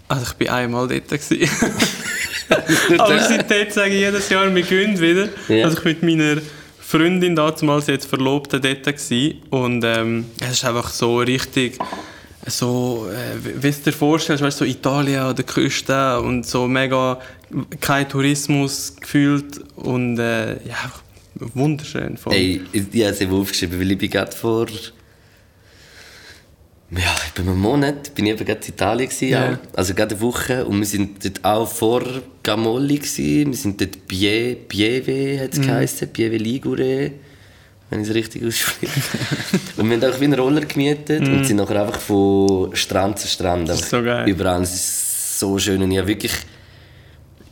Also 0.08 0.26
ich 0.38 0.48
war 0.48 0.56
einmal 0.56 0.88
dort. 0.88 1.04
Aber 2.98 3.18
seitdem 3.20 3.70
sage 3.70 3.94
ich 3.94 4.00
jedes 4.00 4.28
Jahr, 4.28 4.54
wir 4.54 4.62
gehen 4.62 5.00
wieder. 5.00 5.28
Ja. 5.48 5.64
Also 5.64 5.78
ich 5.78 5.84
mit 5.84 6.02
meiner 6.02 6.40
Freundin 6.80 7.34
damals 7.34 7.86
jetzt 7.86 8.06
Verlobte 8.06 8.60
dort 8.60 8.84
gewesen. 8.84 9.40
und 9.50 9.82
ähm, 9.84 10.26
es 10.40 10.52
ist 10.52 10.64
einfach 10.64 10.90
so 10.90 11.18
richtig 11.18 11.78
so, 12.46 13.08
äh, 13.10 13.62
wie 13.62 13.70
du 13.70 13.76
dir 13.84 13.92
vorstellst, 13.92 14.42
weißt, 14.42 14.58
so 14.58 14.64
Italien 14.64 15.20
an 15.20 15.36
der 15.36 15.44
Küste 15.44 16.20
und 16.20 16.44
so 16.46 16.66
mega 16.66 17.20
kein 17.80 18.08
Tourismus 18.08 18.96
gefühlt 19.00 19.60
und 19.76 20.18
äh, 20.18 20.54
ja, 20.54 20.92
wunderschön. 21.54 22.16
Voll. 22.16 22.34
Ey, 22.34 22.60
ich, 22.72 22.82
ich 22.92 23.02
habe 23.04 23.14
es 23.14 23.20
eben 23.20 23.32
aufgeschrieben, 23.32 23.80
weil 23.80 23.92
ich 23.92 23.98
bin 23.98 24.10
gerade 24.10 24.32
vor... 24.32 24.66
Ja, 26.94 27.14
ich 27.26 27.32
bin 27.32 27.48
einen 27.48 27.58
Monat, 27.58 28.14
bin 28.14 28.26
ich 28.26 28.32
eben 28.32 28.44
gerade 28.44 28.60
in 28.66 28.68
Italien 28.74 29.08
gewesen, 29.08 29.34
auch. 29.34 29.76
also 29.78 29.94
gerade 29.94 30.14
eine 30.14 30.20
Woche 30.20 30.66
und 30.66 30.78
wir 30.78 30.84
sind 30.86 31.24
dort 31.24 31.42
auch 31.44 31.66
vor 31.66 32.02
Gamolli 32.42 32.96
gewesen. 32.98 33.46
wir 33.50 33.56
sind 33.56 33.80
dort 33.80 34.06
Bie, 34.06 34.56
Pieve, 34.68 35.40
hat 35.42 35.52
es 35.54 35.58
Mhm. 35.58 35.62
geheißen, 35.62 36.08
Pieve 36.08 36.36
Ligure, 36.36 37.12
wenn 37.88 38.02
ich 38.02 38.08
es 38.08 38.14
richtig 38.14 38.44
ausspreche. 38.44 38.90
und 39.78 39.88
wir 39.88 39.96
haben 40.00 40.12
auch 40.12 40.20
wie 40.20 40.24
einen 40.24 40.34
Roller 40.34 40.60
gemietet 40.62 41.26
und 41.26 41.44
sind 41.46 41.56
nachher 41.56 41.80
einfach 41.82 41.98
von 41.98 42.76
Strand 42.76 43.18
zu 43.18 43.26
Strand. 43.26 43.68
Mhm. 43.68 43.74
ist 43.74 43.88
so 43.88 44.02
geil. 44.02 44.28
Überall, 44.28 44.60
es 44.62 44.74
ist 44.74 45.38
so 45.40 45.58
schön 45.58 45.82
und 45.82 45.90
ich 45.92 45.98
habe 45.98 46.08
wirklich 46.08 46.32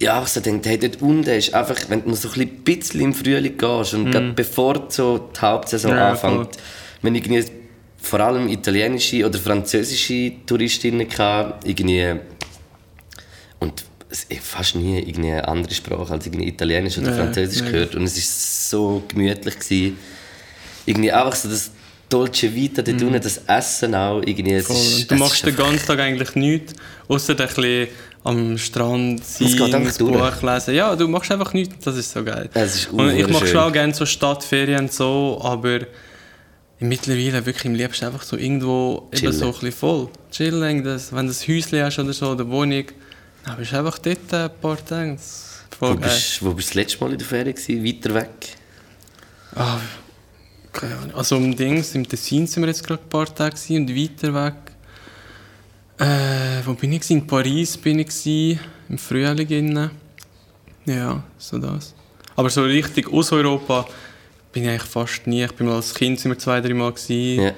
ja, 0.03 0.23
ich 0.23 0.29
so 0.29 0.41
denkt, 0.41 0.65
hey, 0.67 0.79
dort 0.79 1.01
unten 1.03 1.29
ist 1.29 1.53
einfach, 1.55 1.77
wenn 1.89 2.03
du 2.03 2.09
noch 2.11 2.17
so 2.17 2.29
ein 2.31 2.49
bisschen- 2.65 3.01
im 3.03 3.13
Frühling 3.15 3.57
gehst 3.59 3.93
und 3.95 4.11
gerade 4.11 4.33
bevor 4.35 4.87
so 4.89 5.31
die 5.35 5.41
Hauptsaison 5.41 5.91
Mhm. 5.93 5.97
Ja, 5.99 6.11
anfängt, 6.11 6.49
wenn 7.03 7.15
irgendwie 7.15 7.45
vor 8.03 8.21
allem 8.21 8.49
italienische 8.49 9.27
oder 9.27 9.39
französische 9.39 10.33
Touristinnen 10.47 11.07
hatte, 11.19 11.55
irgendwie 11.69 12.15
und 13.59 13.85
fast 14.43 14.75
nie 14.75 14.99
irgendwie 14.99 15.31
eine 15.31 15.47
andere 15.47 15.75
Sprache 15.75 16.13
als 16.13 16.27
irgendwie 16.27 16.49
Italienisch 16.49 16.99
oder 16.99 17.13
Französisch 17.15 17.61
mega. 17.61 17.73
gehört 17.73 17.95
und 17.95 18.05
es 18.05 18.17
ist 18.17 18.71
so 18.71 19.03
gemütlich 19.09 19.59
gewesen. 19.59 19.99
irgendwie 20.87 21.13
einfach 21.13 21.37
so 21.37 21.49
das 21.49 21.71
Dolce 22.09 22.53
Vita 22.53 22.83
dort 22.83 23.01
unten, 23.01 23.21
das 23.21 23.39
Essen 23.47 23.95
auch 23.95 24.21
irgendwie. 24.23 24.55
Es 24.55 24.69
Mhm. 24.69 24.75
Ist, 24.75 25.11
du 25.11 25.15
es 25.15 25.21
machst 25.21 25.47
den 25.47 25.55
ganzen 25.55 25.87
Tag 25.87 26.01
eigentlich 26.01 26.35
nichts, 26.35 26.73
außer 27.07 27.39
ein 27.39 27.47
bisschen 27.47 27.89
am 28.25 28.59
Strand 28.59 29.25
sein, 29.25 29.75
ein. 29.75 29.93
Buch 29.99 30.43
lesen. 30.43 30.75
Ja, 30.75 30.97
du 30.97 31.07
machst 31.07 31.31
einfach 31.31 31.53
nichts, 31.53 31.85
das 31.85 31.97
ist 31.97 32.11
so 32.11 32.25
geil. 32.25 32.51
Ist 32.53 32.91
und 32.91 33.11
ich 33.11 33.29
mache 33.29 33.47
schon 33.47 33.59
auch 33.59 33.73
gerne 33.73 33.95
so 33.95 34.05
Stadtferien 34.05 34.81
und 34.81 34.93
so, 34.93 35.41
aber 35.43 35.81
mittlerweile 36.81 37.45
wirklich 37.45 37.65
im 37.67 37.75
liebsten 37.75 38.07
einfach 38.07 38.23
so 38.23 38.37
irgendwo 38.37 39.09
eben 39.13 39.21
Chillen. 39.21 39.33
so 39.35 39.47
ein 39.47 39.53
bisschen 39.53 39.73
voll. 39.73 40.09
Chillen, 40.31 40.83
das, 40.85 41.13
wenn 41.13 41.27
du 41.27 41.33
ein 41.33 41.37
Häuschen 41.39 41.83
hast 41.83 41.99
oder 41.99 42.13
so, 42.13 42.31
oder 42.31 42.49
Wohnung, 42.49 42.85
dann 43.45 43.57
bist 43.57 43.73
du 43.73 43.79
einfach 43.79 43.99
dort 43.99 44.35
ein 44.35 44.51
paar 44.61 44.85
Tage. 44.85 45.17
Voll 45.79 45.95
Wo 45.95 46.01
geil. 46.01 46.11
bist, 46.11 46.43
wo 46.45 46.53
bist 46.53 46.69
du 46.71 46.71
das 46.71 46.75
letzte 46.75 47.05
Mal 47.05 47.13
in 47.13 47.19
der 47.19 47.27
Ferien 47.27 47.55
gewesen? 47.55 47.85
Weiter 47.85 48.15
weg? 48.15 48.31
Ah, 49.55 49.79
keine 50.73 50.97
Ahnung. 50.97 51.15
Also 51.15 51.37
im 51.37 51.57
Dings, 51.57 51.95
im 51.95 52.09
Tessin 52.09 52.47
sind 52.47 52.63
wir 52.63 52.69
jetzt 52.69 52.87
gerade 52.87 53.03
ein 53.03 53.09
paar 53.09 53.33
Tage 53.35 53.55
gewesen 53.57 53.77
und 53.83 53.97
weiter 53.97 54.35
weg. 54.35 54.55
Äh, 55.99 56.65
wo 56.67 56.75
bin 56.75 56.93
ich? 56.95 57.11
In 57.11 57.27
Paris 57.27 57.77
bin 57.77 57.99
ich 57.99 58.07
gewesen, 58.09 58.61
im 58.89 58.99
Frühling. 58.99 59.49
innen. 59.49 59.91
Ja, 60.87 61.23
so 61.39 61.59
das. 61.59 61.95
Aber 62.37 62.49
so 62.49 62.63
richtig 62.63 63.13
aus 63.13 63.33
Europa 63.33 63.87
bin 64.53 64.65
ich 64.65 64.69
eigentlich 64.69 64.83
fast 64.83 65.27
nie. 65.27 65.45
Ich 65.45 65.53
bin 65.53 65.67
mal 65.67 65.77
als 65.77 65.95
Kind 65.95 66.23
wir 66.25 66.39
zwei, 66.39 66.61
drei 66.61 66.75
Mal 66.75 66.93
gewesen. 66.93 67.45
Ja. 67.45 67.53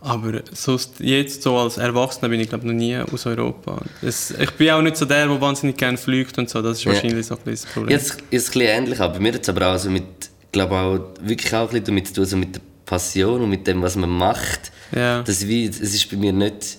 Aber 0.00 0.42
sonst, 0.52 1.00
jetzt 1.00 1.42
so 1.42 1.56
als 1.56 1.78
Erwachsener 1.78 2.28
bin 2.28 2.38
ich 2.38 2.50
glaube 2.50 2.66
noch 2.66 2.74
nie 2.74 2.94
aus 2.98 3.24
Europa. 3.24 3.80
Es, 4.02 4.32
ich 4.32 4.50
bin 4.50 4.68
auch 4.70 4.82
nicht 4.82 4.98
so 4.98 5.06
der, 5.06 5.26
der 5.26 5.40
wahnsinnig 5.40 5.78
gerne 5.78 5.96
fliegt 5.96 6.36
und 6.36 6.50
so. 6.50 6.60
Das 6.60 6.78
ist 6.78 6.86
wahrscheinlich 6.86 7.26
so 7.26 7.36
ein 7.36 7.40
bisschen 7.42 7.64
das 7.64 7.72
Problem. 7.72 7.90
Jetzt 7.90 8.10
ist 8.10 8.16
es 8.20 8.20
ein 8.20 8.30
bisschen 8.30 8.60
ähnlich, 8.60 9.00
aber 9.00 9.14
bei 9.14 9.20
mir 9.20 9.40
es 9.40 9.48
aber 9.48 9.74
auch 9.74 9.78
so 9.78 9.88
mit, 9.88 10.04
glaube 10.52 10.76
auch 10.76 11.00
wirklich 11.22 11.54
auch 11.54 11.62
ein 11.62 11.68
bisschen 11.68 11.84
damit 11.84 12.08
zu 12.08 12.14
tun, 12.14 12.24
so 12.26 12.36
mit 12.36 12.54
der 12.54 12.60
Passion 12.84 13.40
und 13.40 13.48
mit 13.48 13.66
dem, 13.66 13.80
was 13.80 13.96
man 13.96 14.10
macht. 14.10 14.72
Ja. 14.94 15.22
Das 15.22 15.46
wie, 15.48 15.64
es 15.66 15.80
ist 15.80 16.10
bei 16.10 16.18
mir 16.18 16.34
nicht 16.34 16.76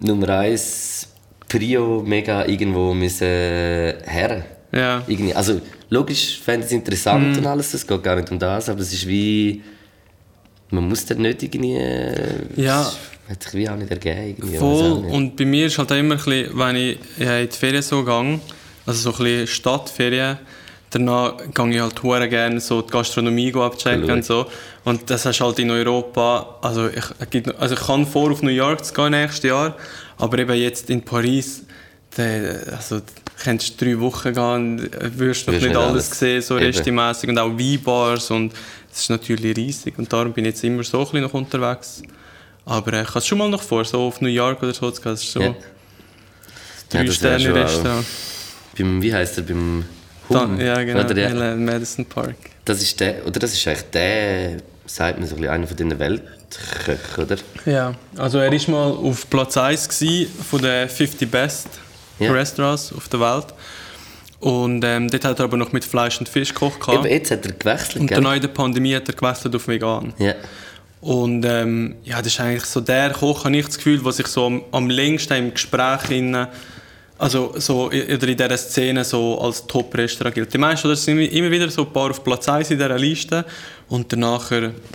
Nummer 0.00 0.30
eins 0.30 1.08
Prio 1.48 2.02
mega 2.06 2.46
irgendwo 2.46 2.94
müssen 2.94 3.26
her. 3.26 4.44
Ja. 4.72 5.02
Irgendwie, 5.06 5.34
also 5.34 5.60
logisch 5.90 6.40
fände 6.40 6.60
ich 6.66 6.72
es 6.72 6.72
interessant 6.72 7.32
Mhm. 7.32 7.38
und 7.38 7.46
alles, 7.46 7.74
es 7.74 7.86
geht 7.86 8.02
gar 8.02 8.16
nicht 8.16 8.30
um 8.30 8.38
das, 8.38 8.68
aber 8.68 8.80
es 8.80 8.92
ist 8.92 9.06
wie, 9.06 9.62
man 10.70 10.88
muss 10.88 11.04
dann 11.06 11.18
nicht 11.22 11.42
irgendwie, 11.42 11.78
Ja. 12.56 12.82
es 12.82 13.30
hat 13.30 13.42
sich 13.42 13.54
wie 13.54 13.68
auch 13.68 13.76
nicht 13.76 13.90
ergeben. 13.90 14.34
Irgendwie, 14.38 14.56
Voll. 14.56 15.00
nicht. 15.02 15.12
Und 15.14 15.36
bei 15.36 15.44
mir 15.44 15.66
ist 15.66 15.78
halt 15.78 15.90
auch 15.92 15.96
immer 15.96 16.14
ein 16.16 16.24
bisschen, 16.24 16.58
wenn 16.58 16.76
ich 16.76 16.98
ja, 17.18 17.38
in 17.38 17.48
die 17.48 17.56
Ferien 17.56 17.82
so 17.82 18.04
gehe, 18.04 18.40
also 18.86 19.12
so 19.12 19.18
ein 19.18 19.24
bisschen 19.24 19.46
Stadtferien, 19.46 20.38
danach 20.90 21.36
gehe 21.54 21.70
ich 21.70 21.80
halt 21.80 22.02
hure 22.02 22.28
gerne 22.28 22.60
so 22.60 22.80
die 22.82 22.90
Gastronomie 22.90 23.54
abchecken 23.54 24.04
Cool. 24.04 24.10
und 24.12 24.24
so. 24.24 24.46
Und 24.84 25.10
das 25.10 25.26
hast 25.26 25.38
du 25.40 25.44
halt 25.44 25.58
in 25.58 25.70
Europa, 25.70 26.56
also 26.62 26.88
ich, 26.88 27.04
also 27.58 27.74
ich 27.74 27.80
kann 27.80 28.06
vor, 28.06 28.30
auf 28.32 28.42
New 28.42 28.48
York 28.50 28.84
zu 28.84 28.94
gehen 28.94 29.10
nächstes 29.10 29.42
Jahr, 29.50 29.76
aber 30.16 30.38
eben 30.38 30.54
jetzt 30.58 30.88
in 30.90 31.02
Paris, 31.02 31.62
der, 32.16 32.62
also 32.76 33.00
kannst 33.42 33.80
du 33.80 33.84
drei 33.84 33.98
Wochen 34.00 34.32
gehen, 34.32 34.78
wirst 35.16 35.46
du 35.46 35.52
Wirst 35.52 35.62
nicht 35.62 35.62
nicht 35.62 35.76
alles 35.76 35.90
alles. 36.08 36.18
sehen, 36.18 36.42
so 36.42 36.56
Eben. 36.56 36.66
restimässig 36.66 37.30
und 37.30 37.38
auch 37.38 37.50
Weinbars 37.50 38.30
und 38.30 38.52
es 38.92 39.00
ist 39.02 39.10
natürlich 39.10 39.56
riesig 39.56 39.98
und 39.98 40.12
darum 40.12 40.32
bin 40.32 40.44
ich 40.44 40.50
jetzt 40.54 40.64
immer 40.64 40.82
so 40.82 40.98
ein 40.98 41.04
bisschen 41.04 41.20
noch 41.22 41.34
unterwegs. 41.34 42.02
Aber 42.64 42.92
äh, 42.92 43.02
ich 43.02 43.08
habe 43.08 43.18
es 43.18 43.26
schon 43.26 43.38
mal 43.38 43.48
noch 43.48 43.62
vor, 43.62 43.84
so 43.84 44.00
auf 44.08 44.20
New 44.20 44.28
York 44.28 44.62
oder 44.62 44.74
so 44.74 44.90
zu 44.90 45.00
gehen, 45.00 45.12
das 45.12 45.22
ist 45.22 45.32
so 45.32 45.40
Ja. 45.40 45.54
drei 46.90 47.04
Ja, 47.04 47.12
Sterne 47.12 47.54
Restaurant. 47.54 48.06
Beim, 48.76 49.02
wie 49.02 49.12
heißt 49.14 49.38
er, 49.38 49.42
beim 49.44 49.84
Hum, 50.28 50.60
ja, 50.60 50.82
genau. 50.82 51.00
oder 51.00 51.16
ja. 51.16 51.30
Milan 51.30 51.64
Madison 51.64 52.04
Park. 52.04 52.36
Das 52.66 52.82
ist 52.82 53.00
der, 53.00 53.26
oder 53.26 53.40
das 53.40 53.54
ist 53.54 53.66
eigentlich 53.66 53.84
der, 53.94 54.56
sagt 54.84 55.18
man 55.18 55.26
so 55.26 55.34
ein 55.36 55.40
bisschen, 55.40 55.54
einer 55.54 55.66
von 55.66 55.76
den 55.76 55.98
Weltköchen, 55.98 57.24
oder? 57.24 57.36
Ja, 57.64 57.94
also 58.16 58.38
er 58.38 58.52
war 58.52 58.70
mal 58.70 58.92
auf 59.08 59.28
Platz 59.30 59.56
1 59.56 59.88
gewesen 59.88 60.30
von 60.50 60.60
den 60.60 60.88
50 60.88 61.30
Best 61.30 61.68
Ja. 62.18 62.32
Restaurants 62.32 62.92
auf 62.92 63.08
der 63.08 63.20
Welt. 63.20 63.46
Und 64.40 64.84
ähm, 64.84 65.10
dort 65.10 65.24
hat 65.24 65.38
er 65.40 65.44
aber 65.46 65.56
noch 65.56 65.72
mit 65.72 65.84
Fleisch 65.84 66.18
und 66.20 66.28
Fisch 66.28 66.54
gekocht. 66.54 66.80
gehabt. 66.80 66.98
Eben, 67.04 67.12
jetzt 67.12 67.30
hat 67.30 67.44
er 67.44 67.52
gewechselt, 67.52 68.00
Und 68.00 68.10
danach 68.10 68.34
in 68.34 68.40
der 68.40 68.48
Pandemie 68.48 68.94
hat 68.94 69.08
er 69.08 69.14
gewechselt 69.14 69.54
auf 69.54 69.66
vegan. 69.66 70.12
Ja. 70.18 70.34
Und 71.00 71.44
ähm, 71.44 71.96
ja, 72.04 72.18
das 72.18 72.28
ist 72.28 72.40
eigentlich 72.40 72.64
so 72.64 72.80
der 72.80 73.10
Koch, 73.10 73.44
habe 73.44 73.56
ich 73.56 73.66
das 73.66 73.76
Gefühl, 73.76 74.00
der 74.02 74.12
sich 74.12 74.26
so 74.26 74.46
am, 74.46 74.62
am 74.72 74.90
längsten 74.90 75.34
im 75.34 75.54
Gespräch 75.54 76.10
in, 76.10 76.46
also 77.18 77.54
so 77.56 77.86
oder 77.86 78.28
in 78.28 78.36
dieser 78.36 78.56
Szene 78.56 79.04
so 79.04 79.40
als 79.40 79.66
Top-Restaurant 79.66 80.34
gilt. 80.34 80.52
Die 80.52 80.58
meisten 80.58 80.86
oder 80.86 80.94
es 80.94 81.04
sind 81.04 81.20
immer 81.20 81.50
wieder 81.50 81.70
so 81.70 81.82
ein 81.82 81.92
paar 81.92 82.10
auf 82.10 82.22
Platz 82.22 82.48
1 82.48 82.70
in 82.70 82.78
dieser 82.78 82.98
Liste 82.98 83.44
und 83.88 84.12
danach, 84.12 84.50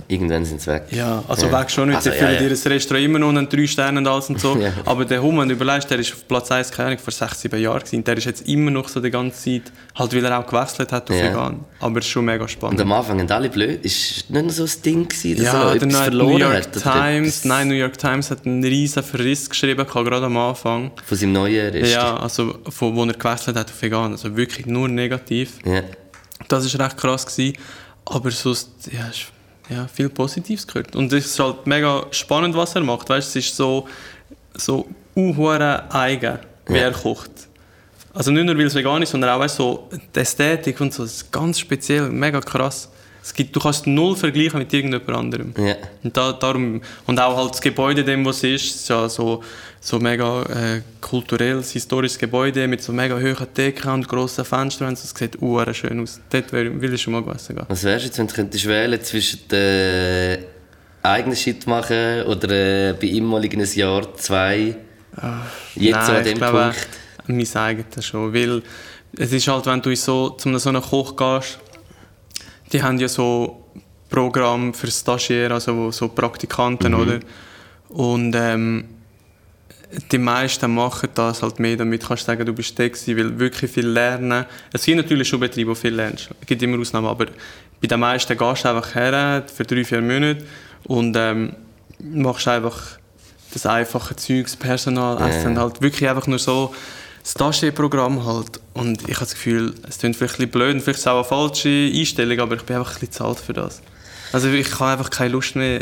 Irgendwann 0.07 0.45
sind 0.45 0.61
sie 0.61 0.71
weg. 0.71 0.83
ja, 0.91 1.23
also 1.27 1.51
weg 1.51 1.71
schon 1.71 1.87
nicht, 1.89 1.95
Also, 1.95 2.09
ja, 2.11 2.15
füllen 2.15 2.33
ja. 2.35 2.41
ihr 2.41 2.51
Restaurant 2.51 3.03
immer 3.05 3.17
noch 3.19 3.29
einen 3.29 3.49
3 3.49 3.65
Sterne 3.65 3.99
und 3.99 4.07
alles 4.07 4.29
und 4.29 4.39
so, 4.39 4.55
Ja. 4.59 4.71
aber 4.85 5.03
der 5.05 5.21
Hum, 5.23 5.39
wenn 5.39 5.49
du 5.49 5.55
überlegst, 5.55 5.89
der 5.89 5.97
ist 5.99 6.13
auf 6.13 6.27
Platz 6.27 6.51
1, 6.51 6.71
keine 6.71 6.89
Ahnung, 6.89 6.99
vor 6.99 7.11
6, 7.11 7.41
7 7.41 7.59
Jahren 7.59 7.79
gewesen. 7.79 8.03
der 8.03 8.17
ist 8.17 8.25
jetzt 8.25 8.47
immer 8.47 8.69
noch 8.69 8.87
so 8.87 8.99
die 8.99 9.09
ganze 9.09 9.43
Zeit, 9.43 9.71
halt 9.95 10.13
weil 10.15 10.23
er 10.25 10.37
auch 10.39 10.45
gewechselt 10.45 10.91
hat 10.91 11.09
auf 11.09 11.15
Ja. 11.17 11.29
vegan, 11.31 11.65
aber 11.79 11.99
es 11.99 12.05
ist 12.05 12.11
schon 12.11 12.25
mega 12.25 12.47
spannend. 12.47 12.79
Und 12.79 12.85
am 12.85 12.91
Anfang 12.91 13.19
haben 13.19 13.31
alle 13.31 13.49
blöd. 13.49 13.83
Ist 13.83 14.29
nicht 14.29 14.45
noch 14.45 14.51
so 14.51 14.63
ein 14.63 14.81
Ding 14.85 15.07
gewesen, 15.07 15.37
dass 15.43 15.53
er 15.53 15.53
Ja, 15.53 15.63
der 15.65 15.75
etwas 15.75 15.91
New 15.91 15.97
verloren 16.03 16.37
York 16.39 16.53
hat? 16.55 16.73
Times, 16.83 17.45
nein, 17.45 17.67
New 17.69 17.73
York 17.75 17.97
Times 17.97 18.29
hat 18.29 18.45
einen 18.45 18.63
riesen 18.63 19.01
Verriss 19.03 19.49
geschrieben, 19.49 19.85
gerade 19.87 20.25
am 20.25 20.37
Anfang. 20.37 20.91
Von 21.05 21.17
seinem 21.17 21.33
neuen 21.33 21.71
Restaurant. 21.71 22.17
Ja, 22.17 22.17
also 22.21 22.59
von 22.69 22.95
wo 22.95 23.03
er 23.05 23.13
gewechselt 23.13 23.57
hat 23.57 23.69
auf 23.71 23.81
vegan, 23.81 24.11
also 24.11 24.35
wirklich 24.37 24.67
nur 24.67 24.87
negativ. 24.87 25.53
Ja. 25.65 25.81
Das 26.47 26.65
ist 26.65 26.77
recht 26.77 26.97
krass 26.97 27.25
gewesen, 27.25 27.57
aber 28.05 28.31
sonst, 28.31 28.69
ja, 28.91 29.07
ist, 29.07 29.25
ja, 29.69 29.87
viel 29.87 30.09
Positives 30.09 30.67
gehört. 30.67 30.95
Und 30.95 31.11
es 31.13 31.25
ist 31.25 31.39
halt 31.39 31.65
mega 31.67 32.05
spannend, 32.11 32.55
was 32.55 32.75
er 32.75 32.81
macht, 32.81 33.09
weißt, 33.09 33.29
es 33.29 33.35
ist 33.47 33.55
so, 33.55 33.87
so 34.55 34.87
unhure 35.15 35.91
eigen, 35.93 36.39
wie 36.67 36.73
Ja. 36.75 36.83
er 36.83 36.91
kocht. 36.91 37.31
Also 38.13 38.29
nicht 38.31 38.45
nur, 38.45 38.57
weil 38.57 38.65
es 38.65 38.75
vegan 38.75 39.01
ist, 39.01 39.09
sondern 39.11 39.31
auch 39.31 39.39
weißt, 39.39 39.55
so 39.55 39.89
die 40.15 40.19
Ästhetik 40.19 40.79
und 40.81 40.93
so, 40.93 41.03
das 41.03 41.13
ist 41.13 41.31
ganz 41.31 41.59
speziell, 41.59 42.09
mega 42.09 42.39
krass. 42.41 42.89
Es 43.23 43.33
gibt, 43.33 43.55
du 43.55 43.59
kannst 43.61 43.87
null 43.87 44.17
vergleichen 44.17 44.59
mit 44.59 44.73
irgendjemand 44.73 45.09
anderem. 45.09 45.53
Ja. 45.57 45.75
Und, 46.03 46.15
da, 46.17 46.33
darum, 46.33 46.81
und 47.07 47.19
auch 47.21 47.37
halt 47.37 47.51
das 47.51 47.61
Gebäude, 47.61 48.03
dem, 48.03 48.25
was 48.25 48.43
es 48.43 48.43
ist, 48.43 48.75
ist 48.75 48.89
ja 48.89 49.07
so, 49.07 49.41
so 49.79 49.97
mega 49.97 50.41
äh, 50.43 50.81
kulturelles, 50.99 51.71
historisches 51.71 52.19
Gebäude 52.19 52.67
mit 52.67 52.83
so 52.83 52.91
mega 52.91 53.15
hohen 53.15 53.47
Decken 53.55 53.91
und 53.91 54.09
grossen 54.09 54.43
Fenstern. 54.43 54.89
und 54.89 54.97
so. 54.97 55.05
Es 55.05 55.17
sieht 55.17 55.41
uhr 55.41 55.73
schön 55.73 56.01
aus. 56.01 56.19
Dort 56.29 56.51
will 56.51 56.93
ich 56.93 57.01
schon 57.01 57.13
mal 57.13 57.23
essen 57.33 57.55
gehen. 57.55 57.65
Was 57.69 57.85
wärst 57.85 58.03
du 58.03 58.07
jetzt, 58.07 58.19
wenn 58.19 58.27
du 58.27 58.33
könntest 58.33 58.67
wählen 58.67 59.01
zwischen 59.01 59.39
äh, 59.51 60.39
eigenen 61.01 61.37
Shit 61.37 61.65
machen 61.65 62.23
oder 62.23 62.49
äh, 62.49 62.93
bei 62.93 63.07
ihm 63.07 63.23
mal 63.23 63.41
ein 63.41 63.69
Jahr, 63.73 64.15
zwei, 64.17 64.75
jetzt 65.75 66.05
so 66.07 66.11
an 66.11 66.23
dem 66.25 66.37
glaube, 66.37 66.59
Punkt? 66.59 66.87
äh, 67.29 67.31
mein 67.31 67.55
eigenes 67.55 68.05
schon. 68.05 68.33
Weil 68.33 68.61
es 69.17 69.31
ist 69.31 69.47
halt, 69.47 69.65
wenn 69.65 69.81
du 69.81 69.95
so, 69.95 70.31
zu 70.31 70.57
so 70.57 70.69
einem 70.69 70.81
Koch 70.81 71.15
gehst, 71.15 71.59
die 72.71 72.81
haben 72.81 72.99
ja 72.99 73.07
so 73.07 73.65
Programm 74.09 74.73
für 74.73 74.89
Stagiaire, 74.89 75.55
also 75.55 75.91
so 75.91 76.09
Praktikanten, 76.09 76.93
oder? 76.93 77.19
Und 77.89 78.35
ähm, 78.35 78.85
die 80.11 80.17
meisten 80.17 80.73
machen 80.73 81.09
das 81.13 81.43
halt 81.43 81.59
mehr, 81.59 81.77
damit 81.77 82.05
kannst 82.07 82.23
du 82.23 82.27
sagen, 82.27 82.45
du 82.45 82.53
bist 82.53 82.75
gewesen, 82.75 83.17
weil 83.17 83.39
wirklich 83.39 83.71
viel 83.71 83.87
lernen. 83.87 84.45
Es 84.71 84.85
gibt 84.85 84.97
natürlich 84.97 85.27
schon 85.27 85.39
Betriebe, 85.39 85.71
wo 85.71 85.75
viel 85.75 85.93
lernst. 85.93 86.29
Es 86.41 86.47
gibt 86.47 86.61
immer 86.61 86.79
Ausnahmen, 86.79 87.07
aber 87.07 87.27
bei 87.81 87.87
den 87.87 87.99
meisten 87.99 88.37
gehst 88.37 88.65
du 88.65 88.69
einfach 88.69 88.95
her 88.95 89.43
für 89.53 89.63
drei, 89.63 89.83
vier 89.83 90.01
Monate 90.01 90.43
und 90.85 91.15
ähm, 91.17 91.53
machst 91.99 92.47
einfach 92.47 92.97
das 93.53 93.65
einfache 93.65 94.15
Zeug, 94.15 94.43
das 94.43 94.55
Personal, 94.55 95.19
Ja. 95.19 95.27
Essen, 95.27 95.59
halt 95.59 95.81
wirklich 95.81 96.09
einfach 96.09 96.27
nur 96.27 96.39
so 96.39 96.73
das 97.23 97.31
Stagiaire-Programm 97.31 98.25
halt. 98.25 98.59
Und 98.73 99.01
ich 99.03 99.15
habe 99.15 99.25
das 99.25 99.33
Gefühl, 99.33 99.73
es 99.87 99.97
klingt 99.97 100.15
vielleicht 100.15 100.35
ein 100.35 100.49
bisschen 100.49 100.51
blöd 100.51 100.73
und 100.75 100.81
vielleicht 100.81 100.99
ist 100.99 101.05
es 101.05 101.07
auch 101.07 101.15
eine 101.15 101.23
falsche 101.23 101.91
Einstellung, 101.93 102.39
aber 102.39 102.55
ich 102.55 102.63
bin 102.63 102.75
einfach 102.75 102.91
ein 102.95 102.99
bisschen 102.99 103.13
zahlt 103.13 103.39
für 103.39 103.53
das. 103.53 103.81
Also 104.33 104.49
ich 104.49 104.79
habe 104.79 104.93
einfach 104.93 105.09
keine 105.11 105.29
Lust 105.29 105.55
mehr, 105.55 105.79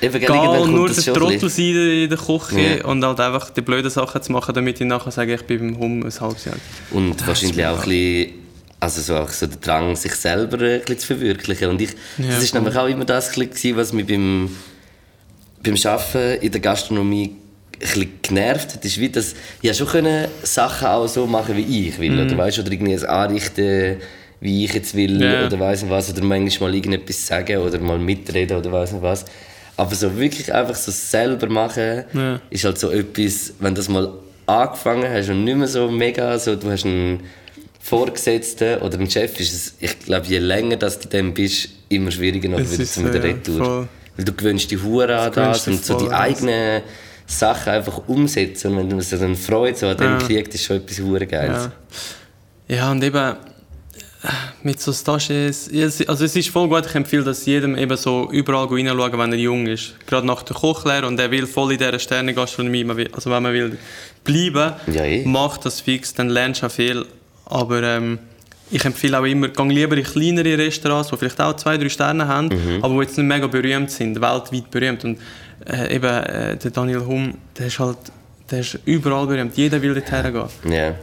Eben, 0.00 0.18
gehen 0.20 0.30
und 0.32 0.72
nur 0.72 0.88
das 0.88 1.04
der 1.04 1.14
Trottel 1.14 1.38
bisschen. 1.38 1.74
sein 1.74 2.02
in 2.02 2.08
der 2.10 2.18
Küche 2.18 2.78
Ja. 2.78 2.84
und 2.86 3.04
halt 3.04 3.20
einfach 3.20 3.50
die 3.50 3.60
blöden 3.60 3.90
Sachen 3.90 4.20
zu 4.20 4.32
machen, 4.32 4.52
damit 4.54 4.80
ich 4.80 4.86
nachher 4.86 5.12
sage, 5.12 5.34
ich 5.34 5.42
bin 5.42 5.58
beim 5.74 5.78
Hum 5.78 6.02
ein 6.02 6.20
halbes 6.20 6.44
Jahr. 6.44 6.56
Und 6.90 7.24
wahrscheinlich 7.26 7.58
ist 7.58 7.64
auch 7.64 7.82
ein 7.84 7.88
bisschen, 7.88 8.32
also 8.80 9.00
so, 9.02 9.16
auch 9.16 9.28
so 9.28 9.46
der 9.46 9.56
Drang, 9.58 9.94
sich 9.94 10.14
selber 10.16 10.58
ein 10.58 10.80
bisschen 10.80 10.98
zu 10.98 11.06
verwirklichen. 11.06 11.68
Und 11.70 11.80
ich, 11.80 11.90
Ja, 12.18 12.26
das 12.34 12.42
ist 12.42 12.50
voll. 12.50 12.60
nämlich 12.62 12.76
auch 12.76 12.88
immer 12.88 13.04
das, 13.04 13.30
was 13.38 13.92
mich 13.92 14.06
beim, 14.06 14.50
beim 15.62 15.76
Arbeiten 15.84 16.42
in 16.42 16.50
der 16.50 16.60
Gastronomie 16.60 17.36
bisschen 17.82 18.10
genervt 18.22 18.74
hat, 18.74 18.84
ist 18.84 18.98
wie, 18.98 19.08
dass 19.10 19.32
ich 19.60 19.68
ja 19.68 19.74
schon 19.74 19.86
können 19.88 20.28
Sachen 20.42 20.88
auch 20.88 21.06
so 21.06 21.26
machen, 21.26 21.56
wie 21.56 21.88
ich 21.88 21.98
will. 21.98 22.18
Oder, 22.24 22.36
weißt, 22.36 22.58
oder 22.60 22.72
irgendwie 22.72 22.92
es 22.94 23.04
anrichten, 23.04 23.96
wie 24.40 24.64
ich 24.64 24.72
jetzt 24.74 24.94
will, 24.94 25.14
Mhm. 25.16 25.22
Ja. 25.22 25.46
oder 25.46 25.56
nicht 25.56 25.88
was, 25.90 26.10
oder 26.10 26.22
manchmal 26.24 26.70
mal 26.70 26.76
irgendetwas 26.76 27.26
sagen, 27.26 27.58
oder 27.58 27.78
mal 27.78 27.98
mitreden, 27.98 28.56
oder 28.56 28.72
weiss 28.72 28.92
nicht 28.92 29.02
was. 29.02 29.24
Aber 29.76 29.94
so 29.94 30.18
wirklich 30.18 30.52
einfach 30.52 30.74
so 30.74 30.90
selber 30.92 31.48
machen, 31.48 32.04
Ja. 32.12 32.40
ist 32.50 32.64
halt 32.64 32.78
so 32.78 32.90
etwas, 32.90 33.54
wenn 33.60 33.74
du 33.74 33.80
das 33.80 33.88
mal 33.88 34.12
angefangen 34.46 35.08
hast 35.10 35.28
und 35.30 35.44
nicht 35.44 35.56
mehr 35.56 35.68
so 35.68 35.88
mega, 35.90 36.38
so, 36.38 36.56
du 36.56 36.70
hast 36.70 36.84
einen 36.84 37.20
Vorgesetzten 37.80 38.78
oder 38.78 38.96
einen 38.98 39.10
Chef, 39.10 39.38
ist 39.40 39.52
es, 39.52 39.74
ich 39.80 39.98
glaube, 40.00 40.26
je 40.26 40.38
länger 40.38 40.76
dass 40.76 40.98
du 41.00 41.08
dann 41.08 41.34
bist, 41.34 41.68
immer 41.88 42.10
schwieriger 42.10 42.48
noch 42.48 42.60
Es 42.60 42.96
wieder 42.98 43.12
wieder 43.14 43.24
äh, 43.24 43.28
Retour. 43.32 43.58
voll. 43.64 43.88
Weil 44.16 44.24
du 44.24 44.32
gewöhnst 44.32 44.70
die 44.70 44.78
Hure 44.78 45.18
an 45.18 45.32
das 45.32 45.64
dich 45.64 45.74
und 45.74 45.84
so 45.84 45.98
die 45.98 46.04
an 46.06 46.10
das. 46.12 46.82
Sachen 47.26 47.72
einfach 47.72 48.02
umsetzen. 48.08 48.72
Und 48.72 48.78
wenn 48.78 48.90
du 48.90 49.00
so 49.00 49.16
eine 49.16 49.36
Freude 49.36 49.76
so 49.76 49.86
an 49.88 49.96
dem 49.96 50.12
Ja. 50.12 50.18
kriegst, 50.18 50.54
ist 50.54 50.64
schon 50.64 50.76
etwas 50.76 50.98
Hure 51.00 51.26
Geiles. 51.26 51.68
Ja. 52.68 52.76
ja, 52.76 52.90
und 52.90 53.02
eben 53.02 53.36
mit 54.62 54.80
so 54.80 54.92
Stages, 54.92 55.68
also 56.06 56.24
es 56.24 56.36
ist 56.36 56.48
voll 56.50 56.68
gut, 56.68 56.86
ich 56.86 56.94
empfehle 56.94 57.24
das 57.24 57.44
jedem 57.44 57.76
eben 57.76 57.96
so 57.96 58.28
überall 58.30 58.66
reinschauen, 58.66 59.18
wenn 59.18 59.32
er 59.32 59.38
jung 59.38 59.66
ist. 59.66 59.94
Gerade 60.06 60.26
nach 60.26 60.42
der 60.44 60.54
Kochlehre 60.54 61.06
und 61.08 61.18
er 61.18 61.28
will 61.32 61.46
voll 61.48 61.72
in 61.72 61.78
dieser 61.78 61.92
will- 61.92 63.10
also 63.12 63.30
wenn 63.30 63.42
man 63.42 63.52
will 63.52 63.76
bleiben, 64.22 64.74
Ja, 64.92 65.04
eh. 65.04 65.24
mach 65.26 65.58
das 65.58 65.80
fix, 65.80 66.14
dann 66.14 66.28
lernst 66.28 66.62
du 66.62 66.66
auch 66.66 66.70
viel. 66.70 67.04
Aber 67.46 67.82
ähm, 67.82 68.20
ich 68.70 68.84
empfehle 68.84 69.18
auch 69.18 69.24
immer, 69.24 69.48
geh 69.48 69.62
lieber 69.68 69.96
in 69.96 70.04
kleinere 70.04 70.56
Restaurants, 70.56 71.10
die 71.10 71.16
vielleicht 71.16 71.40
auch 71.40 71.56
zwei, 71.56 71.76
drei 71.76 71.88
Sterne 71.88 72.28
haben, 72.28 72.46
Mhm. 72.46 72.84
aber 72.84 72.94
die 72.94 73.00
jetzt 73.00 73.18
nicht 73.18 73.26
mega 73.26 73.48
berühmt 73.48 73.90
sind, 73.90 74.20
weltweit 74.20 74.70
berühmt. 74.70 75.04
Und 75.04 75.18
äh, 75.66 75.94
eben 75.94 76.04
äh, 76.06 76.56
der 76.56 76.70
Daniel 76.70 77.04
Hum, 77.06 77.34
der 77.58 77.66
ist 77.66 77.78
halt, 77.78 77.98
der 78.50 78.60
ist 78.60 78.78
überall 78.84 79.26
berühmt, 79.26 79.56
jeder 79.56 79.80
will 79.82 79.94
dort 79.94 80.10
hergehen. 80.10 80.48
Ja. 80.70 80.94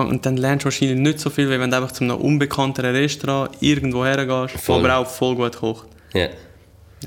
Und 0.00 0.26
dann 0.26 0.36
lernst 0.36 0.64
du 0.64 0.66
wahrscheinlich 0.66 0.98
nicht 0.98 1.20
so 1.20 1.30
viel, 1.30 1.48
wie 1.48 1.58
wenn 1.58 1.70
du 1.70 1.76
einfach 1.76 1.92
zu 1.92 2.04
einem 2.04 2.16
unbekannteren 2.16 2.94
Restaurant 2.94 3.50
irgendwo 3.60 4.04
hergehst, 4.04 4.60
Voll. 4.62 4.80
aber 4.84 4.96
auch 4.98 5.06
voll 5.06 5.34
gut 5.36 5.56
kocht. 5.56 5.86
ja. 6.14 6.28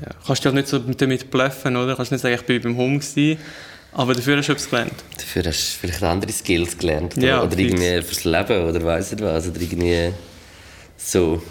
Ja. 0.00 0.06
Kannst 0.24 0.44
du 0.44 0.46
halt 0.46 0.54
nicht 0.54 0.68
so 0.68 0.78
damit 0.78 1.30
bluffen, 1.32 1.76
oder? 1.76 1.96
Kannst 1.96 2.12
nicht 2.12 2.20
sagen, 2.20 2.36
ich 2.36 2.42
bin 2.42 2.62
beim 2.62 2.76
Hum 2.76 3.00
gewesen, 3.00 3.38
aber 3.92 4.14
dafür 4.14 4.36
hast 4.38 4.46
du 4.46 4.52
etwas 4.52 4.70
gelernt. 4.70 4.94
Dafür 5.16 5.42
hast 5.44 5.74
du 5.74 5.78
vielleicht 5.80 6.02
andere 6.04 6.32
Skills 6.32 6.78
gelernt. 6.78 7.16
Oder, 7.16 7.26
Ja, 7.26 7.42
oder 7.42 7.58
irgendwie 7.58 8.00
fürs 8.00 8.22
Leben 8.24 8.68
oder 8.68 8.82
weiss 8.84 9.10
nicht 9.10 9.22
was. 9.22 9.48
Oder 9.48 9.60
irgendwie 9.60 10.12
so. 10.96 11.42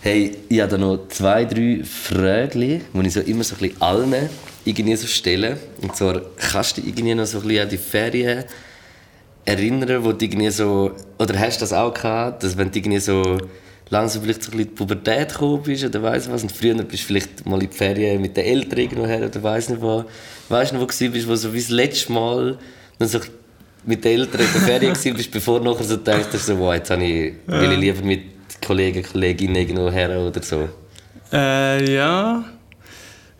Hey, 0.00 0.36
ich 0.48 0.60
habe 0.60 0.70
da 0.70 0.78
noch 0.78 1.08
zwei, 1.08 1.44
drei 1.44 1.80
Fragen, 1.82 2.82
die 2.92 3.06
ich 3.06 3.12
so 3.12 3.20
immer 3.20 3.42
so 3.42 3.56
ein 3.56 3.62
bisschen 3.62 3.82
allen 3.82 4.28
irgendwie 4.64 4.94
so 4.94 5.08
stelle. 5.08 5.58
Und 5.82 5.96
zwar, 5.96 6.22
kannst 6.36 6.76
du 6.76 6.80
dich 6.80 6.90
irgendwie 6.90 7.16
noch 7.16 7.26
so 7.26 7.38
ein 7.38 7.48
bisschen 7.48 7.62
an 7.64 7.68
die 7.68 7.78
Ferien 7.78 8.44
erinnern, 9.44 10.04
wo 10.04 10.12
du 10.12 10.24
irgendwie 10.24 10.50
so... 10.50 10.92
Oder 11.18 11.36
hast 11.40 11.56
du 11.56 11.60
das 11.62 11.72
auch 11.72 11.92
gehabt, 11.92 12.44
dass 12.44 12.56
wenn 12.56 12.70
du 12.70 12.78
irgendwie 12.78 13.00
so 13.00 13.38
langsam 13.90 14.22
vielleicht 14.22 14.44
so 14.44 14.52
ein 14.52 14.58
bisschen 14.58 14.68
in 14.68 14.76
die 14.76 14.84
Pubertät 14.84 15.32
gekommen 15.32 15.62
bist 15.64 15.84
oder 15.84 16.00
weiss 16.00 16.30
was 16.30 16.42
und 16.44 16.52
früher 16.52 16.74
bist 16.76 17.02
du 17.02 17.06
vielleicht 17.08 17.44
mal 17.44 17.60
in 17.60 17.68
die 17.68 17.76
Ferien 17.76 18.22
mit 18.22 18.36
den 18.36 18.44
Eltern 18.44 18.78
irgendwo 18.78 19.04
her 19.04 19.26
oder 19.26 19.42
weiss 19.42 19.68
nicht 19.68 19.82
wo, 19.82 20.04
weiss 20.48 20.72
nicht 20.72 20.80
wo 20.80 20.86
du 20.86 21.10
bist, 21.10 21.26
wo 21.26 21.34
so 21.34 21.52
wie 21.52 21.58
das 21.58 21.70
letzte 21.70 22.12
Mal 22.12 22.56
dann 23.00 23.08
so 23.08 23.18
mit 23.84 24.04
den 24.04 24.20
Eltern 24.20 24.42
in 24.42 24.52
der 24.52 24.62
Ferien 24.62 25.16
bist, 25.16 25.30
bevor 25.32 25.58
du 25.58 25.72
nachher 25.72 25.84
so 25.84 25.96
denkst, 25.96 26.28
so, 26.38 26.56
wow, 26.56 26.74
jetzt 26.74 26.90
habe 26.90 27.02
ich, 27.02 27.34
will 27.46 27.72
ich 27.72 27.78
lieber 27.78 28.04
mit 28.04 28.37
Kollegen, 28.64 29.02
Kolleginnen 29.02 29.56
irgendwo 29.56 29.90
her 29.90 30.18
oder 30.18 30.42
so. 30.42 30.68
Äh, 31.32 31.94
ja. 31.94 32.44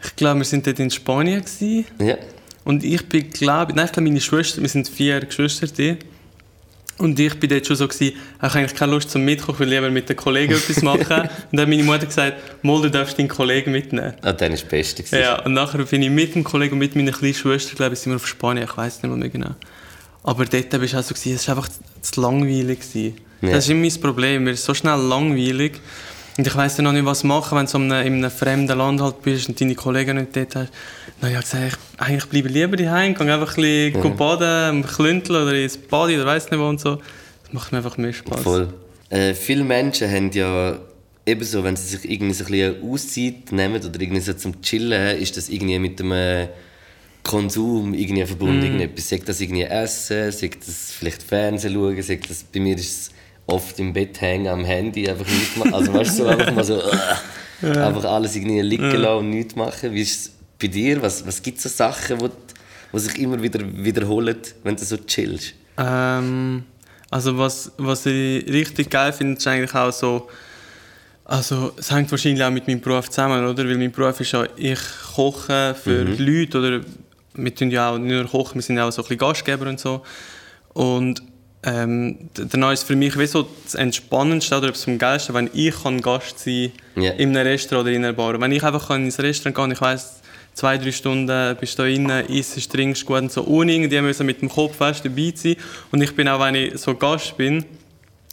Ich 0.05 0.17
glaube, 0.17 0.41
wir 0.41 0.45
sind 0.45 0.67
dort 0.67 0.79
in 0.79 0.91
Spanien. 0.91 1.41
Gewesen. 1.41 1.87
Ja. 2.01 2.17
Und 2.65 2.85
ich 2.85 3.09
bin, 3.09 3.31
glaube 3.31 3.73
nein, 3.75 3.87
ich 3.87 3.93
glaube, 3.93 4.09
meine 4.09 4.21
Schwester, 4.21 4.61
wir 4.61 4.69
sind 4.69 4.89
vier 4.89 5.21
Geschwister. 5.21 5.67
Die. 5.67 5.97
Und 6.99 7.19
ich 7.19 7.39
bin 7.39 7.49
dort 7.49 7.67
schon 7.67 7.77
so 7.77 7.87
gewesen, 7.87 8.15
ich 8.17 8.43
habe 8.43 8.59
eigentlich 8.59 8.75
keine 8.75 8.93
Lust 8.93 9.11
zum 9.11 9.25
Mitkochen, 9.25 9.55
ich 9.55 9.61
will 9.61 9.69
lieber 9.69 9.91
mit 9.91 10.09
den 10.09 10.17
Kollegen 10.17 10.53
etwas 10.55 10.83
machen. 10.83 11.21
und 11.21 11.31
dann 11.53 11.61
hat 11.61 11.69
meine 11.69 11.85
Mutter 11.85 12.07
gesagt, 12.07 12.35
Mol, 12.63 12.83
du 12.83 12.91
darfst 12.91 13.19
deinen 13.19 13.29
Kollegen 13.29 13.71
mitnehmen. 13.71 14.15
Ah, 14.23 14.33
dann 14.33 14.51
war 14.51 14.59
das 14.59 14.63
Beste. 14.65 15.03
gewesen. 15.05 15.23
Ja, 15.23 15.43
und 15.45 15.53
nachher 15.53 15.85
bin 15.85 16.03
ich 16.03 16.11
mit 16.11 16.35
dem 16.35 16.43
Kollegen 16.43 16.73
und 16.73 16.81
mit 16.81 16.97
meiner 16.97 17.13
kleinen 17.13 17.35
Schwester, 17.35 17.77
glaube 17.77 17.95
ich, 17.95 18.01
sind 18.01 18.13
wir 18.13 18.17
auf 18.17 18.27
Spanien, 18.27 18.65
ich 18.69 18.77
weiß 18.77 19.03
nicht 19.03 19.17
mehr 19.17 19.29
genau. 19.29 19.55
Aber 20.29 20.45
dort 20.45 20.69
bist 20.69 20.93
du 20.93 20.99
auch 20.99 21.03
so, 21.03 21.15
gewesen, 21.15 21.37
es 21.37 21.49
war 21.49 21.57
einfach 21.57 21.71
zu 22.03 22.21
langweilig. 22.21 22.81
Gewesen. 22.81 23.15
Ja. 23.41 23.53
Das 23.53 23.65
ist 23.65 23.71
immer 23.71 23.81
mein 23.81 23.99
Problem. 23.99 24.45
Mir 24.45 24.51
ist 24.51 24.63
so 24.63 24.75
schnell 24.75 24.99
langweilig. 24.99 25.81
Und 26.37 26.47
ich 26.47 26.55
weiss 26.55 26.77
dann 26.77 26.85
noch 26.85 26.93
nicht, 26.93 27.07
was 27.07 27.25
machen, 27.25 27.57
wenn 27.57 27.65
du 27.65 27.79
in 27.79 27.93
einem 27.93 28.31
fremden 28.31 28.77
Land 28.77 29.01
halt 29.01 29.23
bist 29.23 29.49
und 29.49 29.59
deine 29.59 29.75
Kollegen 29.75 30.19
nicht 30.19 30.37
dort 30.37 30.55
hast. 30.55 30.71
Dann 31.23 31.31
habe 31.31 31.41
ich 31.41 31.51
gesagt, 31.51 31.79
ich, 31.95 32.01
eigentlich 32.01 32.27
bleibe 32.27 32.49
lieber 32.49 32.77
daheim, 32.77 33.15
gehe 33.15 33.33
einfach 33.33 33.57
ein 33.57 33.93
bisschen 33.93 34.03
mhm. 34.03 34.17
baden, 34.17 34.85
klünteln 34.85 35.43
oder 35.45 35.55
ins 35.55 35.79
Bad 35.79 36.11
oder 36.11 36.27
weiss 36.27 36.51
nicht 36.51 36.61
wo 36.61 36.69
und 36.69 36.79
so. 36.79 36.97
Das 36.97 37.53
macht 37.53 37.73
mir 37.73 37.79
einfach 37.79 37.97
mehr 37.97 38.13
Spaß. 38.13 38.43
Voll. 38.43 38.69
Äh, 39.09 39.33
viele 39.33 39.65
Menschen 39.65 40.11
haben 40.11 40.31
ja 40.33 40.79
ebenso, 41.25 41.65
wenn 41.65 41.75
sie 41.75 41.97
sich 41.97 42.11
irgendwie 42.11 42.35
so 42.35 42.45
ein 42.45 42.51
bisschen 42.51 42.83
Auszeit 42.83 43.53
nehmen 43.53 43.83
oder 43.83 43.99
irgendwie 43.99 44.21
so 44.21 44.35
zum 44.35 44.61
Chillen, 44.61 45.17
ist 45.17 45.39
das 45.39 45.49
irgendwie 45.49 45.79
mit 45.79 45.99
dem 45.99 46.13
Konsum 47.23 47.95
irgendwie 47.95 48.25
verbunden. 48.25 48.77
Mm. 48.77 48.97
Sagt 48.97 49.29
das 49.29 49.41
irgendwie 49.41 49.63
Essen, 49.63 50.33
sagt 50.33 50.67
das 50.67 50.93
vielleicht 50.93 51.23
Fernsehen 51.23 51.75
schauen, 51.75 52.03
sagt 52.03 52.31
das, 52.31 52.43
bei 52.45 52.61
mir 52.61 52.77
ist 52.77 52.87
es 52.87 53.11
oft 53.47 53.79
im 53.81 53.93
Bett 53.93 54.21
hängen 54.21 54.47
am 54.47 54.65
Handy, 54.65 55.09
einfach 55.09 55.27
nichts 55.27 55.57
machen. 55.57 55.75
Also 55.75 55.93
weißt 55.93 56.19
du, 56.19 56.23
so 56.23 56.29
einfach 56.29 56.53
mal 56.53 56.65
so, 56.65 56.77
uh, 56.77 56.91
ja. 57.63 57.89
einfach 57.89 58.05
alles 58.05 58.37
irgendwie 58.37 58.61
liegen 58.61 58.91
ja. 58.91 58.97
lassen 58.97 59.19
und 59.19 59.31
nichts 59.31 59.57
machen. 59.57 59.93
Wie 59.93 60.03
ist 60.03 60.21
es 60.21 60.33
bei 60.59 60.69
dir? 60.69 61.03
Was, 61.03 61.27
was 61.27 61.43
gibt 61.43 61.59
es 61.59 61.65
so 61.65 61.69
Sachen, 61.69 62.19
die, 62.19 62.29
die 62.93 62.99
sich 62.99 63.19
immer 63.19 63.43
wieder 63.43 63.61
wiederholen, 63.63 64.37
wenn 64.63 64.77
du 64.77 64.85
so 64.85 64.97
chillst? 64.99 65.55
Ähm, 65.79 66.65
also 67.11 67.39
was, 67.39 67.73
was 67.79 68.07
ich 68.07 68.47
richtig 68.47 68.91
geil 68.91 69.13
finde, 69.13 69.39
ist 69.39 69.47
eigentlich 69.47 69.75
auch 69.75 69.93
so, 69.93 70.29
also 71.25 71.73
es 71.77 71.91
hängt 71.91 72.11
wahrscheinlich 72.11 72.43
auch 72.43 72.51
mit 72.51 72.67
meinem 72.67 72.81
Beruf 72.81 73.09
zusammen, 73.09 73.47
oder? 73.47 73.65
Weil 73.65 73.79
mein 73.79 73.93
Beruf 73.93 74.21
ist 74.21 74.33
ja, 74.33 74.47
ich 74.57 74.81
koche 75.15 75.75
für 75.75 76.05
mhm. 76.05 76.17
Leute 76.19 76.59
oder 76.59 76.81
wir 77.35 77.55
tun 77.55 77.71
ja 77.71 77.91
auch 77.91 77.99
nicht 77.99 78.11
nur 78.11 78.25
kochen, 78.27 78.57
wir 78.57 78.63
sind 78.63 78.77
ja 78.77 78.87
auch 78.87 78.93
so 78.93 79.03
ein 79.03 79.05
bisschen 79.05 79.19
Gastgeber 79.19 79.69
und 79.69 79.81
so. 79.81 80.03
Und 80.75 81.23
ähm, 81.65 82.31
danach 82.35 82.73
ist 82.73 82.85
für 82.85 82.97
mich 82.97 83.19
wie 83.19 83.27
so 83.27 83.49
das 83.65 83.75
Entspannendste 83.75 84.57
oder 84.57 84.69
das 84.69 84.87
Geilste, 84.99 85.35
wenn 85.35 85.51
ich 85.53 85.83
kann 85.83 86.01
Gast 86.01 86.39
sein 86.39 86.73
kann 86.95 87.03
yeah. 87.03 87.15
in 87.15 87.37
einem 87.37 87.47
Restaurant 87.47 87.87
oder 87.87 87.97
in 87.97 88.05
einer 88.05 88.13
Bar. 88.13 88.41
Wenn 88.41 88.53
ich 88.53 88.63
einfach 88.63 88.91
ins 88.91 89.19
Restaurant 89.19 89.57
gehen 89.57 89.65
kann, 89.65 89.73
ich 89.73 89.81
weiss, 89.81 90.21
zwei, 90.55 90.79
drei 90.79 90.93
Stunden 90.93 91.57
bist 91.59 91.79
du 91.79 91.83
da 91.83 91.89
drin, 91.89 92.09
isst, 92.29 92.73
trinkst 92.73 93.07
gut 93.07 93.23
und 93.23 93.33
so, 93.33 93.45
ohne 93.45 93.73
irgendwie 93.73 94.01
müssen 94.01 94.27
mit 94.27 94.41
dem 94.41 94.49
Kopf 94.49 94.77
fest 94.77 95.05
dabei 95.05 95.33
sein. 95.35 95.57
Und 95.91 96.03
ich 96.03 96.15
bin 96.15 96.29
auch, 96.29 96.41
wenn 96.41 96.55
ich 96.55 96.79
so 96.79 96.95
Gast 96.95 97.37
bin, 97.37 97.65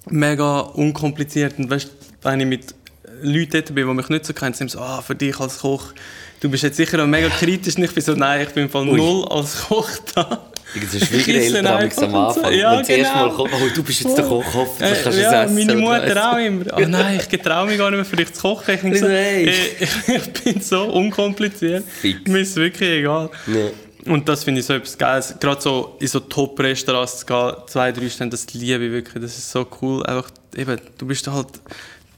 mega 0.10 0.60
unkompliziert. 0.60 1.58
Und 1.58 1.70
weißt, 1.70 1.92
wenn 2.22 2.42
ich 2.42 2.48
mit 2.48 2.76
Leuten 3.22 3.52
dort 3.52 3.76
bin, 3.76 3.88
die 3.88 3.94
mich 3.94 4.10
nicht 4.10 4.26
so 4.26 4.34
kennen, 4.34 4.54
sind 4.54 4.72
so, 4.72 4.80
ah, 4.80 5.02
für 5.02 5.16
dich 5.16 5.40
als 5.40 5.60
Koch, 5.60 5.94
du 6.40 6.50
bist 6.50 6.64
jetzt 6.64 6.78
sicher 6.78 7.02
auch 7.02 7.08
mega 7.08 7.30
kritisch. 7.30 7.76
Und 7.78 7.84
ich 7.84 7.94
bin 7.94 8.04
so, 8.04 8.14
nein, 8.14 8.46
ich 8.48 8.54
bin 8.54 8.70
von 8.70 8.88
null 8.88 9.26
als 9.30 9.66
Koch 9.68 9.90
da. 10.14 10.52
Irgendwie 10.74 11.00
so 11.00 11.06
Schwiegereltern 11.06 11.68
am 11.68 12.16
Anfang. 12.16 12.54
Ja, 12.54 12.78
Wenn 12.78 12.86
genau. 12.86 13.28
Mal 13.28 13.36
kommt, 13.36 13.54
oh, 13.54 13.70
du 13.74 13.84
bist 13.84 14.02
jetzt 14.02 14.18
der 14.18 14.26
Koch, 14.26 14.44
hoffentlich 14.54 15.04
kannst 15.04 15.18
du 15.18 15.22
ja, 15.22 15.44
es 15.44 15.52
essen. 15.52 15.56
meine 15.56 15.76
Mutter 15.76 16.32
auch 16.32 16.38
immer. 16.38 16.66
Oh 16.76 16.80
nein, 16.86 17.20
ich 17.22 17.30
getraue 17.30 17.68
mich 17.68 17.78
gar 17.78 17.90
nicht 17.92 17.98
mehr 17.98 18.06
für 18.06 18.18
dich 18.18 18.34
zu 18.34 18.42
kochen. 18.42 18.94
Ich, 18.94 19.00
so, 19.00 19.08
ich, 19.08 20.08
ich 20.08 20.44
bin 20.44 20.62
so 20.62 20.84
unkompliziert. 20.84 21.86
Fix. 22.02 22.30
Mir 22.30 22.40
ist 22.40 22.56
wirklich 22.58 22.90
egal. 22.90 23.30
Nee. 23.48 23.72
Und 24.08 24.28
das 24.30 24.44
finde 24.44 24.60
ich 24.60 24.66
so 24.66 24.74
etwas 24.74 24.98
Geiles. 24.98 25.36
Gerade 25.40 25.62
so 25.62 25.96
in 26.00 26.08
so 26.08 26.20
Top-Restaurants 26.20 27.20
zu 27.20 27.26
gehen, 27.26 27.54
zwei, 27.68 27.92
drei 27.92 28.10
Stunden, 28.10 28.32
das 28.32 28.54
liebe 28.54 28.86
ich 28.86 28.92
wirklich. 28.92 29.24
Das 29.24 29.38
ist 29.38 29.50
so 29.50 29.66
cool. 29.82 30.06
Einfach, 30.06 30.30
eben, 30.56 30.80
du 30.98 31.06
bist 31.08 31.28
halt 31.28 31.48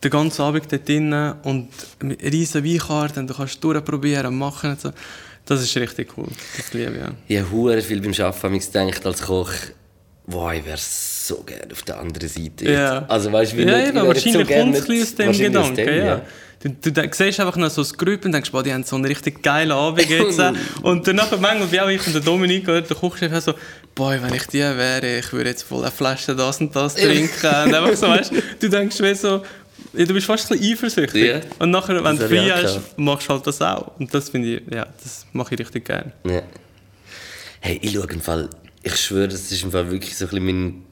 den 0.04 0.12
ganzen 0.12 0.42
Abend 0.42 0.72
dort 0.72 0.88
drin 0.88 1.14
und 1.44 1.70
mit 2.02 2.22
riesen 2.24 2.64
Weinkarten, 2.64 3.28
du 3.28 3.34
kannst 3.34 3.64
durchprobieren 3.64 4.28
und 4.28 4.38
machen 4.38 4.72
und 4.72 4.82
so. 4.82 4.92
Das 5.46 5.62
ist 5.62 5.76
richtig 5.78 6.18
cool. 6.18 6.28
Das 6.58 6.74
liebe 6.74 6.92
ich, 6.92 6.98
ja. 6.98 7.12
Ich 7.28 7.40
habe 7.40 7.82
viel 7.82 8.02
beim 8.02 8.14
Arbeiten 8.14 8.60
gedacht 8.60 9.06
als 9.06 9.22
Koch, 9.22 9.52
wow, 10.26 10.52
ich 10.52 10.66
wäre 10.66 10.78
so 10.78 11.42
gerne 11.44 11.72
auf 11.72 11.84
der 11.84 12.00
anderen 12.00 12.28
Seite. 12.28 12.70
Ja. 12.70 13.06
Also 13.08 13.32
weißt 13.32 13.54
du, 13.54 13.58
wie 13.58 13.64
ja, 13.64 13.78
nicht, 13.78 13.96
ja, 13.96 14.08
wahrscheinlich 14.08 14.48
so 14.48 14.54
kommt 14.54 14.76
es 14.76 14.90
aus 14.90 15.16
dem 15.16 15.32
Gedanken, 15.32 15.76
dem, 15.76 15.88
ja. 15.88 16.06
ja. 16.06 16.22
Du, 16.60 16.70
du, 16.70 16.92
du 16.92 17.10
siehst 17.12 17.40
einfach 17.40 17.56
noch 17.56 17.70
so 17.70 17.82
das 17.82 17.96
Grüpp 17.96 18.26
und 18.26 18.32
denkst, 18.32 18.52
boah, 18.52 18.64
die 18.64 18.74
haben 18.74 18.84
so 18.84 18.96
einen 18.96 19.06
richtig 19.06 19.44
geilen 19.44 19.72
Abend 19.72 20.10
jetzt. 20.10 20.42
und 20.82 21.08
danach 21.08 21.30
manchmal, 21.40 21.72
wie 21.72 21.80
auch 21.80 21.88
ich 21.88 22.06
und 22.06 22.14
der 22.14 22.22
Dominik 22.22 22.66
der 22.66 22.82
Kochchef, 22.82 23.32
so, 23.42 23.54
boah, 23.94 24.18
wenn 24.22 24.34
ich 24.34 24.48
die 24.48 24.60
wäre, 24.60 25.20
ich 25.20 25.32
würde 25.32 25.52
jetzt 25.52 25.64
voll 25.64 25.84
eine 25.84 25.92
Flasche 25.92 26.36
das 26.36 26.60
und 26.60 26.76
das 26.76 26.96
trinken. 26.96 27.46
und 27.46 27.74
einfach 27.74 27.96
so, 27.96 28.08
weißt 28.08 28.32
du, 28.60 28.70
denkst 28.70 29.00
wie 29.00 29.14
so, 29.14 29.44
ja, 29.98 30.06
du 30.06 30.14
bist 30.14 30.28
fast 30.28 30.52
ein 30.52 30.58
bisschen 30.58 30.74
eifersüchtig. 30.74 31.24
Yeah. 31.24 31.42
Und 31.60 31.72
nachher, 31.72 32.04
wenn 32.04 32.18
du 32.18 32.28
frei 32.28 32.50
hast, 32.52 32.98
machst 32.98 33.28
du 33.28 33.34
halt 33.34 33.48
das 33.48 33.62
auch. 33.62 33.98
Und 34.00 34.14
das 34.14 34.30
finde 34.30 34.58
ich, 34.58 34.74
ja, 34.74 34.88
das 35.04 35.26
mache 35.34 35.56
ich 35.56 35.60
richtig 35.60 35.86
gerne. 35.86 36.14
Ja. 36.26 36.44
Hey, 37.60 37.80
ich 37.82 37.92
schaue 37.92 38.08
im 38.12 38.22
Fall, 38.22 38.50
ich 38.84 38.96
schwöre, 38.96 39.28
das 39.28 39.52
ist 39.52 39.64
im 39.64 39.72
Fall 39.72 39.90
wirklich 39.90 40.16
so 40.16 40.26
ein 40.26 40.30
bisschen 40.30 40.46
mein 40.46 40.84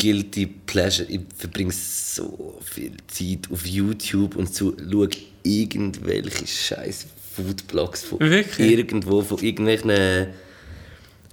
guilty 0.00 0.46
pleasure. 0.46 1.08
Ich 1.08 1.20
verbringe 1.36 1.72
so 1.72 2.60
viel 2.64 2.92
Zeit 3.08 3.50
auf 3.50 3.66
YouTube 3.66 4.36
und 4.36 4.54
so, 4.54 4.76
schaue 4.90 5.08
irgendwelche 5.42 6.46
scheiß 6.46 7.06
Foodblogs 7.34 8.04
von 8.04 8.20
wirklich? 8.20 8.70
irgendwo, 8.70 9.22
von 9.22 9.38
irgendwelchen 9.42 9.90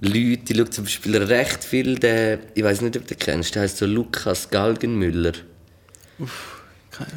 Leuten. 0.02 0.44
Ich 0.50 0.58
schaue 0.58 0.70
zum 0.70 0.84
Beispiel 0.86 1.18
recht 1.18 1.64
viel, 1.64 1.98
den, 2.00 2.40
ich 2.56 2.64
weiß 2.64 2.82
nicht, 2.82 2.98
ob 2.98 3.04
du 3.08 3.16
den 3.16 3.20
kennst, 3.20 3.56
der 3.56 3.62
heißt 3.62 3.78
so 3.78 3.86
Lukas 3.86 4.50
Galgenmüller. 4.50 5.34
Uff. 6.20 6.53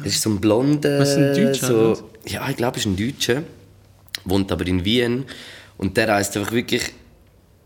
Das 0.03 0.13
ist 0.13 0.21
so 0.21 0.29
ein 0.29 0.39
blonder. 0.39 0.99
Was 0.99 1.11
ist 1.11 1.17
ein 1.17 1.35
Deutscher? 1.35 1.67
So, 1.67 2.09
ja, 2.25 2.49
ich 2.49 2.57
glaube, 2.57 2.77
er 2.77 2.79
ist 2.79 2.85
ein 2.85 2.95
Deutscher. 2.95 3.43
Wohnt 4.25 4.51
aber 4.51 4.65
in 4.67 4.83
Wien. 4.83 5.25
Und 5.77 5.95
der 5.97 6.09
reist 6.09 6.35
einfach 6.37 6.51
wirklich. 6.51 6.83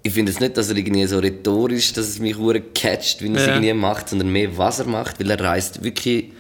Ich 0.04 0.14
finde 0.14 0.32
es 0.32 0.40
nicht, 0.40 0.58
dass 0.58 0.70
er 0.70 0.76
irgendwie 0.76 1.06
so 1.06 1.20
rhetorisch, 1.20 1.94
dass 1.94 2.08
es 2.08 2.20
mich 2.20 2.36
catcht, 2.74 3.22
wie 3.22 3.28
er 3.28 3.36
es 3.36 3.48
irgendwie 3.48 3.74
macht, 3.74 4.10
sondern 4.10 4.32
mehr, 4.32 4.58
was 4.58 4.80
er 4.80 4.88
macht, 4.88 5.20
weil 5.20 5.30
er 5.30 5.40
reist 5.40 5.84
wirklich 5.84 6.32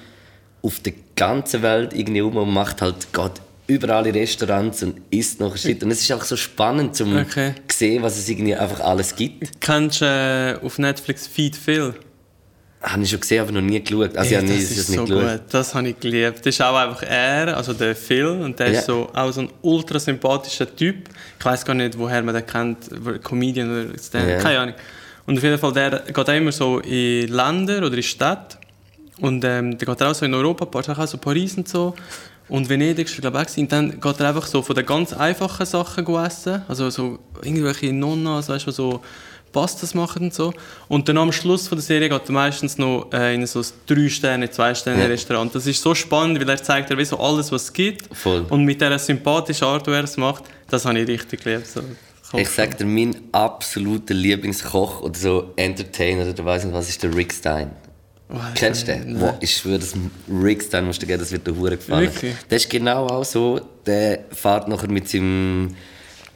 auf 0.64 0.80
der 0.80 0.94
ganzen 1.16 1.62
Welt 1.62 1.94
irgendwie 1.94 2.22
um 2.22 2.38
und 2.38 2.52
macht 2.52 2.82
halt 2.82 3.14
geht 3.14 3.40
überall 3.72 4.06
in 4.08 4.14
Restaurants 4.14 4.84
und 4.84 5.02
isst 5.10 5.40
noch 5.40 5.56
Shit. 5.56 5.84
Und 5.84 5.92
es 5.92 6.02
ist 6.02 6.12
auch 6.12 6.24
so 6.24 6.36
spannend, 6.36 6.96
zu 6.96 7.06
okay. 7.06 7.54
sehen, 7.72 8.04
was 8.04 8.18
es 8.18 8.28
irgendwie 8.28 8.56
einfach 8.56 8.82
alles 8.82 9.16
gibt. 9.16 9.62
Kennst 9.62 10.02
du 10.02 10.06
äh, 10.06 10.66
auf 10.66 10.78
Netflix 10.78 11.28
Feed 11.28 11.56
Phil? 11.56 11.94
Habe 12.82 13.04
ich 13.04 13.10
schon 13.12 13.20
gesehen, 13.20 13.42
aber 13.42 13.52
noch 13.52 13.62
nie 13.62 13.84
geschaut. 13.84 14.18
Also, 14.18 14.36
Ey, 14.36 14.42
das 14.42 14.52
ist, 14.58 14.72
ist 14.72 14.88
so 14.88 15.06
geschaut. 15.06 15.22
gut. 15.22 15.42
Das 15.52 15.76
habe 15.76 15.90
ich 15.90 16.00
geliebt. 16.00 16.40
Das 16.40 16.48
ist 16.48 16.62
auch 16.62 16.76
einfach 16.76 17.04
er, 17.04 17.56
also 17.56 17.74
der 17.74 17.96
Phil, 17.96 18.26
und 18.26 18.58
der 18.58 18.72
ja. 18.72 18.80
ist 18.80 18.88
so, 18.88 19.08
auch 19.14 19.32
so 19.32 19.42
ein 19.42 19.50
ultra 19.62 20.00
sympathischer 20.00 20.76
Typ. 20.76 21.10
Ich 21.38 21.46
weiß 21.46 21.64
gar 21.64 21.76
nicht, 21.76 21.98
woher 21.98 22.24
man 22.24 22.34
den 22.34 22.46
kennt, 22.46 22.90
Comedian 23.24 23.70
oder 23.70 24.00
Stand, 24.00 24.30
ja. 24.30 24.38
keine 24.40 24.60
Ahnung. 24.60 24.76
Und 25.28 25.38
auf 25.38 25.44
jeden 25.44 25.60
Fall, 25.60 25.74
der 25.74 26.00
geht 26.00 26.18
auch 26.18 26.34
immer 26.34 26.52
so 26.52 26.80
in 26.80 27.28
Länder 27.28 27.86
oder 27.86 27.96
in 27.96 28.04
Städte. 28.04 28.58
Und 29.20 29.44
ähm, 29.46 29.78
der 29.78 29.86
geht 29.86 30.02
auch 30.02 30.16
so 30.16 30.26
in 30.26 30.34
Europa, 30.34 30.82
Sachen, 30.82 31.06
so 31.06 31.18
Paris 31.20 31.56
und 31.58 31.68
so. 31.68 31.94
Und 32.50 32.68
Venedig 32.68 33.08
ist 33.08 33.22
glaube 33.22 33.46
ich 33.48 33.58
Und 33.58 33.72
dann 33.72 34.00
geht 34.02 34.20
er 34.20 34.28
einfach 34.28 34.46
so 34.46 34.62
von 34.62 34.76
den 34.76 34.86
ganz 34.86 35.14
einfachen 35.14 35.66
Sachen 35.66 36.06
essen. 36.16 36.64
Also 36.68 36.90
so 36.90 37.20
irgendwelche 37.44 37.94
Nonnas, 37.94 38.50
weißt 38.50 38.68
du, 38.68 38.72
so 38.72 39.02
Pastas 39.52 39.94
machen 39.94 40.24
und 40.24 40.34
so. 40.34 40.54
Und 40.88 41.10
dann 41.10 41.18
am 41.18 41.32
Schluss 41.32 41.68
von 41.68 41.78
der 41.78 41.84
Serie 41.84 42.10
geht 42.10 42.22
er 42.26 42.32
meistens 42.32 42.78
noch 42.78 43.08
äh, 43.14 43.36
in 43.36 43.46
so 43.46 43.60
ein 43.60 43.66
3-Sterne-, 43.90 44.48
2-Sterne-Restaurant. 44.48 45.54
Das 45.54 45.68
ist 45.68 45.82
so 45.82 45.94
spannend, 45.94 46.40
weil 46.40 46.50
er 46.50 46.62
zeigt 46.62 46.96
wie 46.96 47.06
so 47.06 47.20
alles, 47.20 47.52
was 47.52 47.64
es 47.64 47.74
gibt. 47.74 48.16
Voll. 48.16 48.46
Und 48.50 48.66
mit 48.66 48.82
dieser 48.82 49.00
sympathischen 49.00 49.68
Art, 49.68 49.88
wie 49.88 49.92
er 49.92 50.04
es 50.04 50.18
macht, 50.18 50.44
das 50.70 50.86
habe 50.86 51.00
ich 51.00 51.08
richtig 51.08 51.44
geliebt. 51.44 51.68
So. 51.68 51.82
Ich 52.38 52.50
sage 52.50 52.76
dir, 52.76 52.86
mein 52.86 53.16
absoluter 53.32 54.14
Lieblingskoch 54.14 55.02
oder 55.02 55.18
so 55.18 55.52
Entertainer 55.56 56.30
oder 56.30 56.46
weiß 56.46 56.66
nicht 56.66 56.74
was 56.74 56.88
ist 56.90 57.04
der 57.04 57.14
Rick 57.16 57.34
Stein. 57.34 57.72
Oh, 58.34 58.38
Kennst 58.56 58.88
du 58.88 58.94
den? 58.94 59.20
Wow, 59.20 59.34
ich 59.42 59.58
schwöre, 59.58 59.80
das 59.80 59.94
Rick 60.30 60.64
Stein 60.64 60.86
musst 60.86 61.02
du 61.02 61.06
geben, 61.06 61.20
das 61.20 61.34
wird 61.34 61.46
dir 61.46 61.56
Hure 61.56 61.76
gefallen. 61.76 62.04
Wirklich? 62.04 62.34
Der 62.50 62.58
ist 62.58 62.70
genau 62.70 63.08
auch 63.08 63.26
so, 63.26 63.60
der 63.86 64.20
fährt 64.32 64.70
nachher 64.70 64.90
mit 64.90 65.10
seinem 65.10 65.76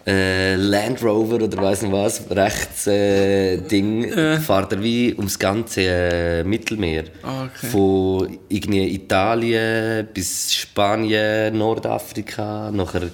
äh, 0.06 0.56
Land 0.56 1.04
Rover 1.04 1.42
oder 1.42 1.58
weiß 1.58 1.84
nicht 1.84 1.92
was, 1.92 2.30
rechts 2.30 2.88
äh, 2.88 3.58
Ding, 3.58 4.04
äh. 4.12 4.40
fährt 4.40 4.74
er 4.74 4.84
wie 4.84 5.14
ums 5.16 5.40
ganze 5.40 5.82
äh, 5.82 6.44
Mittelmeer. 6.44 7.06
Ah, 7.24 7.46
okay. 7.46 7.68
Von 7.68 8.40
irgendwie 8.50 8.94
Italien 8.94 10.08
bis 10.14 10.54
Spanien, 10.54 11.58
Nordafrika, 11.58 12.72
nachher 12.72 13.10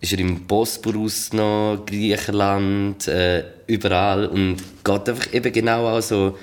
ist 0.00 0.12
er 0.12 0.18
im 0.18 0.46
Bosporus 0.46 1.32
noch, 1.32 1.84
Griechenland, 1.86 3.06
äh, 3.08 3.44
überall 3.66 4.26
und 4.26 4.56
geht 4.82 5.08
einfach 5.08 5.32
eben 5.32 5.52
genau 5.52 5.88
auch 5.88 6.00
so, 6.00 6.36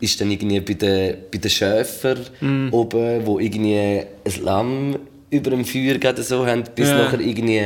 ist 0.00 0.20
dann 0.20 0.30
irgendwie 0.30 0.60
bei 0.60 0.74
den, 0.74 1.16
bei 1.30 1.38
den 1.38 1.50
Schäfern 1.50 2.20
mm. 2.40 2.68
oben, 2.72 3.24
wo 3.24 3.38
irgendwie 3.38 3.76
ein 3.78 4.42
Lamm 4.42 4.98
über 5.30 5.50
dem 5.50 5.64
Feuer 5.64 5.98
gerade 5.98 6.22
so 6.22 6.46
haben, 6.46 6.64
bis 6.74 6.88
ja. 6.88 7.04
nachher 7.04 7.20
irgendwie 7.20 7.60